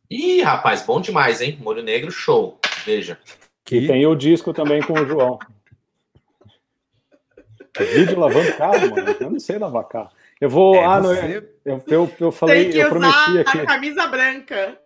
[0.10, 1.58] Ih, rapaz, bom demais, hein?
[1.62, 2.60] Molho Negro, show.
[2.86, 3.20] Veja.
[3.68, 5.38] E Que- tem o disco também com o João.
[7.78, 9.16] Vídeo lavando carro, mano.
[9.20, 10.10] Eu não sei lavar carro.
[10.40, 10.76] Eu vou.
[10.76, 13.60] É, ah, não, você- eu, eu, eu falei, Tem que eu prometi usar aqui.
[13.60, 14.80] a camisa branca.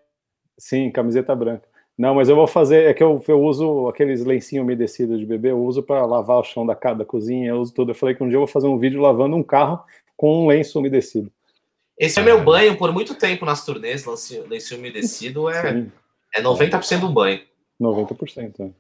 [0.57, 1.68] Sim, camiseta branca.
[1.97, 2.85] Não, mas eu vou fazer.
[2.89, 6.43] É que eu, eu uso aqueles lencinhos umedecidos de bebê, eu uso para lavar o
[6.43, 7.91] chão da, ca- da cozinha, eu uso tudo.
[7.91, 9.84] Eu falei que um dia eu vou fazer um vídeo lavando um carro
[10.18, 11.31] com um lenço umedecido.
[11.97, 15.91] Esse é meu banho por muito tempo nas turnês, lencinho lencinho umedecido é, Sim,
[16.35, 17.41] é 90% do banho.
[17.80, 18.53] 90%.
[18.60, 18.72] né?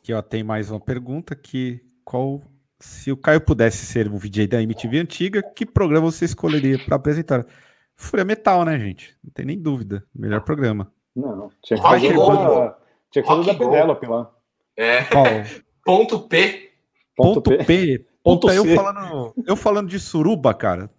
[0.00, 2.40] Aqui, ó, tem mais uma pergunta que qual
[2.78, 6.96] se o Caio pudesse ser um VJ da MTV antiga, que programa você escolheria para
[6.96, 7.46] apresentar?
[7.94, 9.16] Fúria Metal, né, gente?
[9.24, 10.04] Não tem nem dúvida.
[10.14, 10.92] Melhor programa.
[11.14, 12.76] Não, tinha que fazer, da,
[13.10, 13.54] tinha que fazer da.
[13.54, 14.30] Penélope lá.
[14.76, 15.04] É.
[15.04, 15.24] Qual?
[15.82, 16.72] Ponto P.
[17.16, 17.64] Ponto, P.
[17.64, 18.06] P.
[18.22, 18.74] Ponto Puta, eu C.
[18.74, 20.90] falando, eu falando de suruba, cara.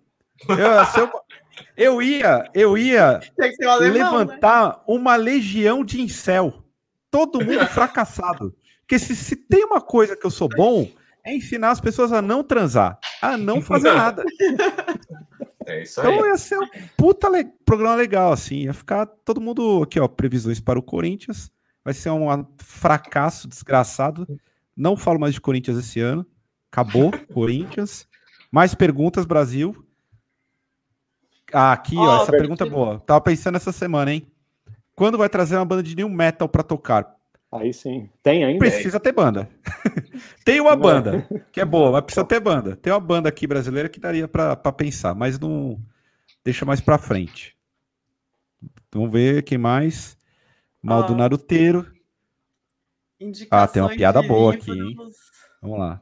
[0.47, 1.11] Eu, eu,
[1.75, 3.19] eu ia, eu ia
[3.67, 3.89] alemão, né?
[3.89, 6.63] levantar uma legião de incel.
[7.11, 8.55] Todo mundo fracassado.
[8.81, 10.89] Porque se, se tem uma coisa que eu sou bom,
[11.27, 14.23] é ensinar as pessoas a não transar, a não fazer nada.
[15.65, 16.13] É isso aí.
[16.13, 18.59] Então ia ser um puta le- programa legal, assim.
[18.63, 20.07] Ia ficar todo mundo aqui, ó.
[20.07, 21.51] Previsões para o Corinthians.
[21.83, 24.25] Vai ser um fracasso desgraçado.
[24.75, 26.25] Não falo mais de Corinthians esse ano.
[26.71, 28.07] Acabou, Corinthians.
[28.51, 29.85] Mais perguntas, Brasil.
[31.51, 32.01] Ah, aqui, ó.
[32.19, 32.99] Ó, essa pergunta é boa.
[33.01, 34.27] Tava pensando essa semana, hein?
[34.95, 37.16] Quando vai trazer uma banda de new metal para tocar?
[37.51, 38.09] Aí sim.
[38.21, 38.59] Tem ainda?
[38.59, 39.49] Precisa ter banda.
[40.43, 40.81] Tem uma Não.
[40.81, 42.75] banda que é boa, mas precisa ter banda.
[42.75, 45.79] Tem uma banda aqui brasileira que daria para pensar, mas não
[46.43, 47.55] deixa mais pra frente.
[48.91, 50.17] Vamos ver quem mais.
[50.81, 51.17] Mal do Ah.
[51.17, 51.85] Naruteiro.
[53.49, 55.15] Ah, tem uma piada boa aqui, livros.
[55.61, 56.01] Vamos lá.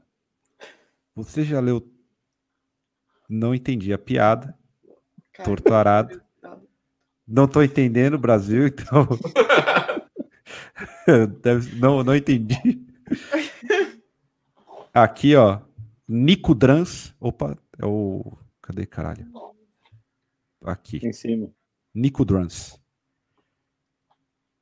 [1.15, 1.87] Você já leu.
[3.29, 4.57] Não entendi a piada.
[5.33, 6.21] Cara, Torturado.
[7.27, 9.07] Não tô entendendo, Brasil, então.
[11.41, 12.55] Deve- não, não entendi.
[14.93, 15.59] Aqui, ó.
[16.07, 17.13] Nico Drans.
[17.19, 18.37] Opa, é o.
[18.61, 19.25] Cadê, caralho?
[20.63, 20.99] Aqui.
[21.05, 21.49] Em cima.
[21.93, 22.79] Nico Drans.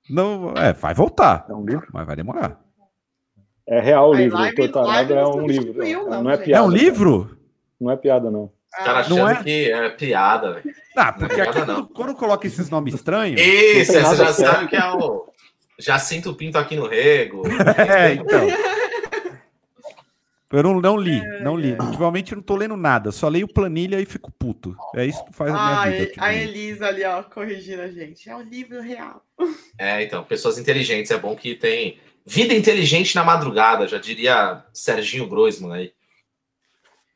[0.10, 1.88] Não, é, vai voltar, É um livro?
[1.94, 2.62] mas vai demorar.
[3.66, 4.38] É real o livro.
[4.38, 5.74] live- live é um livro.
[6.10, 6.60] não, Não é piada.
[6.60, 6.84] é um cara.
[6.84, 7.38] livro?
[7.80, 8.52] Não é piada, não.
[8.78, 9.44] Os caras Não achando é?
[9.44, 10.76] que é piada, velho.
[10.98, 11.86] Ah, porque Não é aqui piada, não.
[11.88, 13.40] quando, coloca esses nomes estranhos.
[13.40, 15.26] Isso, você já sabe que é o.
[15.80, 17.44] Já sinto o pinto aqui no rego.
[17.78, 18.48] É, então.
[20.52, 21.72] Eu não, não li, não li.
[21.72, 24.78] Ultimamente eu não tô lendo nada, só leio planilha e fico puto.
[24.96, 25.96] É isso que faz a minha Ah, vida.
[25.96, 26.44] e- a ultimamente.
[26.44, 28.30] Elisa ali, ó, corrigindo a gente.
[28.30, 29.26] É um livro real.
[29.80, 31.10] É, então, pessoas inteligentes.
[31.10, 35.94] É bom que tem vida inteligente na madrugada, já diria Serginho Groisman aí.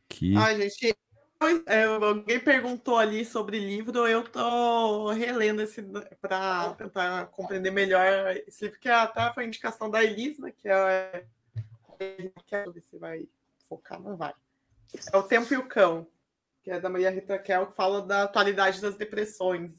[0.09, 0.35] Que...
[0.35, 0.95] Ai, gente,
[1.65, 5.81] é, alguém perguntou ali sobre livro, eu tô relendo esse
[6.21, 11.25] para tentar compreender melhor esse livro, que até foi indicação da Elisa, que é.
[12.45, 13.27] Quero ver se vai
[13.67, 14.33] focar, não vai.
[15.11, 16.07] É O Tempo e o Cão,
[16.63, 19.71] que é da Maria Rita Kel, que fala da atualidade das depressões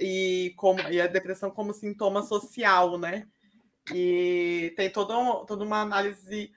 [0.00, 3.26] e, como, e a depressão como sintoma social, né?
[3.92, 6.52] E tem toda, um- toda uma análise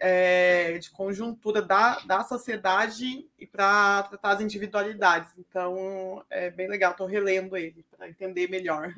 [0.00, 5.30] é, de conjuntura da, da sociedade e para tratar as individualidades.
[5.38, 8.94] Então, é bem legal, estou relendo ele para entender melhor.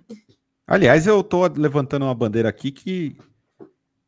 [0.67, 3.17] Aliás, eu tô levantando uma bandeira aqui que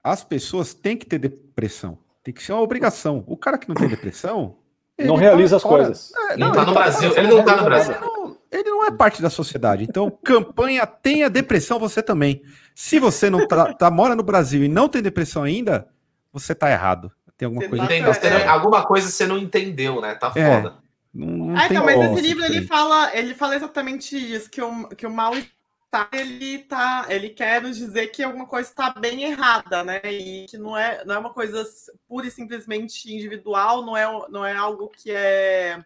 [0.02, 1.98] as pessoas têm que ter depressão.
[2.22, 3.24] Tem que ser uma obrigação.
[3.26, 4.56] O cara que não tem depressão.
[4.98, 5.84] Não ele realiza tá as fora.
[5.84, 6.12] coisas.
[6.30, 7.08] É, Não, tá ele no Brasil.
[7.10, 7.92] fora, Ele não tá no Brasil.
[7.92, 8.06] nada.
[8.06, 9.82] não, ele não é parte da sociedade.
[9.82, 12.42] Então, campanha tenha depressão você também.
[12.74, 15.88] Se você não tá, tá- mora no Brasil e não tem depressão ainda,
[16.34, 17.10] você tá errado.
[17.36, 17.86] Tem alguma Você coisa.
[17.86, 18.14] tá Entendeu?
[18.14, 18.46] Você não- É.
[18.46, 20.14] alguma coisa você não entendeu, né?
[20.14, 20.56] Tá É.
[20.60, 20.76] foda.
[21.12, 24.60] Não, não Ah, tem então, mas esse livro ele fala, ele fala exatamente isso, que
[24.60, 29.22] o, que o mal-estar ele tá, ele quer nos dizer que alguma coisa está bem
[29.24, 30.00] errada, né?
[30.04, 31.64] E que não é, não é uma coisa
[32.08, 35.84] pura e simplesmente individual, não é, não é algo que é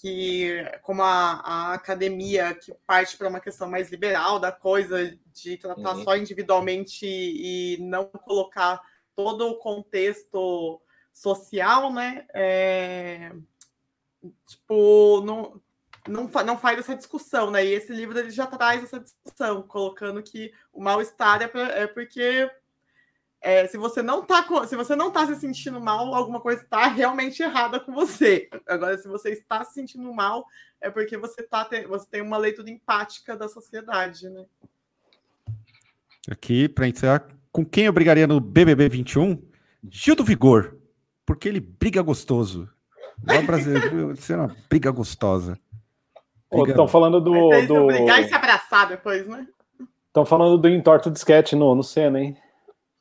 [0.00, 5.56] que como a, a academia que parte para uma questão mais liberal da coisa de
[5.56, 6.04] tratar Uhum.
[6.04, 8.80] só individualmente e não colocar
[9.14, 10.80] todo o contexto
[11.12, 12.26] social, né?
[12.32, 13.32] É,
[14.46, 15.60] tipo, não,
[16.08, 17.64] não, não faz essa discussão, né?
[17.64, 21.50] E esse livro ele já traz essa discussão, colocando que o mal-estar é,
[21.82, 22.50] é porque
[23.40, 26.86] é, se você não tá se você não tá se sentindo mal, alguma coisa está
[26.86, 28.48] realmente errada com você.
[28.66, 30.46] Agora, se você está se sentindo mal,
[30.80, 34.46] é porque você tá você tem uma leitura empática da sociedade, né?
[36.30, 39.40] Aqui, para encerrar, com quem eu brigaria no BBB 21?
[39.90, 40.76] Gil do Vigor,
[41.26, 42.68] porque ele briga gostoso.
[43.22, 45.58] Igual brasileiro, isso é uma briga gostosa.
[46.52, 47.48] Estão falando do.
[47.48, 47.86] Mas do...
[47.86, 49.46] brigar e se abraçar depois, né?
[50.08, 52.36] Estão falando do entorto de sketch no, no Senna, hein?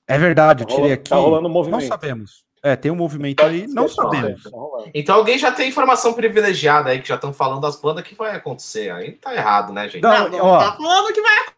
[0.08, 1.10] É verdade, eu Tá tirei rolando- aqui.
[1.10, 1.88] tá rolando um Não movimento.
[1.88, 2.46] sabemos.
[2.64, 4.44] É, tem um movimento aí, não sabemos.
[4.44, 4.50] Tá.
[4.94, 8.36] Então alguém já tem informação privilegiada aí, que já estão falando das bandas que vai
[8.36, 8.92] acontecer.
[8.92, 10.04] Aí tá errado, né, gente?
[10.04, 10.60] Não, Não, não ó.
[10.60, 11.58] tá falando que vai acontecer.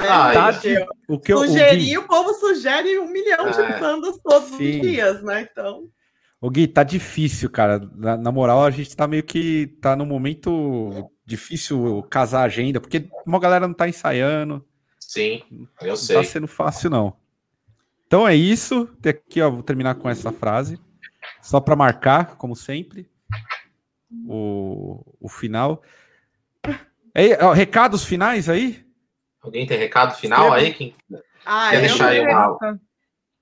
[0.00, 0.60] Ah, Tá
[1.08, 3.78] O que eu o Gui, o povo sugere um milhão de É.
[3.80, 4.80] bandas todos Sim.
[4.80, 5.48] os dias, né?
[5.50, 5.88] Então,
[6.40, 7.78] o Gui, tá difícil, cara.
[7.94, 12.80] Na, na moral, a gente tá meio que tá num momento difícil casar a agenda,
[12.80, 14.64] porque uma galera não tá ensaiando.
[15.00, 15.42] Sim,
[15.80, 16.16] eu Não sei.
[16.16, 17.16] tá sendo fácil, não.
[18.06, 18.86] Então é isso.
[19.00, 20.78] Tem Aqui, ó, vou terminar com essa frase.
[21.40, 23.08] Só para marcar, como sempre,
[24.26, 25.82] o, o final.
[27.14, 28.83] Aí, ó, recados finais aí?
[29.44, 30.72] Alguém tem recado final aí?
[30.72, 30.96] Quem...
[31.44, 32.80] ah, Quer eu, deixar aí uma...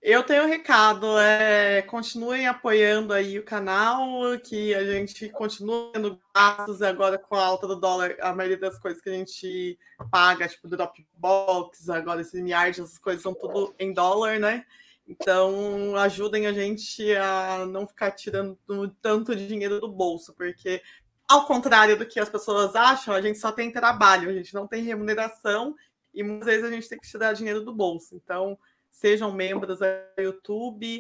[0.02, 1.16] eu tenho um recado.
[1.16, 4.00] É, continuem apoiando aí o canal,
[4.44, 8.16] que a gente continua tendo gastos agora com a alta do dólar.
[8.20, 9.78] A maioria das coisas que a gente
[10.10, 14.64] paga, tipo Dropbox, agora esse Miard, essas coisas são tudo em dólar, né?
[15.06, 18.58] Então, ajudem a gente a não ficar tirando
[19.00, 20.82] tanto dinheiro do bolso, porque,
[21.28, 24.66] ao contrário do que as pessoas acham, a gente só tem trabalho, a gente não
[24.66, 25.76] tem remuneração
[26.14, 28.14] e muitas vezes a gente tem que tirar dinheiro do bolso.
[28.14, 28.58] Então,
[28.90, 29.86] sejam membros do
[30.22, 30.98] YouTube,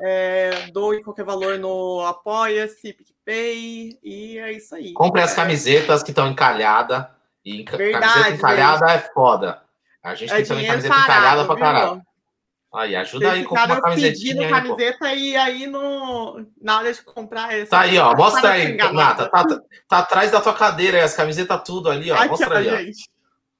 [0.00, 4.92] é, doem qualquer valor no Apoia-se, PicPay, e é isso aí.
[4.92, 7.06] Compre as camisetas que estão encalhadas.
[7.44, 9.62] E enca- Verdade, camiseta encalhada é foda.
[10.02, 11.64] A gente é tem também camiseta encalhada parado, pra viu?
[11.64, 12.02] caralho.
[12.74, 14.34] Aí, ajuda aí com uma camisetinha.
[14.34, 17.70] Pedindo camiseta e aí no, na hora de comprar essa.
[17.70, 18.16] Tá aí, ó.
[18.16, 19.28] Mostra aí, Nata.
[19.28, 22.26] Tá, tá, tá, atrás da tua cadeira aí, as camisetas tudo ali, ó.
[22.26, 23.13] Mostra aí, ó.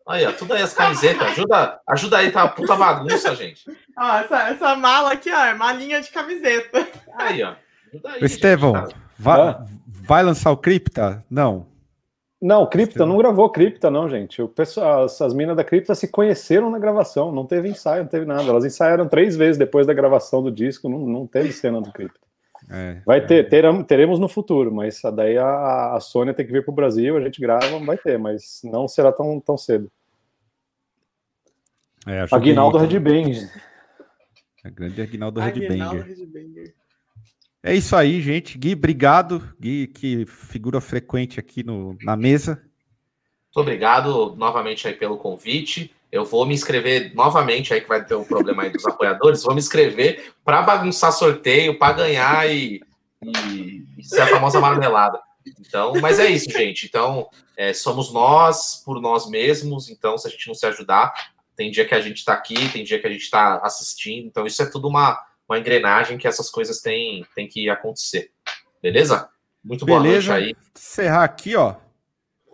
[0.07, 1.29] Aí, ó, tudo aí as camisetas.
[1.29, 3.65] Ajuda, ajuda aí, tá uma puta bagunça, gente.
[3.97, 6.87] Ó, essa, essa mala aqui, ó, é malinha de camiseta.
[7.15, 7.55] Aí, ó.
[8.05, 8.89] Aí, Estevão, tá?
[9.19, 9.57] vai,
[9.87, 11.25] vai lançar o Cripta?
[11.31, 11.67] Não.
[12.43, 14.43] Não, Cripta não gravou Cripta, não, gente.
[14.43, 18.11] O pessoal, as, as minas da Cripta se conheceram na gravação, não teve ensaio, não
[18.11, 18.43] teve nada.
[18.43, 22.21] Elas ensaiaram três vezes depois da gravação do disco, não, não teve cena do Cripta.
[22.75, 23.83] É, vai ter, é.
[23.85, 27.21] teremos no futuro, mas daí a, a Sônia tem que vir para o Brasil, a
[27.21, 29.91] gente grava, vai ter, mas não será tão, tão cedo.
[32.07, 33.49] É, Aguinaldo Redbang.
[34.65, 36.75] A grande Aguinaldo Redbanger.
[37.63, 38.59] É isso aí, gente.
[38.59, 39.55] Gui, obrigado.
[39.59, 42.63] Gui, que figura frequente aqui no, na mesa.
[43.55, 45.94] Muito obrigado novamente aí pelo convite.
[46.15, 49.43] Eu vou me inscrever novamente aí, que vai ter um problema aí dos apoiadores.
[49.43, 52.81] Vou me inscrever para bagunçar sorteio, para ganhar e,
[53.21, 55.21] e, e, ser a famosa marmelada.
[55.59, 56.87] Então, mas é isso, gente.
[56.87, 59.91] Então, é, somos nós por nós mesmos.
[59.91, 61.13] Então, se a gente não se ajudar,
[61.57, 64.29] tem dia que a gente está aqui, tem dia que a gente está assistindo.
[64.29, 68.31] Então, isso é tudo uma, uma engrenagem que essas coisas têm, têm que acontecer.
[68.81, 69.29] Beleza?
[69.65, 70.31] Muito boa Beleza.
[70.33, 70.57] noite aí.
[70.77, 71.75] Encerrar aqui, ó.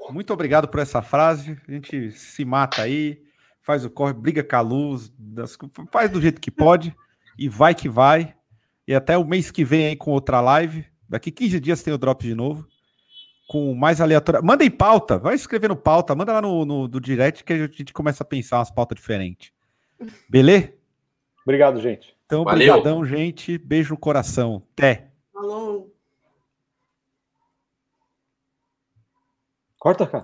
[0.08, 1.58] Muito obrigado por essa frase.
[1.68, 3.28] A gente se mata aí
[3.70, 5.56] faz o corre, briga com a luz, das,
[5.92, 6.92] faz do jeito que pode
[7.38, 8.34] e vai que vai.
[8.86, 10.84] E até o mês que vem aí com outra live.
[11.08, 12.66] Daqui 15 dias tem o drop de novo.
[13.46, 14.44] Com mais aleatório.
[14.44, 17.92] Manda em pauta, vai escrevendo pauta, manda lá no, no do direct que a gente
[17.92, 19.52] começa a pensar umas pautas diferentes.
[20.28, 20.72] Beleza?
[21.44, 22.16] Obrigado, gente.
[22.26, 23.56] Então, obrigadão, gente.
[23.56, 24.64] Beijo no coração.
[24.72, 25.12] Até.
[25.32, 25.94] Falou.
[29.78, 30.18] Corta, cara.